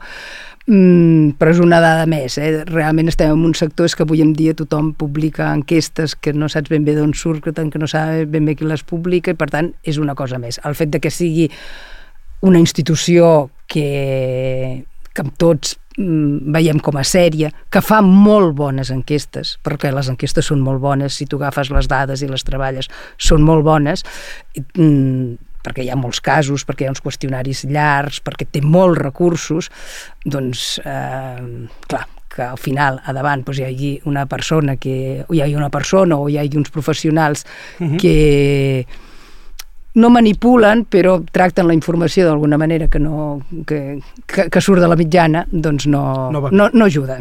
Mm, 0.68 1.34
però 1.40 1.50
és 1.50 1.60
una 1.60 1.80
dada 1.82 2.06
més. 2.06 2.38
Eh? 2.38 2.64
Realment 2.66 3.08
estem 3.08 3.32
en 3.32 3.46
un 3.46 3.56
sector 3.56 3.86
és 3.86 3.96
que 3.96 4.04
avui 4.04 4.22
en 4.22 4.34
dia 4.34 4.54
tothom 4.54 4.94
publica 4.94 5.52
enquestes 5.52 6.16
que 6.16 6.32
no 6.32 6.48
saps 6.48 6.70
ben 6.70 6.86
bé 6.86 6.94
d'on 6.94 7.14
surten, 7.14 7.72
que 7.72 7.80
no 7.80 7.88
saps 7.88 8.30
ben 8.30 8.46
bé 8.46 8.56
qui 8.56 8.66
les 8.66 8.84
publica, 8.84 9.32
i 9.32 9.34
per 9.34 9.50
tant 9.50 9.74
és 9.84 9.98
una 9.98 10.14
cosa 10.14 10.38
més. 10.38 10.60
El 10.64 10.76
fet 10.76 10.92
de 10.92 11.00
que 11.00 11.10
sigui 11.10 11.50
una 12.42 12.60
institució 12.60 13.50
que, 13.66 14.86
que 15.14 15.22
amb 15.22 15.34
tots 15.38 15.80
veiem 16.00 16.80
com 16.80 16.98
a 16.98 17.04
sèria, 17.04 17.52
que 17.72 17.82
fa 17.84 18.00
molt 18.06 18.54
bones 18.56 18.92
enquestes, 18.94 19.58
perquè 19.66 19.92
les 19.92 20.10
enquestes 20.12 20.48
són 20.48 20.62
molt 20.64 20.80
bones, 20.84 21.18
si 21.20 21.28
tu 21.28 21.40
agafes 21.40 21.72
les 21.76 21.90
dades 21.92 22.24
i 22.24 22.30
les 22.30 22.46
treballes, 22.48 22.88
són 23.20 23.44
molt 23.44 23.66
bones, 23.68 24.06
mm, 24.56 25.36
perquè 25.66 25.84
hi 25.84 25.90
ha 25.92 25.98
molts 26.00 26.22
casos, 26.24 26.64
perquè 26.64 26.86
hi 26.86 26.88
ha 26.88 26.94
uns 26.94 27.04
qüestionaris 27.04 27.66
llargs, 27.68 28.22
perquè 28.24 28.48
té 28.48 28.62
molts 28.64 29.02
recursos, 29.02 29.70
doncs, 30.24 30.80
eh, 30.86 31.68
clar, 31.88 32.06
que 32.30 32.44
al 32.44 32.58
final, 32.62 33.02
a 33.04 33.14
davant, 33.14 33.44
doncs, 33.44 33.60
hi 33.60 33.68
hagi 33.68 33.92
una 34.08 34.26
persona 34.26 34.78
que, 34.78 35.26
o 35.28 35.36
hi 35.36 35.44
hagi 35.44 35.60
una 35.60 35.70
persona 35.74 36.16
o 36.16 36.30
hi 36.30 36.38
hagi 36.38 36.58
uns 36.58 36.70
professionals 36.72 37.44
uh. 37.80 37.86
-huh. 37.86 37.98
que 38.00 38.88
no 39.96 40.10
manipulen, 40.14 40.86
però 40.86 41.20
tracten 41.34 41.68
la 41.68 41.78
informació 41.78 42.28
d'alguna 42.28 42.60
manera 42.62 42.88
que, 42.88 43.00
no, 43.00 43.40
que, 43.68 44.00
que, 44.26 44.50
que 44.50 44.62
surt 44.62 44.84
de 44.84 44.90
la 44.90 45.00
mitjana, 45.00 45.46
doncs 45.52 45.88
no, 45.88 46.04
No 46.32 46.50
no, 46.52 46.70
no 46.74 46.86
ajuda. 46.86 47.20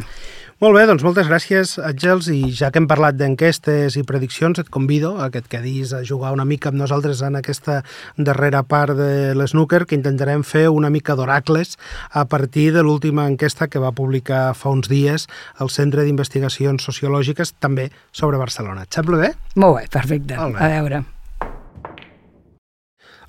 Molt 0.58 0.74
bé, 0.74 0.88
doncs 0.90 1.04
moltes 1.06 1.28
gràcies, 1.30 1.76
Àngels, 1.86 2.26
i 2.34 2.48
ja 2.50 2.72
que 2.74 2.80
hem 2.80 2.88
parlat 2.90 3.14
d'enquestes 3.14 3.94
i 3.94 4.00
prediccions, 4.02 4.58
et 4.58 4.70
convido 4.74 5.12
a 5.22 5.28
que 5.30 5.38
et 5.38 5.46
quedis 5.46 5.92
a 5.94 6.00
jugar 6.02 6.32
una 6.34 6.42
mica 6.42 6.72
amb 6.72 6.80
nosaltres 6.80 7.20
en 7.22 7.38
aquesta 7.38 7.76
darrera 8.16 8.64
part 8.66 8.96
de 8.98 9.36
l'Snooker, 9.38 9.84
que 9.86 9.94
intentarem 9.94 10.42
fer 10.42 10.64
una 10.74 10.90
mica 10.90 11.14
d'oracles 11.14 11.76
a 12.10 12.24
partir 12.26 12.72
de 12.74 12.82
l'última 12.82 13.28
enquesta 13.30 13.68
que 13.70 13.78
va 13.78 13.92
publicar 13.94 14.48
fa 14.58 14.72
uns 14.74 14.90
dies 14.90 15.28
el 15.62 15.70
Centre 15.70 16.02
d'Investigacions 16.02 16.82
Sociològiques, 16.90 17.54
també 17.62 17.92
sobre 18.10 18.42
Barcelona. 18.42 18.82
Et 18.82 18.98
sembla 18.98 19.22
bé? 19.22 19.30
Molt 19.54 19.78
bé, 19.78 19.86
perfecte. 19.94 20.40
Molt 20.42 20.58
bé. 20.58 20.66
A 20.66 20.74
veure. 20.74 21.17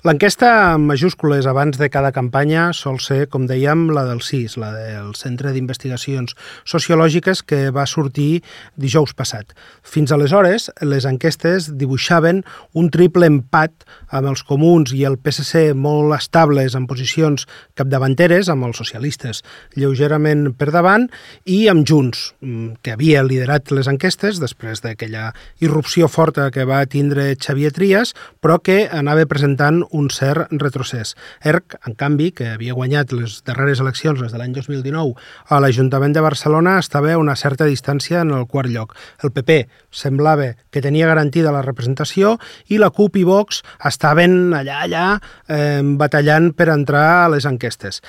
L'enquesta 0.00 0.48
amb 0.72 0.88
majúscules 0.88 1.44
abans 1.44 1.76
de 1.76 1.90
cada 1.92 2.08
campanya 2.08 2.70
sol 2.72 2.96
ser, 3.04 3.26
com 3.28 3.42
dèiem, 3.44 3.82
la 3.92 4.06
del 4.08 4.22
CIS, 4.24 4.54
la 4.56 4.70
del 4.72 5.10
Centre 5.12 5.50
d'Investigacions 5.52 6.32
Sociològiques 6.64 7.42
que 7.44 7.58
va 7.68 7.84
sortir 7.84 8.40
dijous 8.80 9.12
passat. 9.12 9.52
Fins 9.84 10.08
aleshores, 10.16 10.70
les 10.80 11.04
enquestes 11.04 11.66
dibuixaven 11.76 12.40
un 12.72 12.88
triple 12.88 13.28
empat 13.28 13.84
amb 14.08 14.30
els 14.30 14.40
comuns 14.48 14.94
i 14.96 15.02
el 15.04 15.18
PSC 15.20 15.74
molt 15.76 16.16
estables 16.16 16.78
en 16.80 16.88
posicions 16.88 17.44
capdavanteres, 17.76 18.48
amb 18.48 18.70
els 18.70 18.80
socialistes 18.80 19.42
lleugerament 19.76 20.54
per 20.56 20.70
davant, 20.72 21.10
i 21.44 21.66
amb 21.68 21.84
Junts, 21.84 22.30
mm, 22.40 22.80
que 22.80 22.96
havia 22.96 23.20
liderat 23.20 23.68
les 23.68 23.92
enquestes 23.92 24.40
després 24.40 24.80
d'aquella 24.80 25.34
irrupció 25.60 26.08
forta 26.08 26.48
que 26.50 26.64
va 26.64 26.86
tindre 26.88 27.34
Xavier 27.36 27.76
Trias, 27.76 28.16
però 28.40 28.62
que 28.64 28.88
anava 28.88 29.28
presentant 29.28 29.84
un 29.92 30.08
cert 30.10 30.50
retrocés. 30.50 31.14
ERC, 31.42 31.76
en 31.86 31.94
canvi, 31.98 32.30
que 32.32 32.48
havia 32.54 32.76
guanyat 32.76 33.12
les 33.16 33.40
darreres 33.46 33.80
eleccions, 33.82 34.20
les 34.20 34.32
de 34.32 34.40
l'any 34.40 34.54
2019, 34.56 35.14
a 35.48 35.60
l'Ajuntament 35.62 36.14
de 36.16 36.24
Barcelona, 36.24 36.78
estava 36.78 37.12
a 37.14 37.18
una 37.20 37.36
certa 37.36 37.68
distància 37.68 38.22
en 38.24 38.32
el 38.36 38.46
quart 38.46 38.70
lloc. 38.70 38.96
El 39.24 39.32
PP 39.34 39.66
semblava 39.90 40.54
que 40.70 40.82
tenia 40.82 41.08
garantida 41.10 41.52
la 41.54 41.64
representació 41.66 42.36
i 42.68 42.78
la 42.78 42.90
CUP 42.94 43.20
i 43.20 43.24
Vox 43.26 43.62
estaven 43.86 44.54
allà, 44.54 44.82
allà, 44.86 45.06
eh, 45.48 45.82
batallant 46.00 46.52
per 46.54 46.70
entrar 46.72 47.06
a 47.24 47.28
les 47.32 47.46
enquestes. 47.48 48.00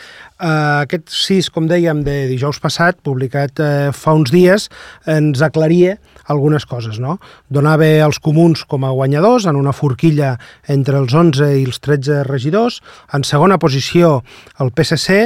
Eh, 0.41 0.81
aquest 0.87 1.11
sis, 1.13 1.51
com 1.53 1.67
dèiem, 1.69 2.01
de 2.01 2.15
dijous 2.31 2.57
passat, 2.63 2.97
publicat 3.05 3.61
eh, 3.61 3.91
fa 3.93 4.15
uns 4.17 4.31
dies, 4.33 4.69
ens 5.05 5.43
aclaria 5.45 5.99
algunes 6.33 6.65
coses. 6.65 6.97
No? 7.03 7.19
Donava 7.53 7.85
els 8.07 8.17
comuns 8.23 8.63
com 8.65 8.85
a 8.87 8.93
guanyadors 8.95 9.45
en 9.45 9.59
una 9.59 9.73
forquilla 9.75 10.33
entre 10.65 10.97
els 10.97 11.13
11 11.13 11.51
i 11.59 11.65
els 11.67 11.77
13 11.83 12.23
regidors. 12.25 12.79
En 13.13 13.25
segona 13.27 13.59
posició 13.61 14.21
el 14.57 14.73
PSC, 14.73 15.19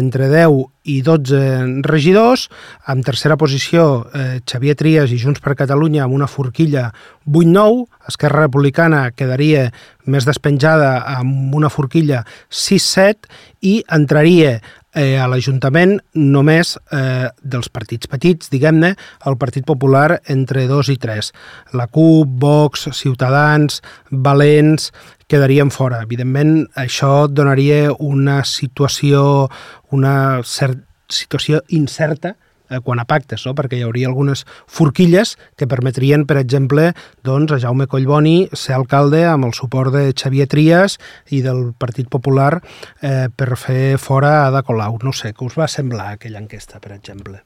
entre 0.00 0.30
10 0.32 0.64
i 0.88 1.00
12 1.04 1.82
regidors. 1.86 2.48
En 2.88 3.04
tercera 3.04 3.36
posició 3.36 4.06
eh, 4.14 4.40
Xavier 4.48 4.76
Trias 4.78 5.12
i 5.12 5.20
Junts 5.20 5.42
per 5.42 5.58
Catalunya 5.58 6.06
amb 6.06 6.16
una 6.16 6.30
forquilla 6.30 6.88
8-9. 7.28 7.84
Esquerra 8.08 8.46
Republicana 8.46 9.10
quedaria 9.14 9.68
més 10.10 10.26
despenjada 10.26 10.94
amb 11.18 11.54
una 11.54 11.70
forquilla 11.70 12.22
6-7 12.50 13.28
i 13.68 13.74
entraria 13.94 14.56
eh, 14.94 15.16
a 15.18 15.26
l'Ajuntament 15.30 15.96
només 16.18 16.74
eh, 16.92 17.28
dels 17.42 17.70
partits 17.72 18.10
petits, 18.10 18.50
diguem-ne, 18.52 18.92
el 19.26 19.38
Partit 19.40 19.66
Popular 19.68 20.20
entre 20.32 20.66
2 20.70 20.92
i 20.94 20.98
3. 21.00 21.32
La 21.78 21.88
CUP, 21.88 22.36
Vox, 22.42 22.88
Ciutadans, 22.96 23.80
Valents, 24.10 24.90
quedarien 25.30 25.72
fora. 25.72 26.02
Evidentment, 26.04 26.66
això 26.76 27.26
donaria 27.28 27.92
una 27.98 28.42
situació, 28.44 29.48
una 29.90 30.42
cert, 30.44 30.84
situació 31.12 31.62
incerta 31.72 32.36
eh, 32.72 32.80
quan 32.80 32.98
a 32.98 33.06
pactes, 33.08 33.44
no? 33.46 33.54
perquè 33.58 33.78
hi 33.78 33.84
hauria 33.86 34.08
algunes 34.10 34.46
forquilles 34.66 35.36
que 35.60 35.68
permetrien, 35.68 36.26
per 36.26 36.40
exemple, 36.40 36.90
doncs, 37.22 37.52
a 37.52 37.60
Jaume 37.62 37.86
Collboni 37.86 38.48
ser 38.56 38.74
alcalde 38.78 39.22
amb 39.28 39.46
el 39.50 39.54
suport 39.56 39.94
de 39.94 40.08
Xavier 40.16 40.48
Trias 40.48 40.98
i 41.30 41.42
del 41.44 41.70
Partit 41.78 42.10
Popular 42.10 42.56
eh, 43.00 43.28
per 43.28 43.54
fer 43.60 43.98
fora 44.00 44.48
Ada 44.48 44.64
Colau. 44.66 44.98
No 45.04 45.14
sé, 45.14 45.36
què 45.36 45.46
us 45.46 45.58
va 45.58 45.70
semblar 45.70 46.14
aquella 46.16 46.42
enquesta, 46.42 46.80
per 46.82 46.96
exemple? 46.96 47.42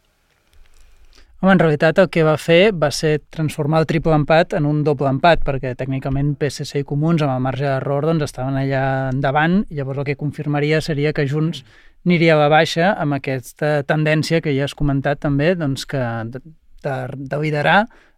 Home, 1.43 1.53
en 1.53 1.61
realitat 1.61 1.99
el 2.01 2.07
que 2.09 2.23
va 2.25 2.39
fer 2.41 2.73
va 2.73 2.89
ser 2.89 3.19
transformar 3.35 3.83
el 3.83 3.87
triple 3.91 4.15
empat 4.17 4.55
en 4.57 4.65
un 4.65 4.79
doble 4.87 5.11
empat, 5.12 5.43
perquè 5.45 5.75
tècnicament 5.77 6.31
PSC 6.41 6.81
i 6.81 6.87
Comuns, 6.89 7.21
amb 7.21 7.35
el 7.35 7.43
marge 7.45 7.67
d'error, 7.67 8.07
doncs 8.09 8.25
estaven 8.25 8.57
allà 8.57 9.11
endavant, 9.11 9.59
i 9.69 9.77
llavors 9.77 10.01
el 10.01 10.09
que 10.09 10.17
confirmaria 10.17 10.81
seria 10.81 11.12
que 11.12 11.27
Junts 11.29 11.61
aniria 12.07 12.37
a 12.37 12.40
la 12.45 12.49
baixa 12.49 12.95
amb 12.95 13.19
aquesta 13.19 13.83
tendència 13.87 14.40
que 14.40 14.55
ja 14.57 14.64
has 14.64 14.75
comentat 14.79 15.21
també, 15.21 15.55
doncs 15.59 15.85
que 15.90 16.03
de, 16.33 16.40
de, 16.87 16.97
de 17.19 17.77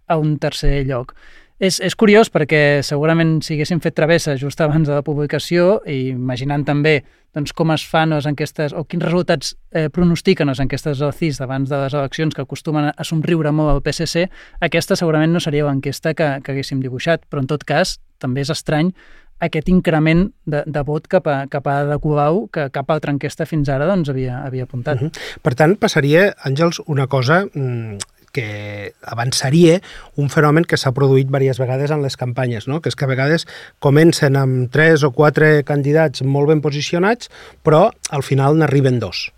a 0.08 0.16
un 0.16 0.38
tercer 0.38 0.84
lloc. 0.86 1.14
És, 1.58 1.80
és 1.82 1.96
curiós 1.98 2.30
perquè 2.30 2.80
segurament 2.86 3.40
si 3.42 3.56
haguéssim 3.56 3.80
fet 3.82 3.96
travessa 3.98 4.36
just 4.38 4.60
abans 4.62 4.86
de 4.86 4.94
la 4.94 5.02
publicació 5.02 5.80
i 5.90 6.12
imaginant 6.12 6.62
també 6.64 7.00
doncs, 7.34 7.52
com 7.52 7.72
es 7.74 7.82
fan 7.84 8.14
les 8.14 8.28
enquestes 8.30 8.72
o 8.72 8.84
quins 8.86 9.02
resultats 9.02 9.56
eh, 9.74 9.88
pronostiquen 9.90 10.48
les 10.48 10.60
enquestes 10.62 11.02
del 11.02 11.12
CIS 11.12 11.40
davant 11.42 11.66
de 11.66 11.80
les 11.82 11.96
eleccions 11.98 12.34
que 12.34 12.44
acostumen 12.46 12.92
a 12.94 13.04
somriure 13.04 13.50
molt 13.52 13.72
al 13.72 13.82
PSC, 13.82 14.28
aquesta 14.64 14.96
segurament 14.96 15.34
no 15.34 15.42
seria 15.42 15.66
l'enquesta 15.66 16.14
que, 16.14 16.30
que 16.44 16.54
haguéssim 16.54 16.80
dibuixat, 16.84 17.26
però 17.26 17.42
en 17.42 17.50
tot 17.50 17.66
cas 17.66 17.98
també 18.22 18.46
és 18.46 18.54
estrany 18.54 18.94
aquest 19.40 19.68
increment 19.70 20.28
de, 20.46 20.62
de 20.66 20.82
vot 20.86 21.06
cap 21.10 21.26
a, 21.30 21.40
cap 21.50 21.66
a 21.70 21.80
de 21.88 21.98
Colau 22.02 22.46
que 22.52 22.68
cap 22.74 22.90
altra 22.90 23.14
enquesta 23.14 23.46
fins 23.46 23.70
ara 23.70 23.86
doncs, 23.86 24.10
havia, 24.10 24.42
havia 24.44 24.64
apuntat. 24.64 25.00
Uh 25.00 25.08
-huh. 25.08 25.40
Per 25.42 25.54
tant, 25.54 25.76
passaria, 25.76 26.34
Àngels, 26.44 26.82
una 26.86 27.06
cosa 27.06 27.46
mm, 27.46 27.98
que 28.32 28.94
avançaria 29.02 29.80
un 30.16 30.28
fenomen 30.30 30.64
que 30.64 30.76
s'ha 30.76 30.92
produït 30.92 31.28
diverses 31.28 31.58
vegades 31.58 31.90
en 31.90 32.02
les 32.02 32.16
campanyes, 32.16 32.68
no? 32.68 32.80
que 32.80 32.88
és 32.88 32.96
que 32.96 33.04
a 33.04 33.08
vegades 33.08 33.46
comencen 33.78 34.36
amb 34.36 34.70
tres 34.70 35.02
o 35.02 35.10
quatre 35.10 35.64
candidats 35.64 36.22
molt 36.22 36.48
ben 36.48 36.60
posicionats, 36.60 37.30
però 37.62 37.90
al 38.10 38.22
final 38.22 38.58
n'arriben 38.58 38.98
dos. 38.98 39.32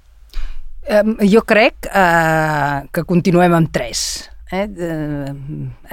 Eh, 0.83 1.05
jo 1.31 1.43
crec 1.47 1.87
eh, 1.87 2.89
que 2.93 3.05
continuem 3.05 3.55
amb 3.55 3.71
tres. 3.73 4.31
Eh? 4.51 4.67
Eh, 4.67 5.33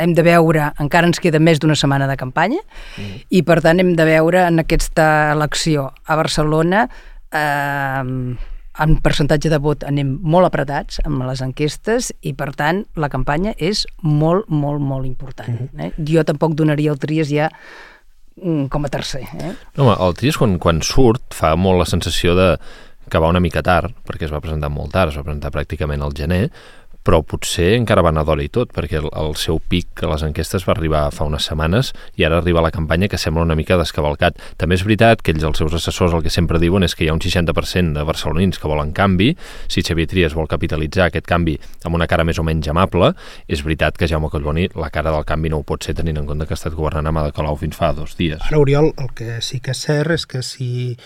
hem 0.02 0.14
de 0.18 0.26
veure, 0.26 0.72
encara 0.82 1.10
ens 1.10 1.22
queda 1.22 1.40
més 1.40 1.62
d'una 1.62 1.78
setmana 1.78 2.10
de 2.10 2.18
campanya, 2.18 2.60
mm. 2.98 3.24
i 3.30 3.44
per 3.46 3.60
tant 3.66 3.80
hem 3.80 3.94
de 3.98 4.06
veure 4.08 4.48
en 4.48 4.64
aquesta 4.64 5.34
elecció 5.36 5.92
a 6.06 6.18
Barcelona 6.20 6.88
eh, 7.30 8.38
en 8.78 8.96
percentatge 9.02 9.50
de 9.50 9.60
vot 9.62 9.84
anem 9.88 10.16
molt 10.22 10.50
apretats 10.50 11.02
amb 11.06 11.26
les 11.26 11.42
enquestes 11.46 12.12
i, 12.22 12.34
per 12.38 12.52
tant, 12.58 12.84
la 13.00 13.10
campanya 13.14 13.56
és 13.58 13.86
molt, 14.04 14.50
molt, 14.50 14.82
molt 14.82 15.08
important. 15.10 15.68
Eh? 15.82 15.92
Jo 15.98 16.26
tampoc 16.28 16.56
donaria 16.58 16.94
el 16.94 17.02
Trias 17.02 17.32
ja 17.34 17.50
mm, 17.50 18.68
com 18.74 18.86
a 18.86 18.92
tercer. 18.94 19.26
Eh? 19.34 19.54
No, 19.78 19.88
home, 19.88 19.96
el 20.08 20.18
Trias, 20.20 20.38
quan, 20.40 20.58
quan 20.62 20.84
surt, 20.86 21.26
fa 21.36 21.56
molt 21.58 21.82
la 21.82 21.90
sensació 21.90 22.38
de 22.38 22.52
que 23.08 23.22
va 23.24 23.32
una 23.32 23.42
mica 23.42 23.64
tard, 23.64 23.94
perquè 24.06 24.28
es 24.28 24.34
va 24.34 24.44
presentar 24.44 24.70
molt 24.74 24.92
tard, 24.94 25.14
es 25.14 25.18
va 25.20 25.26
presentar 25.26 25.54
pràcticament 25.56 26.04
al 26.04 26.16
gener, 26.16 26.50
però 27.08 27.22
potser 27.24 27.70
encara 27.78 28.04
va 28.04 28.12
anar 28.12 28.26
d'hora 28.28 28.44
i 28.44 28.50
tot, 28.52 28.74
perquè 28.76 29.00
el, 29.00 29.08
el 29.16 29.38
seu 29.40 29.62
pic 29.64 30.04
a 30.04 30.10
les 30.12 30.26
enquestes 30.28 30.66
va 30.68 30.74
arribar 30.76 31.06
fa 31.16 31.28
unes 31.28 31.46
setmanes 31.48 31.94
i 32.20 32.26
ara 32.28 32.42
arriba 32.42 32.64
la 32.66 32.72
campanya 32.76 33.08
que 33.08 33.20
sembla 33.22 33.46
una 33.46 33.56
mica 33.56 33.78
descavalcat. 33.80 34.42
També 34.60 34.76
és 34.76 34.84
veritat 34.84 35.24
que 35.24 35.32
ells, 35.32 35.46
els 35.48 35.62
seus 35.62 35.78
assessors, 35.78 36.16
el 36.18 36.26
que 36.26 36.34
sempre 36.34 36.60
diuen 36.60 36.84
és 36.84 36.98
que 36.98 37.06
hi 37.06 37.10
ha 37.12 37.16
un 37.16 37.24
60% 37.24 37.96
de 37.96 38.04
barcelonins 38.08 38.60
que 38.60 38.68
volen 38.68 38.92
canvi. 38.98 39.30
Si 39.72 39.86
Xavier 39.88 40.10
Trias 40.12 40.36
vol 40.36 40.50
capitalitzar 40.52 41.08
aquest 41.08 41.30
canvi 41.30 41.56
amb 41.88 41.96
una 41.96 42.10
cara 42.12 42.26
més 42.28 42.42
o 42.42 42.46
menys 42.48 42.68
amable, 42.74 43.14
és 43.48 43.64
veritat 43.64 43.96
que 43.96 44.10
Jaume 44.12 44.32
Collboni 44.34 44.68
la 44.76 44.92
cara 44.92 45.14
del 45.16 45.24
canvi 45.28 45.54
no 45.54 45.62
ho 45.62 45.68
pot 45.68 45.88
ser 45.88 45.96
tenint 45.96 46.20
en 46.20 46.28
compte 46.28 46.50
que 46.50 46.58
ha 46.58 46.60
estat 46.60 46.76
governant 46.76 47.08
amb 47.08 47.24
Ada 47.24 47.32
Colau 47.32 47.56
fins 47.62 47.80
fa 47.80 47.94
dos 47.96 48.18
dies. 48.20 48.44
Ara, 48.50 48.60
Oriol, 48.60 48.92
el 49.00 49.14
que 49.16 49.40
sí 49.46 49.62
que 49.64 49.72
és 49.72 49.86
cert 49.88 50.12
és 50.18 50.28
que 50.28 50.44
si 50.44 50.98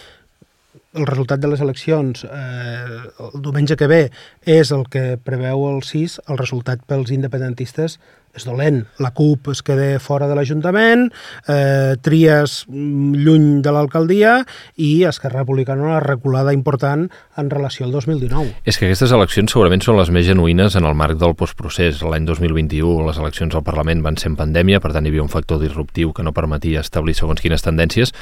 el 0.93 1.07
resultat 1.07 1.39
de 1.39 1.51
les 1.51 1.61
eleccions 1.63 2.25
eh, 2.25 2.97
el 3.31 3.43
diumenge 3.43 3.77
que 3.79 3.87
ve 3.87 4.01
és 4.43 4.71
el 4.75 4.87
que 4.91 5.17
preveu 5.23 5.69
el 5.69 5.85
6, 5.87 6.19
el 6.27 6.41
resultat 6.41 6.83
pels 6.87 7.13
independentistes 7.15 7.99
és 8.31 8.45
dolent. 8.47 8.85
La 9.03 9.11
CUP 9.11 9.49
es 9.51 9.61
queda 9.65 9.99
fora 9.99 10.27
de 10.29 10.35
l'Ajuntament, 10.37 11.09
eh, 11.51 11.97
Trias 12.03 12.61
mm, 12.69 13.17
lluny 13.25 13.47
de 13.63 13.73
l'alcaldia 13.75 14.37
i 14.79 15.03
Esquerra 15.07 15.43
Republicana 15.43 15.83
una 15.83 15.99
reculada 16.03 16.53
important 16.55 17.09
en 17.37 17.51
relació 17.51 17.85
al 17.85 17.91
2019. 17.91 18.55
És 18.63 18.79
que 18.79 18.87
aquestes 18.87 19.11
eleccions 19.15 19.51
segurament 19.51 19.83
són 19.83 19.99
les 19.99 20.13
més 20.15 20.27
genuïnes 20.27 20.77
en 20.79 20.87
el 20.87 20.95
marc 20.95 21.19
del 21.19 21.35
postprocés. 21.35 22.01
L'any 22.07 22.27
2021 22.29 23.07
les 23.07 23.19
eleccions 23.19 23.55
al 23.55 23.67
Parlament 23.67 24.03
van 24.05 24.19
ser 24.19 24.31
en 24.31 24.39
pandèmia, 24.39 24.79
per 24.79 24.93
tant 24.95 25.05
hi 25.05 25.11
havia 25.11 25.27
un 25.27 25.33
factor 25.33 25.59
disruptiu 25.59 26.15
que 26.15 26.23
no 26.23 26.35
permetia 26.35 26.85
establir 26.85 27.17
segons 27.17 27.43
quines 27.43 27.67
tendències 27.67 28.15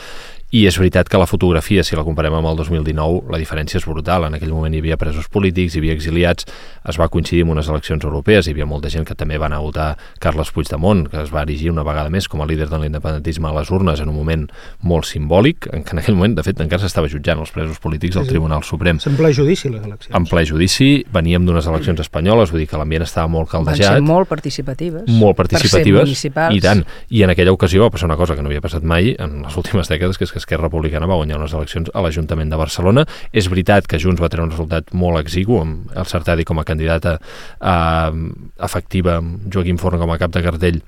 i 0.49 0.63
és 0.65 0.77
veritat 0.81 1.05
que 1.05 1.17
la 1.21 1.27
fotografia, 1.29 1.83
si 1.85 1.93
la 1.93 2.01
comparem 2.01 2.33
amb 2.33 2.49
el 2.49 2.55
2019, 2.57 3.27
la 3.29 3.37
diferència 3.37 3.77
és 3.77 3.85
brutal. 3.85 4.25
En 4.25 4.33
aquell 4.33 4.49
moment 4.49 4.73
hi 4.73 4.79
havia 4.81 4.97
presos 4.97 5.27
polítics, 5.29 5.75
hi 5.75 5.81
havia 5.83 5.93
exiliats, 5.93 6.47
es 6.89 6.97
va 6.97 7.05
coincidir 7.13 7.43
amb 7.45 7.53
unes 7.53 7.69
eleccions 7.69 8.03
europees, 8.03 8.47
hi 8.47 8.55
havia 8.55 8.65
molta 8.65 8.89
gent 8.89 9.05
que 9.05 9.13
també 9.13 9.37
va 9.37 9.45
anar 9.45 9.59
a 9.59 9.65
votar 9.67 9.89
Carles 10.19 10.49
Puigdemont, 10.55 11.05
que 11.11 11.21
es 11.21 11.29
va 11.33 11.43
erigir 11.45 11.69
una 11.69 11.83
vegada 11.85 12.09
més 12.09 12.25
com 12.27 12.41
a 12.41 12.47
líder 12.49 12.65
de 12.71 12.79
l'independentisme 12.81 13.45
a 13.45 13.53
les 13.59 13.69
urnes 13.69 14.01
en 14.01 14.09
un 14.09 14.17
moment 14.17 14.47
molt 14.81 15.05
simbòlic, 15.05 15.69
en 15.69 15.85
què 15.85 15.93
en 15.93 16.01
aquell 16.01 16.17
moment, 16.17 16.39
de 16.39 16.45
fet, 16.47 16.65
encara 16.65 16.81
s'estava 16.81 17.11
jutjant 17.13 17.43
els 17.45 17.53
presos 17.53 17.77
polítics 17.83 18.17
al 18.17 18.25
Tribunal 18.25 18.65
Suprem. 18.65 18.97
En 19.05 19.19
ple 19.21 19.31
judici, 19.37 19.69
les 19.69 19.85
eleccions. 19.85 20.15
En 20.17 20.25
ple 20.25 20.45
judici, 20.49 20.89
veníem 21.13 21.45
d'unes 21.45 21.69
eleccions 21.69 22.01
espanyoles, 22.01 22.49
vull 22.49 22.63
dir 22.65 22.69
que 22.73 22.81
l'ambient 22.81 23.05
estava 23.05 23.29
molt 23.29 23.53
Van 23.53 23.67
caldejat 23.67 23.99
ser 23.99 24.05
molt 24.05 24.29
participatives. 24.29 25.05
molt 25.05 25.37
Per 25.37 25.45
ser 25.45 25.59
participatives 25.59 26.09
municipals. 26.09 26.57
i 26.57 26.65
tant, 26.65 26.83
i 27.09 27.23
en 27.23 27.35
aquella 27.35 27.53
ocasió 27.53 27.85
va 27.85 27.93
passar 27.93 28.09
una 28.09 28.17
cosa 28.17 28.35
que 28.35 28.41
no 28.41 28.49
havia 28.49 28.65
passat 28.65 28.83
mai 28.83 29.13
en 29.19 29.43
les 29.45 29.57
últimes 29.57 29.89
dècades, 29.89 30.17
que 30.17 30.25
és 30.25 30.31
que 30.33 30.38
Esquerra 30.41 30.67
Republicana 30.67 31.09
va 31.09 31.17
guanyar 31.19 31.39
unes 31.39 31.55
eleccions 31.55 31.91
a 31.93 32.03
l'Ajuntament 32.05 32.51
de 32.51 32.59
Barcelona. 32.59 33.05
És 33.31 33.49
veritat 33.51 33.87
que 33.89 33.99
Junts 34.01 34.21
va 34.21 34.31
treure 34.31 34.47
un 34.47 34.53
resultat 34.55 34.93
molt 34.93 35.21
exigu 35.21 35.59
amb 35.61 35.91
el 35.95 36.07
Sartadi 36.09 36.47
com 36.47 36.59
a 36.59 36.67
candidata 36.67 37.17
eh, 37.19 38.29
efectiva, 38.69 39.19
amb 39.19 39.51
Joaquim 39.53 39.81
Forn 39.81 40.01
com 40.01 40.15
a 40.15 40.19
cap 40.21 40.33
de 40.35 40.45
cartell 40.45 40.81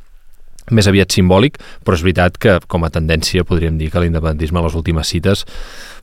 més 0.72 0.88
aviat 0.88 1.12
simbòlic, 1.12 1.58
però 1.84 1.98
és 1.98 2.04
veritat 2.06 2.38
que 2.42 2.60
com 2.72 2.86
a 2.86 2.92
tendència 2.94 3.46
podríem 3.48 3.80
dir 3.80 3.90
que 3.92 4.04
l'independentisme 4.04 4.62
a 4.62 4.66
les 4.68 4.78
últimes 4.78 5.10
cites 5.10 5.46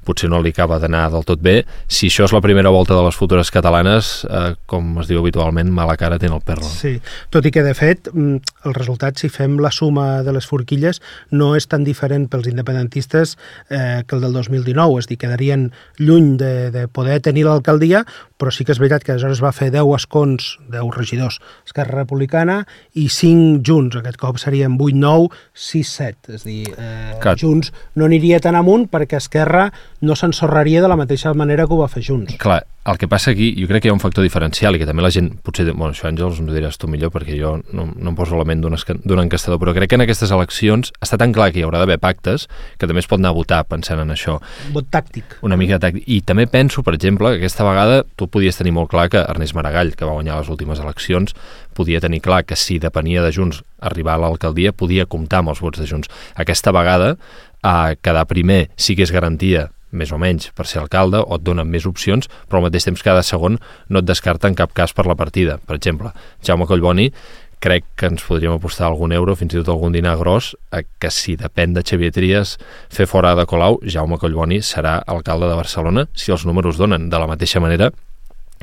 potser 0.09 0.31
no 0.33 0.40
li 0.42 0.55
acaba 0.55 0.81
d'anar 0.81 1.07
del 1.12 1.27
tot 1.29 1.42
bé. 1.44 1.61
Si 1.87 2.09
això 2.09 2.25
és 2.27 2.35
la 2.35 2.42
primera 2.44 2.73
volta 2.73 2.97
de 2.97 3.05
les 3.05 3.16
futures 3.16 3.53
catalanes, 3.53 4.25
eh, 4.25 4.55
com 4.66 4.97
es 5.03 5.11
diu 5.11 5.21
habitualment, 5.21 5.71
mala 5.75 5.99
cara 6.01 6.18
té 6.18 6.31
el 6.31 6.40
perro. 6.44 6.66
Sí, 6.66 6.97
tot 7.35 7.47
i 7.47 7.53
que 7.55 7.64
de 7.66 7.75
fet 7.77 8.09
mm, 8.12 8.55
el 8.68 8.77
resultat, 8.77 9.21
si 9.21 9.31
fem 9.33 9.59
la 9.62 9.73
suma 9.75 10.23
de 10.27 10.35
les 10.37 10.49
forquilles, 10.49 11.03
no 11.31 11.55
és 11.59 11.68
tan 11.68 11.85
diferent 11.85 12.29
pels 12.33 12.49
independentistes 12.51 13.37
eh, 13.68 14.03
que 14.07 14.16
el 14.16 14.25
del 14.25 14.37
2019, 14.37 14.99
és 15.03 15.09
a 15.09 15.12
dir, 15.12 15.21
quedarien 15.21 15.68
lluny 15.99 16.37
de, 16.40 16.53
de 16.75 16.87
poder 16.88 17.21
tenir 17.25 17.44
l'alcaldia, 17.49 18.05
però 18.38 18.53
sí 18.55 18.64
que 18.64 18.73
és 18.73 18.81
veritat 18.81 19.05
que 19.05 19.12
aleshores 19.14 19.42
va 19.42 19.53
fer 19.53 19.71
10 19.75 19.90
escons, 19.99 20.53
10 20.71 20.92
regidors, 20.94 21.40
Esquerra 21.66 22.05
Republicana, 22.05 22.61
i 22.94 23.09
5 23.12 23.61
Junts, 23.66 23.99
aquest 23.99 24.21
cop 24.21 24.38
serien 24.40 24.79
8, 24.79 24.94
9, 25.03 25.29
6, 25.68 25.94
7, 25.99 26.37
és 26.38 26.47
a 26.47 26.49
dir, 26.49 26.62
eh. 26.79 27.35
Junts 27.38 27.73
no 27.99 28.07
aniria 28.07 28.38
tan 28.42 28.57
amunt 28.59 28.87
perquè 28.92 29.18
Esquerra 29.18 29.68
no 30.00 30.16
s'ensorraria 30.16 30.82
de 30.82 30.88
la 30.90 30.96
mateixa 30.96 31.32
manera 31.34 31.66
que 31.66 31.74
ho 31.74 31.80
va 31.82 31.88
fer 31.92 32.02
Junts. 32.06 32.37
Clar, 32.40 32.62
el 32.88 32.98
que 32.98 33.09
passa 33.09 33.33
aquí, 33.33 33.51
jo 33.59 33.68
crec 33.68 33.83
que 33.83 33.88
hi 33.88 33.92
ha 33.92 33.96
un 33.96 34.01
factor 34.01 34.24
diferencial 34.24 34.77
i 34.77 34.81
que 34.81 34.87
també 34.88 35.03
la 35.05 35.11
gent, 35.12 35.29
potser, 35.44 35.66
bueno, 35.68 35.92
això 35.92 36.09
Àngels, 36.09 36.40
m'ho 36.40 36.55
diràs 36.55 36.79
tu 36.81 36.88
millor 36.88 37.12
perquè 37.12 37.37
jo 37.37 37.57
no, 37.77 37.88
no 37.92 38.12
em 38.12 38.16
poso 38.16 38.38
la 38.38 38.46
ment 38.48 38.62
d'un 38.64 39.22
encastador, 39.22 39.61
però 39.61 39.74
crec 39.77 39.92
que 39.92 39.98
en 39.98 40.05
aquestes 40.07 40.33
eleccions 40.35 40.92
està 41.05 41.18
tan 41.20 41.35
clar 41.37 41.51
que 41.53 41.61
hi 41.61 41.66
haurà 41.66 41.83
d'haver 41.83 41.98
pactes 42.01 42.46
que 42.79 42.88
també 42.88 43.05
es 43.05 43.11
pot 43.11 43.20
anar 43.20 43.35
a 43.35 43.38
votar 43.38 43.61
pensant 43.68 44.01
en 44.01 44.14
això. 44.14 44.38
Vot 44.72 44.88
tàctic. 44.94 45.38
Una 45.44 45.59
mica 45.61 45.81
tàctic. 45.83 46.07
I 46.09 46.22
també 46.24 46.48
penso, 46.48 46.85
per 46.87 46.96
exemple, 46.96 47.35
que 47.35 47.42
aquesta 47.42 47.66
vegada 47.68 48.03
tu 48.16 48.31
podies 48.33 48.57
tenir 48.57 48.72
molt 48.77 48.92
clar 48.92 49.09
que 49.12 49.20
Ernest 49.20 49.57
Maragall, 49.59 49.94
que 49.94 50.09
va 50.09 50.16
guanyar 50.16 50.40
les 50.40 50.53
últimes 50.53 50.81
eleccions, 50.81 51.37
podia 51.77 52.01
tenir 52.01 52.22
clar 52.24 52.44
que 52.48 52.57
si 52.57 52.81
depenia 52.83 53.22
de 53.22 53.35
Junts 53.35 53.62
arribar 53.85 54.16
a 54.16 54.24
l'alcaldia, 54.24 54.72
podia 54.72 55.07
comptar 55.07 55.44
amb 55.44 55.53
els 55.53 55.61
vots 55.62 55.79
de 55.79 55.87
Junts. 55.87 56.11
Aquesta 56.40 56.72
vegada, 56.74 57.16
a 57.62 57.96
quedar 58.01 58.29
primer 58.31 58.68
sí 58.79 58.94
que 58.96 59.03
és 59.03 59.12
garantia 59.12 59.68
més 59.90 60.12
o 60.12 60.18
menys 60.20 60.51
per 60.57 60.66
ser 60.68 60.83
alcalde 60.83 61.20
o 61.22 61.37
et 61.38 61.44
donen 61.44 61.68
més 61.68 61.87
opcions, 61.88 62.29
però 62.48 62.61
al 62.61 62.68
mateix 62.68 62.78
temps 62.87 63.03
cada 63.03 63.25
segon 63.27 63.59
no 63.88 64.03
et 64.03 64.07
descarta 64.07 64.49
en 64.49 64.57
cap 64.59 64.73
cas 64.77 64.95
per 64.95 65.07
la 65.09 65.17
partida. 65.19 65.59
Per 65.67 65.77
exemple, 65.79 66.12
Jaume 66.47 66.67
Collboni 66.67 67.11
crec 67.59 67.85
que 67.99 68.07
ens 68.07 68.23
podríem 68.23 68.55
apostar 68.55 68.87
algun 68.87 69.12
euro, 69.12 69.35
fins 69.35 69.55
i 69.55 69.59
tot 69.59 69.73
algun 69.73 69.95
dinar 69.95 70.17
gros, 70.21 70.53
a 70.71 70.85
que 70.87 71.11
si 71.11 71.35
depèn 71.38 71.75
de 71.75 71.83
Xavier 71.83 72.12
Trias 72.14 72.57
fer 72.95 73.09
fora 73.11 73.35
de 73.35 73.47
Colau, 73.51 73.81
Jaume 73.83 74.19
Collboni 74.19 74.61
serà 74.62 74.99
alcalde 75.07 75.49
de 75.51 75.57
Barcelona 75.59 76.07
si 76.14 76.31
els 76.35 76.47
números 76.47 76.79
donen. 76.79 77.09
De 77.11 77.19
la 77.19 77.27
mateixa 77.27 77.61
manera 77.61 77.91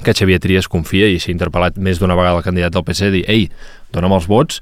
que 0.04 0.14
Xavier 0.14 0.40
Trias 0.44 0.68
confia 0.72 1.08
i 1.08 1.20
s'ha 1.20 1.32
interpel·lat 1.32 1.78
més 1.80 2.00
d'una 2.00 2.16
vegada 2.16 2.40
el 2.40 2.46
candidat 2.48 2.74
del 2.76 2.84
PC 2.88 3.12
dir, 3.14 3.24
ei, 3.32 3.50
dona'm 3.96 4.16
els 4.16 4.28
vots, 4.28 4.62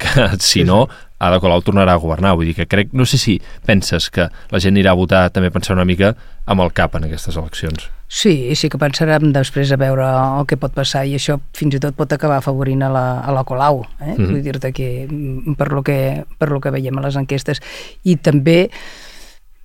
que 0.00 0.28
si 0.40 0.64
no, 0.64 0.86
Ada 1.24 1.40
Colau 1.42 1.62
tornarà 1.64 1.94
a 1.94 2.00
governar. 2.00 2.34
Vull 2.36 2.50
dir 2.50 2.56
que 2.58 2.68
crec, 2.70 2.92
no 2.92 3.06
sé 3.08 3.18
si 3.18 3.38
penses 3.66 4.10
que 4.10 4.28
la 4.50 4.60
gent 4.62 4.74
anirà 4.74 4.92
a 4.92 4.98
votar 4.98 5.26
també 5.34 5.50
pensar 5.54 5.76
una 5.76 5.86
mica 5.88 6.14
amb 6.44 6.60
el 6.60 6.72
cap 6.76 6.96
en 6.98 7.06
aquestes 7.08 7.36
eleccions. 7.40 7.88
Sí, 8.08 8.54
sí 8.54 8.68
que 8.70 8.78
pensarem 8.78 9.32
després 9.34 9.72
a 9.72 9.78
veure 9.80 10.04
el 10.06 10.44
que 10.46 10.58
pot 10.60 10.74
passar 10.74 11.04
i 11.08 11.16
això 11.16 11.38
fins 11.56 11.74
i 11.74 11.80
tot 11.82 11.96
pot 11.96 12.12
acabar 12.12 12.36
afavorint 12.42 12.84
a 12.84 12.90
la, 12.92 13.06
a 13.24 13.32
la 13.34 13.44
Colau. 13.48 13.82
Eh? 14.00 14.04
Mm 14.04 14.16
-hmm. 14.16 14.26
Vull 14.26 14.42
dir-te 14.42 14.72
que 14.72 15.08
per 15.56 15.72
lo 15.72 15.82
que, 15.82 16.24
per 16.38 16.50
lo 16.50 16.60
que 16.60 16.70
veiem 16.70 16.98
a 16.98 17.02
les 17.02 17.16
enquestes. 17.16 17.60
I 18.04 18.16
també 18.16 18.70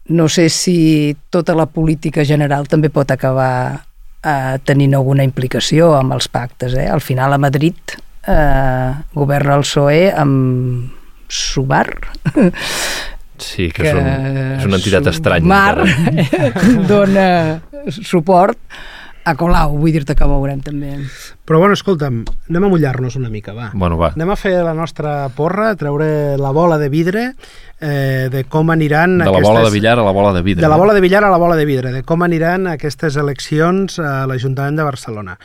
no 0.09 0.27
sé 0.27 0.49
si 0.49 1.15
tota 1.29 1.53
la 1.53 1.65
política 1.65 2.25
general 2.25 2.67
també 2.67 2.89
pot 2.89 3.11
acabar 3.11 3.85
eh, 4.23 4.57
tenint 4.63 4.95
alguna 4.95 5.23
implicació 5.23 5.93
amb 5.95 6.13
els 6.13 6.27
pactes. 6.27 6.73
Eh? 6.73 6.87
Al 6.89 7.01
final 7.01 7.33
a 7.33 7.37
Madrid 7.37 7.75
eh, 8.27 8.93
governa 9.13 9.55
el 9.55 9.61
PSOE 9.61 10.11
amb 10.11 10.98
Subar, 11.29 11.87
Sí, 13.39 13.69
que, 13.71 13.83
que 13.83 13.89
és, 13.89 13.95
un, 13.95 14.07
és 14.59 14.65
una 14.67 14.79
entitat 14.81 15.07
estranya. 15.13 15.47
Mar 15.47 15.79
encara. 15.87 16.73
dona 16.89 17.27
suport 18.03 18.59
a 19.29 19.35
Colau, 19.37 19.75
vull 19.77 19.93
dir-te 19.93 20.15
que 20.17 20.27
veurem 20.27 20.59
també. 20.63 20.95
Però 21.47 21.59
bueno, 21.61 21.75
escolta'm, 21.77 22.21
anem 22.49 22.65
a 22.65 22.71
mullar-nos 22.71 23.15
una 23.19 23.29
mica, 23.29 23.53
va. 23.53 23.69
Bueno, 23.73 23.97
va. 23.99 24.11
Anem 24.17 24.31
a 24.33 24.37
fer 24.39 24.55
la 24.65 24.73
nostra 24.73 25.13
porra, 25.35 25.73
treure 25.79 26.35
la 26.39 26.51
bola 26.55 26.79
de 26.81 26.89
vidre 26.89 27.25
eh, 27.29 28.27
de 28.31 28.43
com 28.49 28.71
aniran 28.73 29.19
De 29.19 29.27
la 29.27 29.31
aquestes... 29.37 29.49
bola 29.49 29.63
de 29.67 29.73
billar 29.75 29.97
a 29.99 30.03
la 30.07 30.15
bola 30.15 30.33
de 30.35 30.43
vidre. 30.43 30.65
De 30.65 30.71
la 30.71 30.79
bola 30.81 30.97
de 30.97 31.03
billar 31.05 31.23
a 31.23 31.31
la 31.31 31.39
bola 31.41 31.59
de 31.59 31.67
vidre, 31.69 31.93
de 31.95 32.03
com 32.03 32.25
aniran 32.25 32.67
aquestes 32.73 33.19
eleccions 33.21 33.99
a 34.03 34.25
l'Ajuntament 34.27 34.79
de 34.79 34.87
Barcelona. 34.87 35.37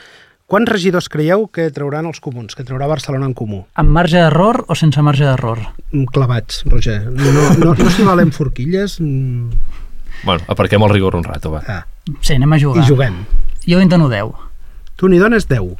Quants 0.55 0.71
regidors 0.71 1.09
creieu 1.11 1.49
que 1.51 1.65
trauran 1.75 2.07
els 2.07 2.21
comuns, 2.23 2.55
que 2.55 2.63
traurà 2.63 2.87
Barcelona 2.87 3.27
en 3.27 3.33
comú? 3.35 3.65
Amb 3.75 3.91
marge 3.91 4.21
d'error 4.21 4.61
o 4.71 4.77
sense 4.79 5.03
marge 5.03 5.25
d'error? 5.27 5.59
Mm, 5.91 6.05
Clavats, 6.15 6.61
Roger. 6.71 7.01
No, 7.11 7.33
no, 7.35 7.47
no, 7.59 7.73
no 7.75 7.91
s'hi 7.91 8.07
valen 8.07 8.31
forquilles 8.31 9.01
mm, 9.03 9.49
Bueno, 10.23 10.45
aparquem 10.47 10.85
el 10.87 10.93
rigor 10.95 11.17
un 11.19 11.25
rato, 11.27 11.51
va. 11.51 11.65
ah, 11.67 11.81
Sí, 12.21 12.37
anem 12.37 12.53
a 12.55 12.61
i 12.61 12.63
jugar. 12.63 12.87
juguem. 12.87 13.17
Jo 13.67 13.81
en 13.83 13.89
dono 13.91 14.07
10. 14.09 14.31
Tu 14.95 15.11
n'hi 15.11 15.19
dones 15.19 15.49
10. 15.51 15.75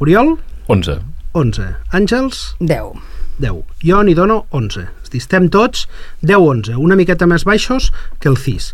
Oriol, 0.00 0.38
11. 0.72 0.96
11. 1.36 1.68
Àngels, 1.92 2.56
10. 2.64 2.96
10. 3.44 3.60
Jo 3.84 4.02
n'hi 4.08 4.14
dono 4.16 4.46
11. 4.56 4.88
És 5.04 5.12
dir, 5.12 5.20
estem 5.20 5.50
tots 5.52 5.84
10-11, 6.24 6.80
una 6.80 6.96
miqueta 6.96 7.28
més 7.28 7.44
baixos 7.44 7.92
que 8.24 8.32
el 8.32 8.40
CIS. 8.40 8.72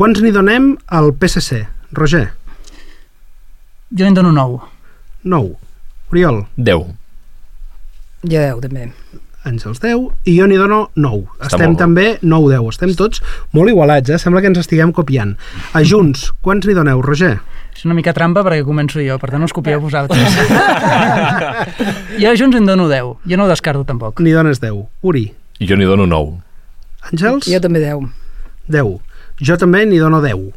Quants 0.00 0.24
n'hi 0.24 0.32
donem 0.32 0.78
al 0.88 1.12
PSC? 1.12 1.66
Roger, 1.92 2.30
Jo 3.98 4.06
en 4.06 4.14
dono 4.14 4.32
9. 4.32 4.60
9. 5.24 5.56
Oriol, 6.10 6.46
10. 6.56 6.86
Jo 8.24 8.40
10 8.40 8.60
també. 8.64 8.86
Àngels 9.44 9.80
10 9.82 10.28
i 10.30 10.36
jo 10.38 10.46
n'hi 10.46 10.56
dono 10.56 10.86
9. 10.94 11.26
Està 11.42 11.58
Estem 11.58 11.74
també 11.76 12.04
9-10. 12.22 12.68
Estem 12.70 12.94
tots 12.96 13.20
molt 13.52 13.68
igualats, 13.68 14.08
eh? 14.08 14.18
Sembla 14.22 14.40
que 14.40 14.48
ens 14.52 14.60
estiguem 14.62 14.94
copiant. 14.94 15.34
A 15.74 15.82
Junts, 15.82 16.30
quants 16.40 16.64
n'hi 16.64 16.76
doneu, 16.78 17.02
Roger? 17.02 17.34
És 17.74 17.84
una 17.84 17.96
mica 17.98 18.14
trampa 18.16 18.44
perquè 18.46 18.62
començo 18.64 19.02
jo, 19.02 19.18
per 19.18 19.32
tant 19.34 19.44
us 19.44 19.52
copieu 19.52 19.82
vosaltres. 19.82 20.38
jo 22.22 22.30
a 22.30 22.34
Junts 22.38 22.60
en 22.60 22.70
dono 22.70 22.88
10. 22.88 23.12
Jo 23.28 23.40
no 23.40 23.44
ho 23.44 23.50
descarto 23.50 23.84
tampoc. 23.84 24.22
N'hi 24.22 24.32
dones 24.32 24.62
10. 24.62 24.78
Uri, 25.02 25.26
I 25.58 25.68
jo 25.68 25.76
n'hi 25.76 25.90
dono 25.90 26.06
9. 26.06 26.38
Àngels? 27.10 27.50
Jo 27.50 27.60
també 27.60 27.82
10. 27.82 28.08
10. 28.72 28.96
Jo 29.42 29.58
també 29.58 29.84
n'hi 29.84 29.98
dono 30.00 30.22
10. 30.22 30.52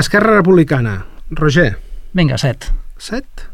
Esquerra 0.00 0.40
Republicana, 0.40 1.04
Roger, 1.30 1.76
Vinga, 2.14 2.38
7. 2.38 2.70
7. 2.98 3.48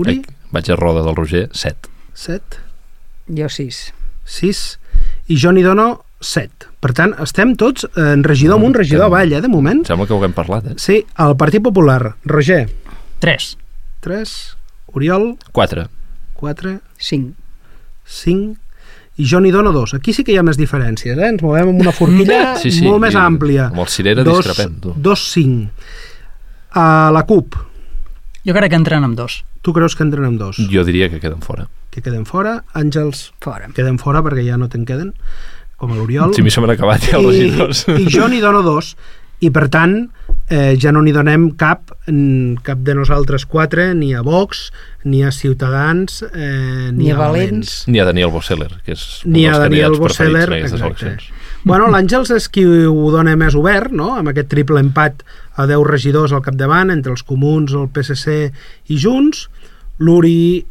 Uri, 0.00 0.14
Ai, 0.22 0.36
vaig 0.54 0.70
a 0.72 0.76
roda 0.78 1.02
del 1.04 1.16
Roger, 1.16 1.48
7. 1.52 1.90
7. 2.16 2.62
Jo 3.36 3.48
6. 3.52 3.82
6. 4.24 4.62
I 5.28 5.36
jo 5.36 5.52
n'hi 5.52 5.62
dono 5.64 6.04
7. 6.22 6.70
Per 6.82 6.92
tant, 6.96 7.12
estem 7.22 7.52
tots 7.60 7.84
en 8.00 8.24
regidor 8.24 8.56
amunt, 8.58 8.74
regidor 8.78 9.10
avall, 9.10 9.32
eh, 9.36 9.40
de 9.44 9.50
moment. 9.52 9.82
Em 9.84 9.90
sembla 9.92 10.06
que 10.08 10.14
ho 10.16 10.18
haguem 10.22 10.32
parlat, 10.34 10.72
eh? 10.72 10.74
Sí, 10.80 11.02
el 11.18 11.36
Partit 11.36 11.62
Popular, 11.62 12.16
Roger, 12.24 12.64
3. 13.20 13.52
3. 14.00 14.34
Oriol, 14.94 15.36
4. 15.52 15.86
4. 16.40 16.78
5. 16.98 17.34
5 18.04 18.56
i 19.20 19.26
jo 19.28 19.38
n'hi 19.40 19.50
dono 19.52 19.72
dos. 19.72 19.92
Aquí 19.94 20.14
sí 20.16 20.24
que 20.24 20.32
hi 20.32 20.38
ha 20.40 20.42
més 20.42 20.56
diferències, 20.56 21.18
eh? 21.18 21.28
Ens 21.28 21.42
movem 21.44 21.68
amb 21.68 21.82
una 21.84 21.92
forquilla 21.92 22.54
Sí, 22.62 22.70
sí, 22.72 22.86
molt 22.86 23.02
més 23.04 23.14
i 23.14 23.20
àmplia. 23.20 23.66
amb 23.68 23.82
el 23.84 23.90
Cirera 23.92 24.24
dos, 24.24 24.40
discrepem, 24.46 24.78
tu. 24.80 24.94
Dos, 24.96 25.26
cinc. 25.34 25.68
A 26.72 27.10
la 27.12 27.22
CUP, 27.28 27.54
Jo 28.46 28.54
crec 28.56 28.70
que 28.72 28.78
entren 28.80 29.04
amb 29.06 29.16
dos. 29.18 29.44
tu 29.62 29.72
creus 29.72 29.94
que 29.94 30.02
entren 30.02 30.24
amb 30.26 30.38
dos? 30.40 30.58
Jo 30.70 30.82
diria 30.84 31.08
que 31.08 31.20
queden 31.20 31.40
fora. 31.42 31.68
Que 31.90 32.00
queden 32.02 32.24
fora. 32.26 32.64
Àngels 32.74 33.32
Fora. 33.40 33.68
queden 33.74 33.98
fora 33.98 34.22
perquè 34.22 34.44
ja 34.46 34.56
no 34.58 34.68
te'n 34.68 34.84
queden, 34.88 35.12
com 35.76 35.92
a 35.92 35.94
l'Oriol. 35.96 36.34
Si 36.34 36.42
m'hi 36.42 36.50
se 36.50 36.60
m'han 36.60 36.70
acabat 36.74 37.02
ja 37.10 37.18
els 37.18 37.26
regidors. 37.36 37.84
I, 37.88 38.02
I 38.06 38.10
jo 38.10 38.26
n'hi 38.28 38.40
dono 38.40 38.62
dos. 38.62 38.96
i 39.42 39.50
per 39.50 39.64
tant 39.74 39.96
eh, 40.54 40.76
ja 40.78 40.92
no 40.94 41.00
n'hi 41.02 41.10
donem 41.10 41.48
cap, 41.58 41.90
cap 42.62 42.78
de 42.86 42.94
nosaltres 42.94 43.42
quatre, 43.44 43.88
ni 43.94 44.12
a 44.14 44.20
Vox, 44.22 44.68
ni 45.02 45.24
a 45.26 45.32
Ciutadans, 45.34 46.22
eh, 46.32 46.90
ni, 46.92 47.04
Ni 47.06 47.10
a 47.10 47.16
a 47.16 47.18
Valents. 47.18 47.82
Valents. 47.82 47.88
Ni 47.88 47.98
a 47.98 48.04
Daniel 48.06 48.30
Bosseller, 48.30 48.70
que 48.86 48.92
és 48.94 49.24
un 49.24 49.32
Ni 49.32 49.46
a 49.46 49.50
dels 49.50 49.64
Daniel 49.64 49.90
candidats 49.90 49.98
Bosseller, 49.98 50.46
preferits 50.46 50.72
en 50.72 50.84
aquestes 50.86 51.08
exacte. 51.10 51.34
Bueno, 51.62 51.86
l'Àngels 51.94 52.32
és 52.34 52.48
qui 52.50 52.64
ho 52.66 53.10
dona 53.14 53.36
més 53.38 53.54
obert, 53.54 53.92
no?, 53.94 54.16
amb 54.18 54.32
aquest 54.32 54.48
triple 54.50 54.80
empat 54.82 55.20
a 55.54 55.66
10 55.70 55.84
regidors 55.86 56.32
al 56.34 56.42
capdavant, 56.42 56.90
entre 56.90 57.12
els 57.14 57.22
comuns, 57.22 57.70
el 57.78 57.86
PSC 57.94 58.50
i 58.90 58.98
Junts. 58.98 59.44
L'Uri 60.02 60.64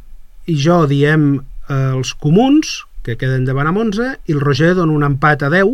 i 0.51 0.55
jo 0.59 0.81
diem 0.91 1.29
eh, 1.37 1.75
els 1.95 2.11
comuns, 2.19 2.81
que 3.07 3.15
queden 3.15 3.47
davant 3.47 3.69
amb 3.71 3.79
11, 3.85 4.09
i 4.27 4.35
el 4.35 4.43
Roger 4.43 4.73
dona 4.77 4.91
un 4.91 5.07
empat 5.07 5.45
a 5.47 5.51
10 5.53 5.71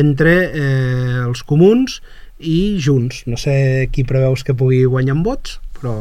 entre 0.00 0.32
eh, 0.48 1.18
els 1.26 1.44
comuns 1.44 2.00
i 2.40 2.78
Junts. 2.80 3.26
No 3.28 3.36
sé 3.36 3.90
qui 3.92 4.06
preveus 4.08 4.40
que 4.46 4.56
pugui 4.56 4.86
guanyar 4.88 5.18
en 5.18 5.22
vots, 5.26 5.60
però... 5.76 5.98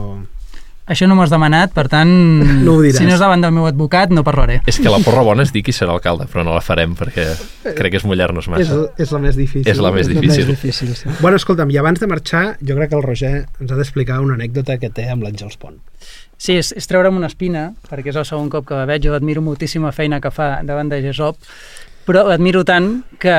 Això 0.85 1.07
no 1.09 1.15
m'ho 1.17 1.23
has 1.25 1.31
demanat, 1.33 1.71
per 1.73 1.87
tant, 1.89 2.09
No 2.63 2.75
ho 2.75 2.81
diràs. 2.83 2.99
si 2.99 3.05
no 3.07 3.15
és 3.15 3.19
davant 3.19 3.41
del 3.41 3.51
meu 3.55 3.65
advocat, 3.65 4.11
no 4.13 4.21
parlaré. 4.23 4.59
És 4.69 4.77
que 4.77 4.89
la 4.91 4.99
porra 5.01 5.23
bona 5.25 5.41
és 5.41 5.51
dir 5.51 5.63
qui 5.65 5.73
serà 5.73 5.95
alcalde, 5.95 6.27
però 6.29 6.43
no 6.45 6.53
la 6.53 6.61
farem 6.61 6.93
perquè 6.95 7.25
crec 7.75 7.91
que 7.95 7.97
és 7.97 8.05
mullar-nos 8.05 8.45
És, 8.45 8.51
massa. 8.53 8.77
és 9.01 9.11
la 9.11 9.19
més 9.23 9.35
difícil. 9.35 9.65
És 9.71 9.79
la 9.81 9.91
més 9.91 10.07
difícil. 10.07 10.45
difícil 10.45 10.93
sí. 10.95 11.09
Bueno, 11.21 11.37
escolta'm, 11.41 11.71
i 11.73 11.77
abans 11.81 11.99
de 11.99 12.05
marxar, 12.07 12.57
jo 12.61 12.75
crec 12.77 12.89
que 12.93 12.95
el 12.99 13.03
Roger 13.03 13.33
ens 13.59 13.71
ha 13.71 13.75
d'explicar 13.75 14.19
una 14.21 14.35
anècdota 14.37 14.77
que 14.77 14.91
té 14.93 15.09
amb 15.09 15.23
l'Àngels 15.25 15.57
Pont. 15.57 15.81
Sí, 16.37 16.53
és, 16.59 16.73
és 16.75 16.85
treure'm 16.85 17.15
una 17.17 17.27
espina, 17.31 17.71
perquè 17.89 18.11
és 18.11 18.15
el 18.19 18.25
segon 18.27 18.49
cop 18.53 18.67
que 18.67 18.75
la 18.75 18.85
veig, 18.85 19.01
jo 19.07 19.15
admiro 19.15 19.41
moltíssima 19.41 19.91
feina 19.95 20.19
que 20.21 20.29
fa 20.35 20.59
davant 20.67 20.89
de 20.91 21.01
GESOP, 21.01 21.37
però 22.05 22.25
admiro 22.33 22.63
tant 22.67 23.01
que, 23.19 23.35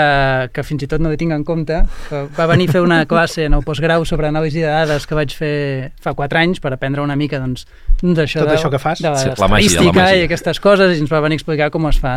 que 0.53 0.63
fins 0.67 0.83
i 0.83 0.89
tot 0.91 1.01
no 1.03 1.11
ho 1.13 1.17
tinc 1.19 1.33
en 1.37 1.45
compte. 1.47 1.81
Que 2.09 2.23
va 2.37 2.47
venir 2.51 2.69
a 2.69 2.73
fer 2.77 2.83
una 2.83 3.01
classe 3.07 3.45
en 3.47 3.55
el 3.55 3.63
postgrau 3.67 4.05
sobre 4.09 4.29
anàlisi 4.29 4.61
de 4.65 4.71
dades 4.73 5.07
que 5.07 5.15
vaig 5.19 5.35
fer 5.37 5.93
fa 6.03 6.15
4 6.19 6.39
anys 6.43 6.61
per 6.61 6.73
aprendre 6.75 7.03
una 7.05 7.17
mica 7.17 7.39
doncs, 7.43 7.67
doncs 8.03 8.25
això 8.25 8.43
Tot 8.43 8.51
de, 8.51 8.57
això 8.59 8.71
que 8.73 8.83
fas? 8.83 9.03
de 9.05 9.13
Sí, 9.17 9.29
la 9.31 9.35
màgia, 9.35 9.39
la 9.39 9.47
l'estadística 9.61 10.01
màgia. 10.03 10.17
i 10.23 10.27
aquestes 10.27 10.61
coses 10.61 10.97
i 10.97 11.01
ens 11.05 11.13
va 11.13 11.21
venir 11.25 11.39
a 11.39 11.43
explicar 11.43 11.71
com 11.71 11.87
es 11.89 12.01
fa 12.03 12.17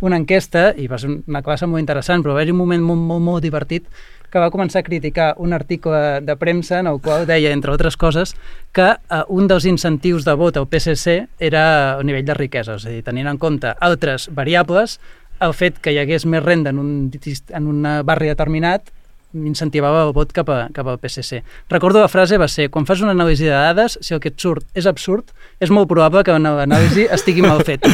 una 0.00 0.16
enquesta 0.16 0.70
i 0.80 0.86
va 0.88 0.96
ser 0.96 1.10
una 1.28 1.42
classe 1.44 1.66
molt 1.68 1.82
interessant, 1.82 2.22
però 2.24 2.32
va 2.32 2.40
haver 2.40 2.54
un 2.54 2.58
moment 2.62 2.80
molt, 2.82 3.00
molt, 3.04 3.20
molt 3.20 3.42
divertit 3.44 3.84
que 4.30 4.38
va 4.38 4.48
començar 4.54 4.78
a 4.80 4.86
criticar 4.86 5.34
un 5.42 5.52
article 5.52 6.20
de 6.22 6.36
premsa 6.38 6.78
en 6.78 6.86
el 6.86 7.00
qual 7.02 7.26
deia, 7.26 7.50
entre 7.50 7.72
altres 7.72 7.96
coses, 7.98 8.32
que 8.72 8.86
eh, 8.94 9.22
un 9.28 9.48
dels 9.50 9.66
incentius 9.66 10.24
de 10.24 10.32
vot 10.38 10.56
al 10.56 10.68
PSC 10.70 11.26
era 11.42 11.96
el 11.98 12.06
nivell 12.06 12.24
de 12.24 12.36
riquesa, 12.38 12.76
és 12.78 12.86
a 12.86 12.92
dir, 12.94 13.02
tenint 13.02 13.26
en 13.26 13.40
compte 13.42 13.74
altres 13.82 14.28
variables, 14.32 15.00
el 15.40 15.54
fet 15.56 15.78
que 15.80 15.92
hi 15.94 16.00
hagués 16.02 16.26
més 16.28 16.42
renda 16.44 16.72
en 16.74 16.80
un, 16.82 16.94
en 17.10 17.68
un 17.70 17.86
barri 18.04 18.28
determinat 18.32 18.90
incentivava 19.34 20.04
el 20.06 20.12
vot 20.16 20.32
cap, 20.34 20.48
a, 20.50 20.68
cap 20.74 20.88
al 20.90 20.98
PSC. 20.98 21.42
Recordo 21.70 22.00
la 22.00 22.08
frase 22.08 22.38
va 22.40 22.48
ser, 22.48 22.68
quan 22.70 22.86
fas 22.88 23.02
una 23.04 23.14
anàlisi 23.14 23.46
de 23.46 23.54
dades, 23.54 23.98
si 24.02 24.14
el 24.14 24.20
que 24.22 24.32
et 24.32 24.40
surt 24.40 24.66
és 24.74 24.86
absurd, 24.90 25.30
és 25.60 25.70
molt 25.70 25.88
probable 25.90 26.24
que 26.26 26.34
l'anàlisi 26.34 27.06
estigui 27.12 27.44
mal 27.44 27.62
fet. 27.66 27.86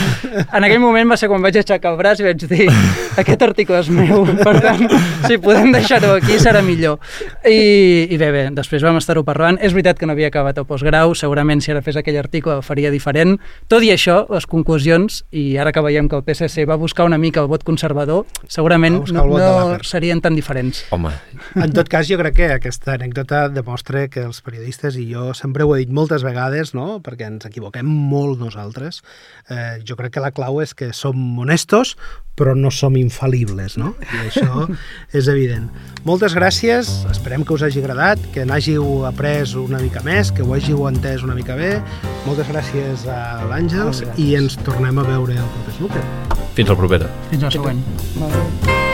En 0.56 0.64
aquell 0.64 0.80
moment 0.82 1.10
va 1.10 1.18
ser 1.20 1.28
quan 1.30 1.42
vaig 1.44 1.58
aixecar 1.60 1.92
el 1.92 1.98
braç 2.00 2.20
i 2.22 2.26
vaig 2.26 2.46
dir, 2.48 2.68
aquest 3.20 3.42
article 3.42 3.80
és 3.80 3.90
meu, 3.92 4.24
per 4.40 4.54
tant, 4.62 4.84
si 5.26 5.38
podem 5.42 5.72
deixar-ho 5.74 6.14
aquí 6.16 6.38
serà 6.42 6.62
millor. 6.64 7.00
I, 7.44 8.06
I 8.10 8.18
bé, 8.20 8.30
bé, 8.34 8.44
després 8.56 8.84
vam 8.86 9.00
estar-ho 9.00 9.24
parlant. 9.26 9.60
És 9.60 9.74
veritat 9.76 10.00
que 10.00 10.08
no 10.08 10.16
havia 10.16 10.30
acabat 10.32 10.58
el 10.60 10.68
postgrau, 10.68 11.14
segurament 11.18 11.62
si 11.64 11.72
ara 11.74 11.82
fes 11.84 11.98
aquell 12.00 12.18
article 12.20 12.58
el 12.58 12.64
faria 12.66 12.92
diferent. 12.94 13.36
Tot 13.72 13.84
i 13.84 13.92
això, 13.94 14.22
les 14.32 14.48
conclusions, 14.50 15.22
i 15.32 15.46
ara 15.60 15.72
que 15.74 15.84
veiem 15.84 16.10
que 16.10 16.18
el 16.18 16.24
PSC 16.26 16.66
va 16.68 16.78
buscar 16.80 17.08
una 17.08 17.18
mica 17.20 17.42
el 17.44 17.50
vot 17.50 17.64
conservador, 17.66 18.26
segurament 18.48 19.02
no, 19.12 19.26
no 19.26 19.78
serien 19.86 20.22
tan 20.24 20.36
diferents. 20.38 20.84
Home, 20.94 21.12
En 21.54 21.72
tot 21.72 21.88
cas, 21.88 22.06
jo 22.08 22.18
crec 22.20 22.36
que 22.36 22.50
aquesta 22.54 22.94
anècdota 22.96 23.46
demostra 23.52 24.06
que 24.12 24.26
els 24.26 24.42
periodistes, 24.44 24.96
i 25.00 25.06
jo 25.10 25.32
sempre 25.36 25.64
ho 25.64 25.74
he 25.74 25.84
dit 25.84 25.92
moltes 25.94 26.24
vegades, 26.26 26.74
no? 26.76 27.00
perquè 27.04 27.28
ens 27.30 27.48
equivoquem 27.48 27.86
molt 27.86 28.40
nosaltres, 28.42 29.02
eh, 29.50 29.78
jo 29.86 29.96
crec 29.98 30.16
que 30.16 30.24
la 30.24 30.32
clau 30.36 30.60
és 30.64 30.74
que 30.76 30.92
som 30.96 31.16
honestos, 31.42 31.96
però 32.36 32.52
no 32.56 32.70
som 32.70 32.94
infal·libles, 33.00 33.78
no? 33.80 33.94
I 34.04 34.26
això 34.28 34.66
és 35.18 35.28
evident. 35.32 35.70
Moltes 36.04 36.36
gràcies, 36.36 36.90
esperem 37.10 37.46
que 37.48 37.56
us 37.56 37.64
hagi 37.66 37.80
agradat, 37.80 38.20
que 38.34 38.44
n'hàgiu 38.48 39.06
après 39.08 39.56
una 39.56 39.80
mica 39.82 40.04
més, 40.06 40.30
que 40.30 40.44
ho 40.44 40.52
hàgiu 40.54 40.84
entès 40.90 41.24
una 41.26 41.36
mica 41.38 41.56
bé. 41.56 41.76
Moltes 42.28 42.52
gràcies 42.52 43.08
a 43.08 43.46
l'Àngels 43.48 44.04
i 44.20 44.34
ens 44.38 44.60
tornem 44.68 45.00
a 45.00 45.06
veure 45.08 45.36
el 45.36 45.52
proper 45.56 45.78
snooker. 45.80 46.04
fins 46.56 46.68
la 46.72 46.76
propera. 46.76 47.12
Fins 47.30 47.42
la 47.42 47.52
següent. 47.52 47.82
Molt 48.16 48.36
bé. 48.36 48.85